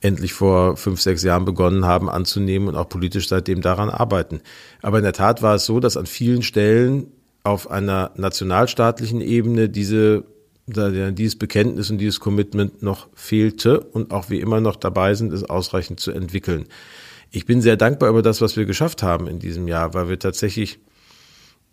endlich 0.00 0.32
vor 0.32 0.76
fünf, 0.76 1.00
sechs 1.00 1.22
Jahren 1.22 1.44
begonnen 1.44 1.84
haben 1.84 2.10
anzunehmen 2.10 2.68
und 2.68 2.76
auch 2.76 2.88
politisch 2.88 3.28
seitdem 3.28 3.62
daran 3.62 3.88
arbeiten. 3.88 4.40
Aber 4.82 4.98
in 4.98 5.04
der 5.04 5.12
Tat 5.12 5.42
war 5.42 5.54
es 5.54 5.64
so, 5.64 5.80
dass 5.80 5.96
an 5.96 6.06
vielen 6.06 6.42
Stellen 6.42 7.06
auf 7.44 7.70
einer 7.70 8.10
nationalstaatlichen 8.16 9.20
Ebene 9.20 9.68
diese 9.68 10.24
dieses 10.64 11.36
Bekenntnis 11.36 11.90
und 11.90 11.98
dieses 11.98 12.20
Commitment 12.20 12.84
noch 12.84 13.08
fehlte 13.14 13.80
und 13.80 14.12
auch 14.12 14.30
wie 14.30 14.38
immer 14.38 14.60
noch 14.60 14.76
dabei 14.76 15.14
sind, 15.14 15.32
es 15.32 15.42
ausreichend 15.42 15.98
zu 15.98 16.12
entwickeln 16.12 16.66
ich 17.32 17.46
bin 17.46 17.62
sehr 17.62 17.76
dankbar 17.76 18.10
über 18.10 18.22
das, 18.22 18.40
was 18.40 18.56
wir 18.56 18.66
geschafft 18.66 19.02
haben 19.02 19.26
in 19.26 19.38
diesem 19.38 19.66
Jahr, 19.66 19.94
weil 19.94 20.08
wir 20.08 20.18
tatsächlich 20.18 20.78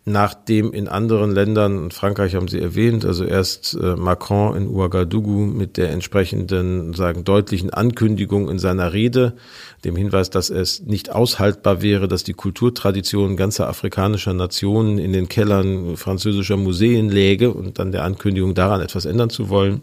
nachdem 0.06 0.72
in 0.72 0.88
anderen 0.88 1.30
Ländern, 1.30 1.90
Frankreich 1.90 2.34
haben 2.34 2.48
Sie 2.48 2.58
erwähnt, 2.58 3.04
also 3.04 3.22
erst 3.22 3.76
äh, 3.80 3.96
Macron 3.96 4.56
in 4.56 4.68
Ouagadougou 4.68 5.44
mit 5.44 5.76
der 5.76 5.90
entsprechenden, 5.90 6.94
sagen, 6.94 7.24
deutlichen 7.24 7.68
Ankündigung 7.68 8.48
in 8.48 8.58
seiner 8.58 8.94
Rede, 8.94 9.36
dem 9.84 9.96
Hinweis, 9.96 10.30
dass 10.30 10.48
es 10.48 10.80
nicht 10.80 11.12
aushaltbar 11.12 11.82
wäre, 11.82 12.08
dass 12.08 12.24
die 12.24 12.32
Kulturtradition 12.32 13.36
ganzer 13.36 13.68
afrikanischer 13.68 14.32
Nationen 14.32 14.98
in 14.98 15.12
den 15.12 15.28
Kellern 15.28 15.98
französischer 15.98 16.56
Museen 16.56 17.10
läge 17.10 17.52
und 17.52 17.78
dann 17.78 17.92
der 17.92 18.04
Ankündigung 18.04 18.54
daran 18.54 18.80
etwas 18.80 19.04
ändern 19.04 19.28
zu 19.28 19.50
wollen. 19.50 19.82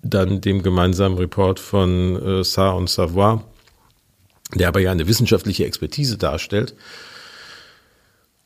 Dann 0.00 0.40
dem 0.40 0.62
gemeinsamen 0.62 1.18
Report 1.18 1.60
von 1.60 2.16
äh, 2.16 2.44
Sa 2.44 2.70
und 2.70 2.88
Savoie 2.88 3.42
der 4.54 4.68
aber 4.68 4.80
ja 4.80 4.92
eine 4.92 5.08
wissenschaftliche 5.08 5.64
Expertise 5.64 6.18
darstellt. 6.18 6.74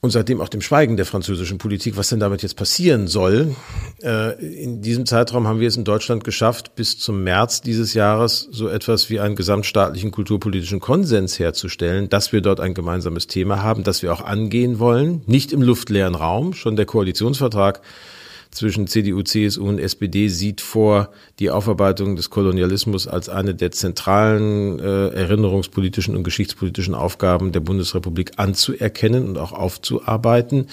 Und 0.05 0.11
seitdem 0.11 0.41
auch 0.41 0.49
dem 0.49 0.63
Schweigen 0.63 0.97
der 0.97 1.07
französischen 1.07 1.59
Politik, 1.59 1.97
was 1.97 2.09
denn 2.09 2.19
damit 2.19 2.43
jetzt 2.43 2.57
passieren 2.57 3.07
soll. 3.07 3.55
Äh, 4.03 4.33
in 4.43 4.83
diesem 4.83 5.07
Zeitraum 5.07 5.47
haben 5.47 5.61
wir 5.61 5.69
es 5.69 5.77
in 5.77 5.85
Deutschland 5.85 6.25
geschafft, 6.25 6.75
bis 6.75 6.99
zum 6.99 7.23
März 7.23 7.61
dieses 7.61 7.95
Jahres 7.95 8.49
so 8.51 8.67
etwas 8.67 9.11
wie 9.11 9.21
einen 9.21 9.37
gesamtstaatlichen 9.37 10.11
kulturpolitischen 10.11 10.81
Konsens 10.81 11.39
herzustellen, 11.39 12.09
dass 12.09 12.33
wir 12.33 12.41
dort 12.41 12.59
ein 12.59 12.75
gemeinsames 12.75 13.29
Thema 13.29 13.63
haben, 13.63 13.85
das 13.85 14.03
wir 14.03 14.13
auch 14.13 14.23
angehen 14.23 14.81
wollen. 14.81 15.23
Nicht 15.27 15.53
im 15.53 15.63
luftleeren 15.63 16.17
Raum. 16.17 16.53
Schon 16.53 16.75
der 16.75 16.87
Koalitionsvertrag 16.87 17.81
zwischen 18.53 18.87
CDU, 18.87 19.23
CSU 19.23 19.67
und 19.67 19.79
SPD 19.79 20.29
sieht 20.29 20.61
vor, 20.61 21.11
die 21.39 21.51
Aufarbeitung 21.51 22.17
des 22.17 22.31
Kolonialismus 22.31 23.09
als 23.09 23.29
eine 23.29 23.55
der 23.55 23.73
zentralen 23.73 24.79
äh, 24.79 25.09
erinnerungspolitischen 25.09 26.15
und 26.15 26.23
geschichtspolitischen 26.23 26.95
Aufgaben 26.95 27.53
der 27.53 27.61
Bundesrepublik 27.61 28.33
anzuerkennen 28.37 29.27
und 29.27 29.39
auch 29.39 29.53
aufzuarbeiten. 29.53 30.69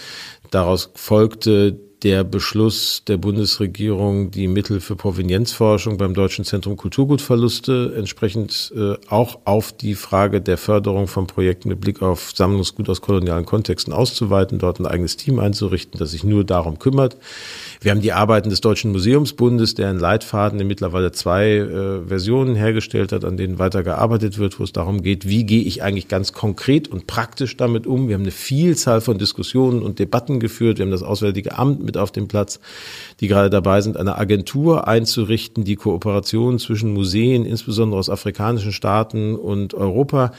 Daraus 0.52 0.92
folgte 0.94 1.80
der 2.04 2.24
Beschluss 2.24 3.04
der 3.08 3.18
Bundesregierung, 3.18 4.32
die 4.32 4.48
Mittel 4.48 4.80
für 4.80 4.96
Provenienzforschung 4.96 5.98
beim 5.98 6.14
Deutschen 6.14 6.46
Zentrum 6.46 6.78
Kulturgutverluste 6.78 7.94
entsprechend 7.98 8.72
äh, 8.76 8.94
auch 9.10 9.40
auf 9.44 9.74
die 9.74 9.96
Frage 9.96 10.40
der 10.40 10.58
Förderung 10.58 11.08
von 11.08 11.28
Projekten 11.28 11.68
mit 11.68 11.82
Blick 11.82 12.02
auf 12.02 12.32
Sammlungsgut 12.34 12.88
aus 12.90 13.02
kolonialen 13.02 13.46
Kontexten 13.46 13.92
auszuweiten, 13.92 14.60
dort 14.60 14.80
ein 14.80 14.86
eigenes 14.86 15.18
Team 15.18 15.40
einzurichten, 15.40 16.00
das 16.00 16.12
sich 16.12 16.24
nur 16.24 16.46
darum 16.46 16.80
kümmert. 16.80 17.18
Wir 17.82 17.92
haben 17.92 18.02
die 18.02 18.14
Arbeiten 18.14 18.50
des 18.50 18.62
Deutschen 18.62 18.92
Museumsbundes, 18.92 19.76
der 19.76 19.92
in 19.92 20.00
Leitfaden 20.00 20.60
in 20.60 20.68
mittlerweile 20.68 21.12
zwei 21.12 21.50
äh, 21.50 22.08
Versionen 22.08 22.56
hergestellt 22.56 23.12
hat, 23.12 23.26
an 23.26 23.36
denen 23.36 23.60
weiter 23.60 23.84
gearbeitet 23.84 24.38
wird, 24.38 24.58
wo 24.60 24.64
es 24.64 24.72
darum 24.72 25.02
geht, 25.02 25.28
wie 25.28 25.44
gehe 25.44 25.64
ich 25.64 25.84
eigentlich 25.84 26.08
ganz 26.08 26.32
konkret 26.32 26.88
und 26.88 27.08
praktisch 27.08 27.58
damit 27.58 27.88
um. 27.88 28.08
Wir 28.08 28.16
haben 28.16 28.22
eine 28.22 28.32
Vielzahl 28.32 29.02
von 29.02 29.18
Diskussionen 29.18 29.82
und 29.82 30.00
Debatten 30.00 30.40
geführt. 30.40 30.78
Wir 30.78 30.86
haben 30.86 30.92
das 30.92 31.04
Auswärtige 31.04 31.58
Amt 31.58 31.89
mit 31.90 31.98
auf 31.98 32.12
dem 32.12 32.28
Platz, 32.28 32.60
die 33.20 33.28
gerade 33.28 33.50
dabei 33.50 33.82
sind, 33.82 33.98
eine 33.98 34.16
Agentur 34.16 34.88
einzurichten, 34.88 35.64
die 35.64 35.76
Kooperation 35.76 36.60
zwischen 36.60 36.94
Museen, 36.94 37.46
insbesondere 37.46 38.00
aus 38.00 38.12
afrikanischen 38.12 38.72
Staaten 38.72 39.36
und 39.36 39.74
Europa, 39.74 40.32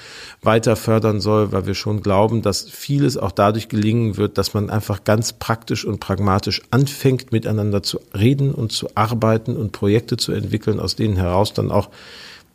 weiter 0.43 0.77
fördern 0.77 1.21
soll, 1.21 1.51
weil 1.51 1.67
wir 1.67 1.75
schon 1.75 2.03
glauben, 2.03 2.43
dass 2.43 2.71
vieles 2.71 3.17
auch 3.17 3.33
dadurch 3.33 3.69
gelingen 3.69 4.17
wird, 4.17 4.39
dass 4.39 4.55
man 4.55 4.71
einfach 4.71 5.03
ganz 5.03 5.33
praktisch 5.33 5.85
und 5.85 5.99
pragmatisch 5.99 6.63
anfängt, 6.71 7.33
miteinander 7.33 7.83
zu 7.83 7.99
reden 8.17 8.55
und 8.55 8.71
zu 8.71 8.89
arbeiten 8.95 9.57
und 9.57 9.73
Projekte 9.73 10.17
zu 10.17 10.31
entwickeln, 10.31 10.79
aus 10.79 10.95
denen 10.95 11.17
heraus 11.17 11.53
dann 11.53 11.73
auch 11.73 11.91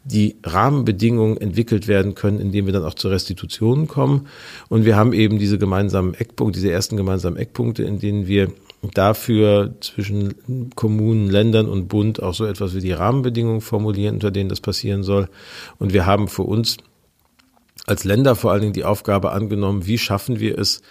die 0.05 0.36
Rahmenbedingungen 0.43 1.38
entwickelt 1.38 1.88
werden 1.88 2.13
können, 2.13 2.39
indem 2.39 2.67
wir 2.67 2.73
dann 2.73 2.86
auch 2.86 2.93
zur 2.93 3.12
Restitution 3.12 3.88
kommen. 3.88 4.27
Und 4.69 4.86
wir 4.86 4.95
haben 4.95 5.13
eben 5.13 5.39
diese 5.39 5.58
gemeinsamen 5.58 6.13
Eckpunkte, 6.13 6.60
diese 6.60 6.71
ersten 6.71 6.95
gemeinsamen 6.95 7.38
Eckpunkte, 7.38 7.84
in 7.84 7.99
denen 7.99 8.27
wir 8.27 8.51
dafür 8.93 9.75
zwischen 9.81 10.69
Kommunen, 10.75 11.29
Ländern 11.29 11.67
und 11.67 11.87
Bund 11.87 12.21
auch 12.21 12.33
so 12.33 12.45
etwas 12.45 12.75
wie 12.75 12.81
die 12.81 12.91
Rahmenbedingungen 12.91 13.61
formulieren, 13.61 14.15
unter 14.15 14.31
denen 14.31 14.49
das 14.49 14.61
passieren 14.61 15.03
soll. 15.03 15.29
Und 15.79 15.93
wir 15.93 16.05
haben 16.05 16.27
für 16.27 16.43
uns 16.43 16.77
als 17.85 18.03
Länder 18.03 18.35
vor 18.35 18.51
allen 18.51 18.61
Dingen 18.61 18.73
die 18.73 18.83
Aufgabe 18.83 19.31
angenommen, 19.31 19.85
wie 19.85 19.97
schaffen 19.97 20.39
wir 20.39 20.57
es, 20.57 20.81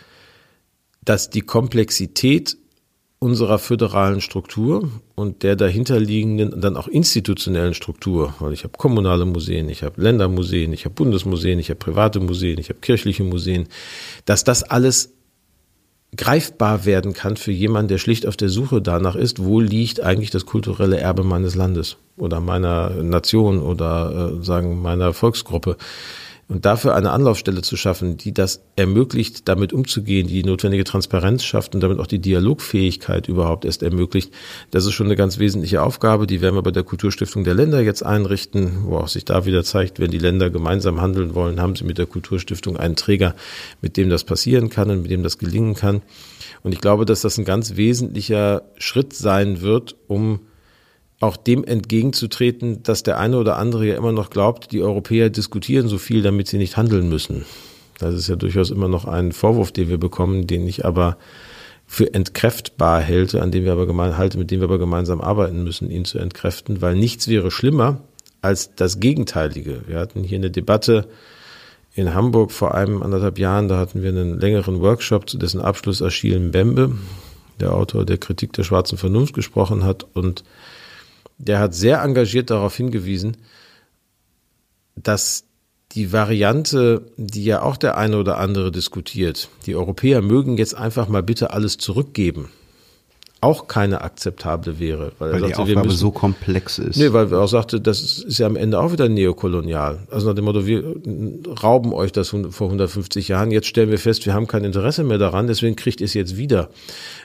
dass 1.05 1.31
die 1.31 1.43
Komplexität 1.43 2.57
unserer 3.19 3.59
föderalen 3.59 4.21
Struktur 4.21 4.91
und 5.15 5.43
der 5.43 5.57
dahinterliegenden 5.57 6.61
dann 6.61 6.77
auch 6.77 6.89
institutionellen 6.89 7.73
Struktur, 7.73 8.35
weil 8.39 8.53
ich 8.53 8.65
habe 8.65 8.77
kommunale 8.77 9.25
Museen, 9.25 9.71
ich 9.71 9.83
habe 9.83 10.01
Ländermuseen, 10.01 10.75
ich 10.75 10.85
habe 10.85 10.95
Bundesmuseen, 10.95 11.59
ich 11.59 11.71
habe 11.71 11.79
private 11.79 12.21
Museen, 12.21 12.59
ich 12.59 12.69
habe 12.69 12.81
kirchliche 12.81 13.25
Museen, 13.25 13.67
dass 14.27 14.45
das 14.45 14.63
alles 14.63 15.15
greifbar 16.17 16.85
werden 16.85 17.13
kann 17.13 17.37
für 17.37 17.53
jemanden, 17.53 17.89
der 17.89 17.99
schlicht 17.99 18.27
auf 18.27 18.37
der 18.37 18.49
Suche 18.49 18.83
danach 18.83 19.17
ist, 19.17 19.45
wo 19.45 19.61
liegt 19.61 20.01
eigentlich 20.01 20.31
das 20.31 20.47
kulturelle 20.47 20.99
Erbe 20.99 21.25
meines 21.25 21.55
Landes 21.55 21.97
oder 22.17 22.41
meiner 22.41 22.91
Nation 23.03 23.61
oder 23.61 24.33
äh, 24.41 24.45
sagen 24.45 24.83
meiner 24.83 25.13
Volksgruppe. 25.13 25.77
Und 26.47 26.67
dafür 26.67 26.95
eine 26.95 27.11
Anlaufstelle 27.11 27.63
zu 27.63 27.77
schaffen, 27.77 28.19
die 28.19 28.35
das 28.35 28.63
ermöglicht, 28.77 29.49
damit 29.49 29.73
umzugehen, 29.73 30.27
die 30.27 30.43
notwendige 30.43 30.85
Transparenz 30.85 31.43
schafft 31.43 31.75
und 31.75 31.81
damit 31.81 31.99
auch 31.99 32.07
die 32.07 32.19
Dialogfähigkeit 32.19 33.29
überhaupt 33.29 33.65
erst 33.65 33.83
ermöglicht, 33.83 34.31
das 34.71 34.85
ist 34.85 34.93
schon 34.93 35.07
eine 35.07 35.17
ganz 35.17 35.39
wesentliche 35.39 35.83
Aufgabe. 35.83 36.27
Die 36.27 36.43
werden 36.43 36.55
wir 36.55 36.63
bei 36.63 36.71
der 36.71 36.83
Kulturstiftung 36.83 37.45
der 37.45 37.55
Länder 37.55 37.81
jetzt 37.81 38.05
einrichten, 38.05 38.85
wo 38.85 38.99
auch 38.99 39.09
sich 39.09 39.25
da 39.25 39.47
wieder 39.47 39.65
zeigt, 39.65 40.01
wenn 40.01 40.11
die 40.11 40.19
Länder 40.19 40.51
gemeinsam 40.51 41.01
handeln 41.01 41.35
wollen, 41.35 41.61
haben 41.61 41.77
sie 41.77 41.85
mit 41.85 41.97
der 41.97 42.07
Kulturstiftung 42.07 42.77
einen 42.77 42.97
Träger, 42.97 43.35
mit 43.81 43.97
dem 43.97 44.11
das 44.11 44.25
passieren 44.25 44.69
kann 44.69 44.91
und 44.91 45.03
mit 45.03 45.11
dem 45.11 45.23
das 45.23 45.39
gelingen 45.39 45.75
kann. 45.75 46.03
Und 46.63 46.73
ich 46.73 46.81
glaube, 46.81 47.07
dass 47.07 47.23
das 47.23 47.39
ein 47.39 47.45
ganz 47.45 47.77
wesentlicher 47.77 48.63
Schritt 48.77 49.15
sein 49.15 49.61
wird, 49.63 49.97
um 50.09 50.41
auch 51.25 51.37
dem 51.37 51.65
entgegenzutreten, 51.65 52.83
dass 52.83 53.03
der 53.03 53.19
eine 53.19 53.39
oder 53.39 53.57
andere 53.57 53.87
ja 53.87 53.97
immer 53.97 54.13
noch 54.13 54.31
glaubt, 54.31 54.73
die 54.73 54.83
Europäer 54.83 55.31
diskutieren 55.31 55.89
so 55.89 55.99
viel, 55.99 56.23
damit 56.23 56.49
sie 56.49 56.59
nicht 56.59 56.77
handeln 56.77 57.09
müssen. 57.09 57.45
Das 57.99 58.15
ist 58.15 58.29
ja 58.29 58.37
durchaus 58.37 58.71
immer 58.71 58.89
noch 58.89 59.05
ein 59.05 59.33
Vorwurf, 59.33 59.73
den 59.73 59.89
wir 59.89 59.99
bekommen, 59.99 60.47
den 60.47 60.67
ich 60.67 60.85
aber 60.85 61.17
für 61.87 62.13
entkräftbar 62.13 63.07
halte, 63.07 63.43
an 63.43 63.51
dem 63.51 63.65
wir 63.65 63.73
aber 63.73 63.87
gemein, 63.87 64.17
halte, 64.17 64.39
mit 64.39 64.51
dem 64.51 64.61
wir 64.61 64.65
aber 64.65 64.79
gemeinsam 64.79 65.21
arbeiten 65.21 65.63
müssen, 65.65 65.91
ihn 65.91 66.05
zu 66.05 66.19
entkräften, 66.19 66.81
weil 66.81 66.95
nichts 66.97 67.29
wäre 67.29 67.51
schlimmer 67.51 68.01
als 68.43 68.75
das 68.75 69.01
Gegenteilige. 69.01 69.83
Wir 69.87 69.99
hatten 69.99 70.23
hier 70.25 70.39
eine 70.39 70.51
Debatte 70.51 71.09
in 71.95 72.15
Hamburg 72.15 72.51
vor 72.51 72.75
einem 72.75 73.03
anderthalb 73.03 73.39
Jahren, 73.39 73.69
da 73.69 73.79
hatten 73.79 74.03
wir 74.03 74.11
einen 74.11 74.41
längeren 74.41 74.81
Workshop, 74.81 75.31
zu 75.31 75.39
dessen 75.39 75.61
Abschluss 75.61 76.03
Achille 76.03 76.41
Mbembe, 76.41 76.93
der 77.61 77.73
Autor 77.73 78.05
der 78.05 78.19
Kritik 78.19 78.53
der 78.55 78.65
schwarzen 78.65 78.99
Vernunft, 78.99 79.35
gesprochen 79.35 79.85
hat 79.85 80.05
und 80.15 80.43
der 81.39 81.59
hat 81.59 81.75
sehr 81.75 82.03
engagiert 82.03 82.51
darauf 82.51 82.77
hingewiesen, 82.77 83.37
dass 84.97 85.45
die 85.93 86.13
Variante, 86.13 87.03
die 87.17 87.45
ja 87.45 87.63
auch 87.63 87.77
der 87.77 87.97
eine 87.97 88.19
oder 88.19 88.39
andere 88.39 88.73
diskutiert, 88.73 89.49
die 89.67 89.77
Europäer 89.77 90.23
mögen 90.23 90.57
jetzt 90.57 90.75
einfach 90.75 91.09
mal 91.09 91.23
bitte 91.23 91.51
alles 91.51 91.79
zurückgeben, 91.79 92.51
auch 93.41 93.69
keine 93.69 94.01
akzeptable 94.01 94.81
wäre. 94.81 95.13
Weil, 95.19 95.33
weil 95.33 95.41
sagte, 95.41 95.55
die 95.55 95.61
Aufgabe 95.61 95.87
müssen, 95.87 95.99
so 95.99 96.11
komplex 96.11 96.79
ist. 96.79 96.97
Nee, 96.97 97.13
weil 97.13 97.31
er 97.31 97.41
auch 97.41 97.49
sagte, 97.49 97.81
das 97.81 98.01
ist 98.01 98.39
ja 98.39 98.47
am 98.47 98.57
Ende 98.57 98.81
auch 98.81 98.91
wieder 98.91 99.09
neokolonial. 99.09 100.01
Also 100.11 100.29
nach 100.29 100.35
dem 100.35 100.47
Motto, 100.47 100.67
wir 100.67 100.97
rauben 101.63 101.93
euch 101.93 102.11
das 102.11 102.31
vor 102.31 102.67
150 102.69 103.29
Jahren, 103.29 103.51
jetzt 103.51 103.69
stellen 103.69 103.91
wir 103.91 103.99
fest, 103.99 104.27
wir 104.27 104.35
haben 104.35 104.49
kein 104.49 104.65
Interesse 104.65 105.05
mehr 105.05 105.19
daran, 105.19 105.47
deswegen 105.47 105.77
kriegt 105.77 106.01
ihr 106.01 106.07
es 106.07 106.15
jetzt 106.15 106.37
wieder. 106.37 106.71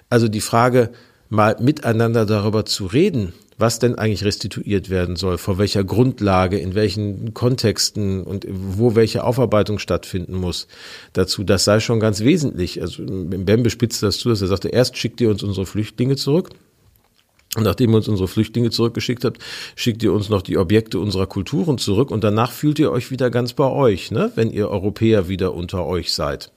Also 0.09 0.27
die 0.27 0.41
Frage, 0.41 0.91
mal 1.29 1.55
miteinander 1.59 2.25
darüber 2.25 2.65
zu 2.65 2.85
reden, 2.85 3.33
was 3.59 3.77
denn 3.77 3.95
eigentlich 3.95 4.23
restituiert 4.23 4.89
werden 4.89 5.17
soll, 5.17 5.37
vor 5.37 5.57
welcher 5.57 5.83
Grundlage, 5.83 6.57
in 6.57 6.75
welchen 6.75 7.33
Kontexten 7.33 8.23
und 8.23 8.47
wo 8.49 8.95
welche 8.95 9.23
Aufarbeitung 9.23 9.79
stattfinden 9.79 10.33
muss. 10.33 10.67
Dazu, 11.13 11.43
das 11.43 11.65
sei 11.65 11.81
schon 11.81 11.99
ganz 11.99 12.21
wesentlich. 12.21 12.81
Also 12.81 13.03
Bembe 13.05 13.69
spitzt 13.69 14.01
das 14.01 14.17
zu, 14.17 14.29
dass 14.29 14.41
er 14.41 14.47
sagte, 14.47 14.69
erst 14.69 14.97
schickt 14.97 15.19
ihr 15.19 15.29
uns 15.29 15.43
unsere 15.43 15.65
Flüchtlinge 15.65 16.15
zurück. 16.15 16.51
Und 17.57 17.63
nachdem 17.63 17.91
ihr 17.91 17.97
uns 17.97 18.07
unsere 18.07 18.27
Flüchtlinge 18.27 18.69
zurückgeschickt 18.69 19.25
habt, 19.25 19.39
schickt 19.75 20.03
ihr 20.03 20.13
uns 20.13 20.29
noch 20.29 20.41
die 20.41 20.57
Objekte 20.57 20.99
unserer 20.99 21.27
Kulturen 21.27 21.77
zurück 21.79 22.11
und 22.11 22.23
danach 22.23 22.51
fühlt 22.51 22.79
ihr 22.79 22.91
euch 22.91 23.11
wieder 23.11 23.29
ganz 23.29 23.53
bei 23.53 23.67
euch, 23.67 24.11
ne? 24.11 24.31
wenn 24.35 24.51
ihr 24.51 24.69
Europäer 24.69 25.27
wieder 25.27 25.53
unter 25.53 25.85
euch 25.85 26.13
seid. 26.13 26.51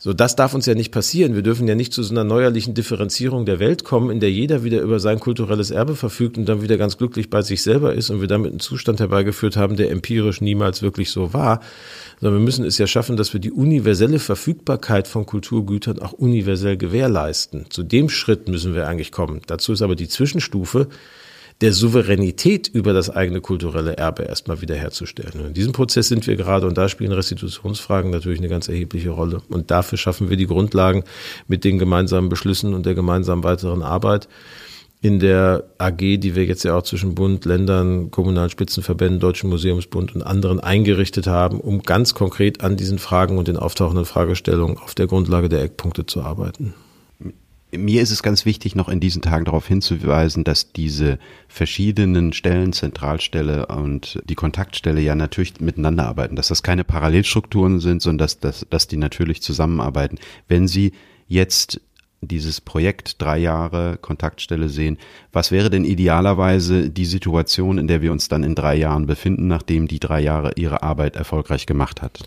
So, 0.00 0.12
das 0.12 0.36
darf 0.36 0.54
uns 0.54 0.64
ja 0.66 0.76
nicht 0.76 0.92
passieren. 0.92 1.34
Wir 1.34 1.42
dürfen 1.42 1.66
ja 1.66 1.74
nicht 1.74 1.92
zu 1.92 2.04
so 2.04 2.14
einer 2.14 2.22
neuerlichen 2.22 2.72
Differenzierung 2.72 3.46
der 3.46 3.58
Welt 3.58 3.82
kommen, 3.82 4.10
in 4.10 4.20
der 4.20 4.30
jeder 4.30 4.62
wieder 4.62 4.80
über 4.80 5.00
sein 5.00 5.18
kulturelles 5.18 5.72
Erbe 5.72 5.96
verfügt 5.96 6.38
und 6.38 6.46
dann 6.46 6.62
wieder 6.62 6.76
ganz 6.76 6.98
glücklich 6.98 7.30
bei 7.30 7.42
sich 7.42 7.62
selber 7.62 7.94
ist 7.94 8.08
und 8.08 8.20
wir 8.20 8.28
damit 8.28 8.52
einen 8.52 8.60
Zustand 8.60 9.00
herbeigeführt 9.00 9.56
haben, 9.56 9.74
der 9.74 9.90
empirisch 9.90 10.40
niemals 10.40 10.82
wirklich 10.82 11.10
so 11.10 11.34
war. 11.34 11.60
Sondern 12.20 12.40
wir 12.40 12.44
müssen 12.44 12.64
es 12.64 12.78
ja 12.78 12.86
schaffen, 12.86 13.16
dass 13.16 13.32
wir 13.32 13.40
die 13.40 13.50
universelle 13.50 14.20
Verfügbarkeit 14.20 15.08
von 15.08 15.26
Kulturgütern 15.26 15.98
auch 15.98 16.12
universell 16.12 16.76
gewährleisten. 16.76 17.66
Zu 17.68 17.82
dem 17.82 18.08
Schritt 18.08 18.48
müssen 18.48 18.76
wir 18.76 18.86
eigentlich 18.86 19.10
kommen. 19.10 19.40
Dazu 19.48 19.72
ist 19.72 19.82
aber 19.82 19.96
die 19.96 20.08
Zwischenstufe, 20.08 20.86
der 21.60 21.72
Souveränität 21.72 22.68
über 22.68 22.92
das 22.92 23.10
eigene 23.10 23.40
kulturelle 23.40 23.96
Erbe 23.96 24.22
erstmal 24.22 24.60
wiederherzustellen. 24.60 25.40
Und 25.40 25.46
in 25.48 25.54
diesem 25.54 25.72
Prozess 25.72 26.08
sind 26.08 26.26
wir 26.26 26.36
gerade 26.36 26.66
und 26.66 26.78
da 26.78 26.88
spielen 26.88 27.12
Restitutionsfragen 27.12 28.10
natürlich 28.10 28.38
eine 28.38 28.48
ganz 28.48 28.68
erhebliche 28.68 29.10
Rolle. 29.10 29.42
Und 29.48 29.70
dafür 29.70 29.98
schaffen 29.98 30.30
wir 30.30 30.36
die 30.36 30.46
Grundlagen 30.46 31.02
mit 31.48 31.64
den 31.64 31.78
gemeinsamen 31.78 32.28
Beschlüssen 32.28 32.74
und 32.74 32.86
der 32.86 32.94
gemeinsamen 32.94 33.42
weiteren 33.42 33.82
Arbeit 33.82 34.28
in 35.00 35.20
der 35.20 35.64
AG, 35.78 35.98
die 35.98 36.34
wir 36.34 36.44
jetzt 36.44 36.64
ja 36.64 36.76
auch 36.76 36.82
zwischen 36.82 37.14
Bund, 37.14 37.44
Ländern, 37.44 38.10
kommunalen 38.10 38.50
Spitzenverbänden, 38.50 39.20
Deutschen 39.20 39.48
Museumsbund 39.48 40.14
und 40.14 40.22
anderen 40.22 40.58
eingerichtet 40.60 41.26
haben, 41.26 41.60
um 41.60 41.82
ganz 41.82 42.14
konkret 42.14 42.62
an 42.62 42.76
diesen 42.76 42.98
Fragen 42.98 43.38
und 43.38 43.48
den 43.48 43.56
auftauchenden 43.56 44.06
Fragestellungen 44.06 44.78
auf 44.78 44.94
der 44.94 45.06
Grundlage 45.06 45.48
der 45.48 45.62
Eckpunkte 45.62 46.06
zu 46.06 46.22
arbeiten 46.22 46.74
mir 47.72 48.02
ist 48.02 48.10
es 48.10 48.22
ganz 48.22 48.44
wichtig, 48.44 48.74
noch 48.74 48.88
in 48.88 49.00
diesen 49.00 49.22
Tagen 49.22 49.44
darauf 49.44 49.66
hinzuweisen, 49.66 50.44
dass 50.44 50.72
diese 50.72 51.18
verschiedenen 51.48 52.32
Stellen, 52.32 52.72
Zentralstelle 52.72 53.66
und 53.66 54.20
die 54.24 54.34
Kontaktstelle 54.34 55.00
ja 55.00 55.14
natürlich 55.14 55.60
miteinander 55.60 56.06
arbeiten, 56.06 56.36
dass 56.36 56.48
das 56.48 56.62
keine 56.62 56.84
Parallelstrukturen 56.84 57.80
sind, 57.80 58.00
sondern 58.00 58.18
dass, 58.18 58.38
dass, 58.38 58.66
dass 58.70 58.86
die 58.86 58.96
natürlich 58.96 59.42
zusammenarbeiten. 59.42 60.18
Wenn 60.48 60.66
Sie 60.66 60.92
jetzt 61.26 61.80
dieses 62.20 62.60
Projekt 62.60 63.20
drei 63.22 63.38
Jahre 63.38 63.96
Kontaktstelle 64.00 64.68
sehen, 64.68 64.98
was 65.32 65.52
wäre 65.52 65.70
denn 65.70 65.84
idealerweise 65.84 66.90
die 66.90 67.04
Situation, 67.04 67.78
in 67.78 67.86
der 67.86 68.02
wir 68.02 68.12
uns 68.12 68.28
dann 68.28 68.42
in 68.42 68.54
drei 68.54 68.74
Jahren 68.76 69.06
befinden, 69.06 69.46
nachdem 69.46 69.86
die 69.86 70.00
drei 70.00 70.20
Jahre 70.20 70.52
ihre 70.56 70.82
Arbeit 70.82 71.16
erfolgreich 71.16 71.66
gemacht 71.66 72.02
hat? 72.02 72.24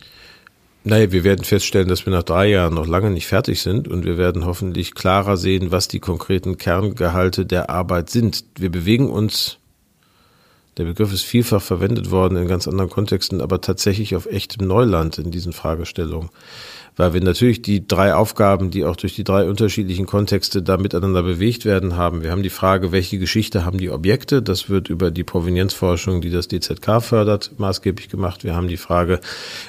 Naja, 0.84 1.12
wir 1.12 1.24
werden 1.24 1.46
feststellen, 1.46 1.88
dass 1.88 2.08
wir 2.08 2.14
nach 2.14 2.24
drei 2.24 2.48
Jahren 2.48 2.74
noch 2.74 2.88
lange 2.88 3.12
nicht 3.12 3.28
fertig 3.28 3.62
sind 3.62 3.88
und 3.88 4.04
wir 4.04 4.18
werden 4.18 4.46
hoffentlich 4.46 4.96
klarer 4.96 5.38
sehen, 5.38 5.72
was 5.72 5.88
die 5.88 6.00
konkreten 6.00 6.58
Kerngehalte 6.58 7.46
der 7.46 7.70
Arbeit 7.70 8.10
sind. 8.10 8.46
Wir 8.58 8.72
bewegen 8.72 9.10
uns, 9.12 9.60
der 10.78 10.86
Begriff 10.86 11.14
ist 11.14 11.24
vielfach 11.24 11.62
verwendet 11.62 12.10
worden 12.10 12.36
in 12.36 12.48
ganz 12.48 12.68
anderen 12.68 12.90
Kontexten, 12.90 13.42
aber 13.42 13.62
tatsächlich 13.62 14.16
auf 14.16 14.26
echtem 14.26 14.68
Neuland 14.68 15.20
in 15.20 15.30
diesen 15.30 15.54
Fragestellungen 15.54 16.30
weil 16.96 17.14
wir 17.14 17.22
natürlich 17.22 17.62
die 17.62 17.88
drei 17.88 18.14
Aufgaben, 18.14 18.72
die 18.72 18.86
auch 18.86 18.96
durch 18.96 19.16
die 19.16 19.24
drei 19.24 19.48
unterschiedlichen 19.48 20.06
Kontexte 20.06 20.62
da 20.62 20.78
miteinander 20.78 21.24
bewegt 21.24 21.66
werden, 21.66 21.96
haben. 21.96 22.24
Wir 22.24 22.32
haben 22.32 22.44
die 22.44 22.50
Frage, 22.50 22.92
welche 22.92 23.18
Geschichte 23.18 23.66
haben 23.66 23.78
die 23.78 23.90
Objekte? 23.90 24.42
Das 24.42 24.70
wird 24.70 24.90
über 24.90 25.12
die 25.12 25.24
Provenienzforschung, 25.24 26.22
die 26.22 26.30
das 26.30 26.48
DZK 26.48 27.02
fördert, 27.02 27.52
maßgeblich 27.58 28.10
gemacht. 28.10 28.44
Wir 28.44 28.56
haben 28.56 28.68
die 28.68 28.78
Frage, 28.78 29.20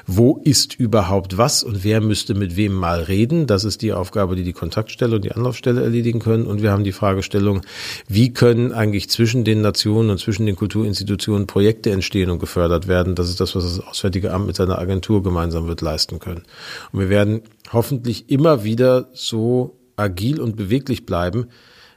wo 0.07 0.41
ist 0.45 0.75
überhaupt 0.79 1.39
was 1.39 1.63
und 1.63 1.85
wer 1.85 2.01
müsste 2.01 2.35
mit 2.35 2.57
wem 2.57 2.75
mal 2.75 3.01
reden? 3.01 3.47
Das 3.47 3.65
ist 3.65 3.83
die 3.83 3.93
Aufgabe, 3.93 4.35
die 4.37 4.45
die 4.45 4.53
Kontaktstelle 4.53 5.17
und 5.17 5.25
die 5.25 5.33
Anlaufstelle 5.33 5.83
erledigen 5.83 6.19
können. 6.19 6.47
Und 6.47 6.63
wir 6.63 6.73
haben 6.73 6.85
die 6.85 6.93
Fragestellung, 6.93 7.63
wie 8.09 8.33
können 8.33 8.73
eigentlich 8.73 9.09
zwischen 9.11 9.45
den 9.45 9.61
Nationen 9.61 10.11
und 10.11 10.19
zwischen 10.19 10.47
den 10.47 10.57
Kulturinstitutionen 10.57 11.47
Projekte 11.47 11.91
entstehen 11.91 12.31
und 12.31 12.41
gefördert 12.41 12.89
werden? 12.89 13.15
Das 13.15 13.29
ist 13.29 13.41
das, 13.41 13.55
was 13.55 13.65
das 13.65 13.87
Auswärtige 13.87 14.33
Amt 14.33 14.47
mit 14.47 14.57
seiner 14.57 14.79
Agentur 14.79 15.23
gemeinsam 15.23 15.69
wird 15.69 15.81
leisten 15.81 16.19
können. 16.19 16.43
Und 16.91 17.01
wir 17.01 17.12
werden 17.13 17.43
hoffentlich 17.71 18.31
immer 18.31 18.65
wieder 18.65 19.11
so 19.13 19.77
agil 19.97 20.41
und 20.41 20.57
beweglich 20.57 21.05
bleiben, 21.05 21.49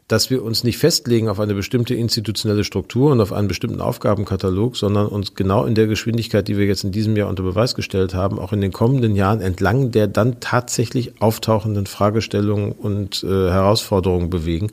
dass 0.10 0.30
wir 0.30 0.44
uns 0.44 0.66
nicht 0.66 0.78
festlegen 0.78 1.30
auf 1.30 1.40
eine 1.40 1.56
bestimmte 1.56 1.96
institutionelle 1.96 2.66
Struktur 2.66 3.12
und 3.12 3.22
auf 3.22 3.32
einen 3.32 3.48
bestimmten 3.48 3.80
Aufgabenkatalog, 3.80 4.76
sondern 4.76 5.08
uns 5.08 5.34
genau 5.34 5.64
in 5.64 5.74
der 5.74 5.88
Geschwindigkeit, 5.88 6.50
die 6.50 6.58
wir 6.58 6.66
jetzt 6.66 6.84
in 6.84 6.92
diesem 6.92 7.16
Jahr 7.16 7.30
unter 7.30 7.44
Beweis 7.44 7.76
gestellt 7.76 8.14
haben, 8.14 8.38
auch 8.38 8.52
in 8.52 8.60
den 8.60 8.74
kommenden 8.74 9.16
Jahren 9.16 9.40
entlang 9.40 9.92
der 9.92 10.08
dann 10.08 10.42
tatsächlich 10.42 11.22
auftauchenden 11.22 11.86
Fragestellungen 11.86 12.74
und 12.74 13.24
äh, 13.24 13.28
Herausforderungen 13.28 14.30
bewegen. 14.30 14.70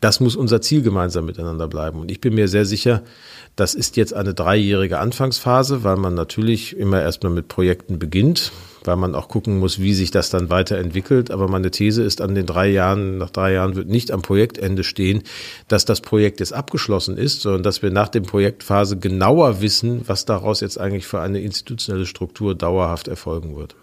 Das 0.00 0.20
muss 0.20 0.36
unser 0.36 0.60
Ziel 0.60 0.82
gemeinsam 0.82 1.26
miteinander 1.26 1.66
bleiben. 1.66 1.98
Und 1.98 2.12
ich 2.12 2.20
bin 2.20 2.36
mir 2.36 2.46
sehr 2.46 2.64
sicher, 2.64 3.02
das 3.56 3.74
ist 3.74 3.96
jetzt 3.96 4.14
eine 4.14 4.34
dreijährige 4.34 5.00
Anfangsphase, 5.00 5.82
weil 5.82 5.96
man 5.96 6.14
natürlich 6.14 6.76
immer 6.76 7.02
erstmal 7.02 7.32
mit 7.32 7.48
Projekten 7.48 7.98
beginnt 7.98 8.52
weil 8.84 8.96
man 8.96 9.14
auch 9.14 9.28
gucken 9.28 9.58
muss, 9.58 9.80
wie 9.80 9.94
sich 9.94 10.10
das 10.10 10.30
dann 10.30 10.50
weiterentwickelt. 10.50 11.30
Aber 11.30 11.48
meine 11.48 11.70
These 11.70 12.02
ist, 12.02 12.20
an 12.20 12.34
den 12.34 12.46
drei 12.46 12.68
Jahren, 12.68 13.18
nach 13.18 13.30
drei 13.30 13.52
Jahren 13.52 13.76
wird 13.76 13.88
nicht 13.88 14.10
am 14.10 14.22
Projektende 14.22 14.84
stehen, 14.84 15.22
dass 15.68 15.84
das 15.84 16.00
Projekt 16.00 16.40
jetzt 16.40 16.52
abgeschlossen 16.52 17.16
ist, 17.16 17.42
sondern 17.42 17.62
dass 17.62 17.82
wir 17.82 17.90
nach 17.90 18.08
dem 18.08 18.24
Projektphase 18.24 18.98
genauer 18.98 19.60
wissen, 19.60 20.02
was 20.06 20.24
daraus 20.24 20.60
jetzt 20.60 20.78
eigentlich 20.78 21.06
für 21.06 21.20
eine 21.20 21.40
institutionelle 21.40 22.06
Struktur 22.06 22.54
dauerhaft 22.54 23.08
erfolgen 23.08 23.56
wird. 23.56 23.76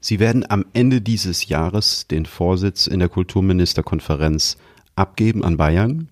Sie 0.00 0.18
werden 0.18 0.44
am 0.48 0.64
Ende 0.72 1.00
dieses 1.00 1.46
Jahres 1.46 2.08
den 2.08 2.26
Vorsitz 2.26 2.88
in 2.88 2.98
der 2.98 3.08
Kulturministerkonferenz 3.08 4.56
abgeben 4.96 5.44
an 5.44 5.56
Bayern. 5.56 6.08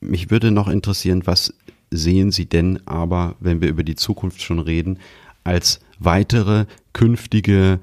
Mich 0.00 0.30
würde 0.30 0.50
noch 0.50 0.68
interessieren, 0.68 1.26
was 1.26 1.52
sehen 1.90 2.32
Sie 2.32 2.46
denn 2.46 2.80
aber, 2.86 3.36
wenn 3.40 3.60
wir 3.60 3.68
über 3.68 3.84
die 3.84 3.94
Zukunft 3.94 4.42
schon 4.42 4.58
reden, 4.58 4.98
als 5.46 5.80
weitere 5.98 6.66
künftige 6.92 7.80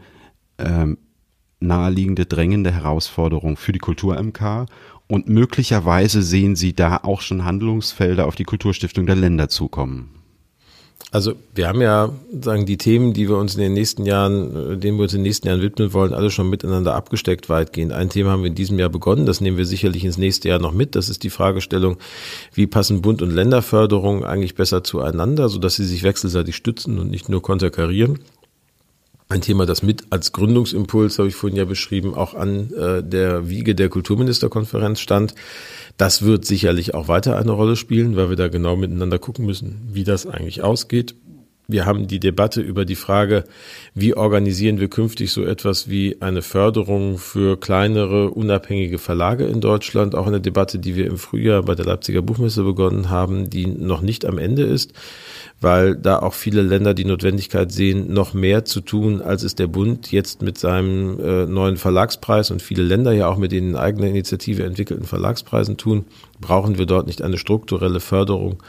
ähm, 0.58 0.98
naheliegende, 1.60 2.26
drängende 2.26 2.72
Herausforderung 2.72 3.58
für 3.58 3.72
die 3.72 3.80
Kultur-MK 3.80 4.66
und 5.08 5.30
möglicherweise 5.30 6.22
sehen 6.22 6.56
Sie 6.56 6.74
da 6.74 6.98
auch 6.98 7.22
schon 7.22 7.46
Handlungsfelder 7.46 8.28
auf 8.28 8.36
die 8.36 8.44
Kulturstiftung 8.44 9.06
der 9.06 9.16
Länder 9.16 9.50
zukommen. 9.50 10.23
Also 11.14 11.36
wir 11.54 11.68
haben 11.68 11.80
ja 11.80 12.10
sagen 12.42 12.66
die 12.66 12.78
Themen, 12.78 13.14
die 13.14 13.30
wir 13.30 13.38
uns 13.38 13.54
in 13.54 13.62
den 13.62 13.74
nächsten 13.74 14.04
Jahren, 14.04 14.74
äh, 14.74 14.78
denen 14.78 14.98
wir 14.98 15.04
uns 15.04 15.14
in 15.14 15.20
den 15.20 15.28
nächsten 15.28 15.48
Jahren 15.48 15.62
widmen 15.62 15.94
wollen, 15.94 16.12
alle 16.12 16.32
schon 16.32 16.50
miteinander 16.50 16.96
abgesteckt 16.96 17.50
weitgehend. 17.50 17.92
Ein 17.94 18.10
Thema 18.10 18.32
haben 18.32 18.42
wir 18.42 18.48
in 18.48 18.56
diesem 18.56 18.80
Jahr 18.80 18.90
begonnen, 18.90 19.28
das 19.28 19.40
nehmen 19.40 19.56
wir 19.56 19.68
sicherlich 19.68 20.04
ins 20.06 20.18
nächste 20.18 20.50
Jahr 20.50 20.58
noch 20.58 20.72
mit. 20.72 20.96
Das 20.96 21.10
ist 21.10 21.22
die 21.22 21.30
Fragestellung, 21.30 21.98
wie 22.56 22.66
passen 22.66 23.04
Bund 23.04 23.22
und 23.22 23.30
Länderförderung 23.30 24.26
eigentlich 24.26 24.56
besser 24.56 24.84
zueinander, 24.84 25.50
sodass 25.50 25.76
sie 25.76 25.86
sich 25.86 26.02
wechselseitig 26.02 26.56
stützen 26.56 26.98
und 26.98 27.12
nicht 27.12 27.30
nur 27.30 27.44
konterkarieren. 27.44 28.18
Ein 29.30 29.42
Thema, 29.42 29.66
das 29.66 29.84
mit 29.84 30.04
als 30.10 30.32
Gründungsimpuls, 30.32 31.18
habe 31.18 31.30
ich 31.30 31.36
vorhin 31.36 31.58
ja 31.58 31.66
beschrieben, 31.66 32.14
auch 32.14 32.34
an 32.34 32.72
äh, 32.74 33.04
der 33.04 33.50
Wiege 33.50 33.74
der 33.74 33.90
Kulturministerkonferenz 33.90 35.00
stand. 35.00 35.34
Das 35.98 36.24
wird 36.24 36.46
sicherlich 36.46 36.94
auch 36.94 37.08
weiter 37.08 37.38
eine 37.38 37.52
Rolle 37.52 37.76
spielen, 37.76 38.16
weil 38.16 38.30
wir 38.30 38.36
da 38.36 38.48
genau 38.48 38.76
miteinander 38.76 39.20
gucken 39.20 39.46
müssen, 39.46 39.90
wie 39.92 40.04
das 40.04 40.26
eigentlich 40.26 40.64
ausgeht. 40.64 41.16
Wir 41.68 41.86
haben 41.86 42.08
die 42.08 42.20
Debatte 42.20 42.62
über 42.62 42.84
die 42.84 42.96
Frage, 42.96 43.46
wie 43.96 44.16
organisieren 44.16 44.80
wir 44.80 44.90
künftig 44.90 45.32
so 45.32 45.44
etwas 45.46 45.90
wie 45.90 46.18
eine 46.22 46.42
Förderung 46.42 47.18
für 47.18 47.58
kleinere, 47.58 48.32
unabhängige 48.32 48.98
Verlage 48.98 49.46
in 49.46 49.62
Deutschland. 49.62 50.14
Auch 50.14 50.28
eine 50.28 50.42
Debatte, 50.42 50.78
die 50.80 50.96
wir 50.96 51.08
im 51.08 51.18
Frühjahr 51.18 51.64
bei 51.64 51.76
der 51.76 51.86
Leipziger 51.86 52.22
Buchmesse 52.22 52.64
begonnen 52.64 53.10
haben, 53.10 53.50
die 53.50 53.66
noch 53.68 54.02
nicht 54.02 54.26
am 54.26 54.38
Ende 54.38 54.64
ist 54.64 54.94
weil 55.64 55.96
da 55.96 56.20
auch 56.20 56.34
viele 56.34 56.62
Länder 56.62 56.94
die 56.94 57.06
Notwendigkeit 57.06 57.72
sehen, 57.72 58.14
noch 58.14 58.34
mehr 58.34 58.66
zu 58.66 58.82
tun, 58.82 59.22
als 59.22 59.44
es 59.44 59.56
der 59.56 59.68
Bund 59.68 60.12
jetzt 60.12 60.42
mit 60.42 60.58
seinem 60.58 61.20
äh, 61.20 61.46
neuen 61.46 61.78
Verlagspreis 61.78 62.52
und 62.52 62.62
viele 62.62 62.84
Länder 62.84 63.14
ja 63.14 63.30
auch 63.30 63.38
mit 63.38 63.54
den 63.54 63.78
eigener 63.78 64.08
Initiative 64.08 64.64
entwickelten 64.64 65.06
Verlagspreisen 65.06 65.78
tun, 65.78 66.06
brauchen 66.42 66.78
wir 66.78 66.86
dort 66.86 67.08
nicht 67.08 67.22
eine 67.22 67.38
strukturelle 67.38 68.02
Förderung 68.02 68.62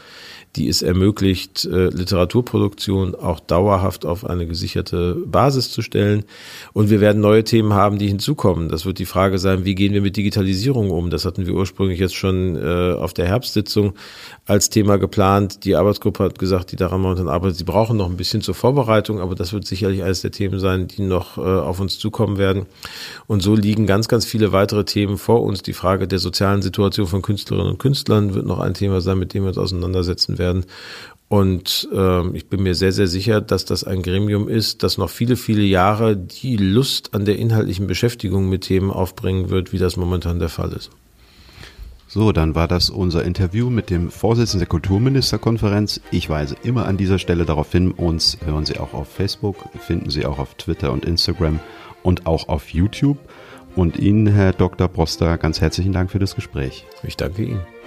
die 0.57 0.69
es 0.69 0.83
ermöglicht, 0.83 1.65
äh, 1.65 1.89
Literaturproduktion 1.89 2.84
auch 2.93 3.41
dauerhaft 3.41 4.05
auf 4.05 4.25
eine 4.25 4.47
gesicherte 4.47 5.17
Basis 5.27 5.71
zu 5.71 5.83
stellen. 5.83 6.25
Und 6.73 6.91
wir 6.91 7.01
werden 7.01 7.21
neue 7.21 7.45
Themen 7.45 7.73
haben, 7.73 7.99
die 7.99 8.09
hinzukommen. 8.09 8.69
Das 8.69 8.87
wird 8.87 8.99
die 8.99 9.07
Frage 9.07 9.39
sein, 9.39 9.65
wie 9.65 9.75
gehen 9.75 9.93
wir 9.93 10.03
mit 10.03 10.17
Digitalisierung 10.17 10.91
um? 10.91 11.11
Das 11.11 11.25
hatten 11.25 11.47
wir 11.47 11.55
ursprünglich 11.55 11.99
jetzt 11.99 12.15
schon 12.15 12.57
äh, 12.57 12.95
auf 12.95 13.15
der 13.15 13.27
Herbstsitzung 13.27 13.95
als 14.47 14.71
Thema 14.71 14.99
geplant. 14.99 15.65
Die 15.65 15.77
Arbeitsgruppe 15.77 16.25
hat 16.25 16.39
gesagt, 16.39 16.73
die 16.73 16.77
daran 16.77 17.01
momentan 17.01 17.29
arbeitet, 17.29 17.57
sie 17.57 17.65
brauchen 17.65 17.97
noch 17.97 18.11
ein 18.11 18.17
bisschen 18.17 18.43
zur 18.43 18.55
Vorbereitung, 18.55 19.21
aber 19.21 19.35
das 19.35 19.53
wird 19.53 19.67
sicherlich 19.67 20.03
eines 20.03 20.21
der 20.21 20.31
Themen 20.31 20.59
sein, 20.59 20.89
die 20.89 21.03
noch 21.03 21.39
äh, 21.39 21.41
auf 21.41 21.81
uns 21.81 21.99
zukommen 21.99 22.39
werden. 22.39 22.67
Und 23.27 23.43
so 23.43 23.55
liegen 23.55 23.87
ganz, 23.87 24.09
ganz 24.09 24.25
viele 24.25 24.53
weitere 24.53 24.85
Themen 24.85 25.19
vor 25.19 25.43
uns. 25.43 25.63
Die 25.63 25.73
Frage 25.73 26.07
der 26.07 26.19
sozialen 26.19 26.63
Situation 26.63 27.07
von 27.07 27.23
Künstlerinnen 27.23 27.73
und 27.73 27.79
Künstlern 27.79 28.35
wird 28.35 28.47
noch 28.47 28.61
ein 28.61 28.75
Thema 28.75 29.01
sein, 29.01 29.19
mit 29.19 29.35
dem 29.35 29.45
wir 29.45 29.49
uns 29.49 29.59
auseinandersetzen 29.59 30.39
werden. 30.39 30.65
Und 31.35 31.89
äh, 31.93 32.29
ich 32.37 32.47
bin 32.47 32.63
mir 32.63 32.77
sehr, 32.77 32.93
sehr 32.93 33.09
sicher, 33.09 33.41
dass 33.41 33.65
das 33.65 33.83
ein 33.83 34.03
Gremium 34.03 34.49
ist, 34.49 34.85
das 34.85 34.99
noch 34.99 35.11
viele, 35.11 35.35
viele 35.35 35.65
Jahre 35.65 36.17
die 36.17 36.57
Lust 36.57 37.13
an 37.13 37.25
der 37.25 37.41
inhaltlichen 37.41 37.89
Beschäftigung 37.89 38.49
mit 38.49 38.61
Themen 38.61 38.93
aufbringen 38.93 39.51
wird, 39.51 39.73
wie 39.73 39.79
das 39.79 39.97
momentan 39.97 40.39
der 40.39 40.49
Fall 40.49 40.73
ist. 40.73 40.93
So, 42.07 42.31
dann 42.31 42.55
war 42.55 42.69
das 42.69 42.89
unser 42.89 43.25
Interview 43.25 43.69
mit 43.69 43.91
dem 43.91 44.13
Vorsitzenden 44.13 44.61
der 44.61 44.69
Kulturministerkonferenz. 44.69 46.01
Ich 46.13 46.31
weise 46.31 46.55
immer 46.63 46.87
an 46.87 46.99
dieser 46.99 47.19
Stelle 47.19 47.45
darauf 47.45 47.73
hin, 47.73 47.91
uns 47.91 48.39
hören 48.45 48.65
Sie 48.65 48.79
auch 48.79 48.95
auf 48.95 49.09
Facebook, 49.09 49.57
finden 49.81 50.11
Sie 50.11 50.27
auch 50.27 50.39
auf 50.39 50.55
Twitter 50.55 50.93
und 50.93 51.05
Instagram 51.05 51.59
und 52.05 52.29
auch 52.29 52.49
auf 52.49 52.69
YouTube. 52.69 53.19
Und 53.75 53.99
Ihnen, 53.99 54.29
Herr 54.29 54.53
Dr. 54.53 54.87
Broster, 54.87 55.37
ganz 55.37 55.61
herzlichen 55.61 55.93
Dank 55.93 56.13
für 56.13 56.21
das 56.21 56.37
Gespräch. 56.37 56.87
Ich 57.03 57.17
danke 57.17 57.43
Ihnen. 57.43 57.84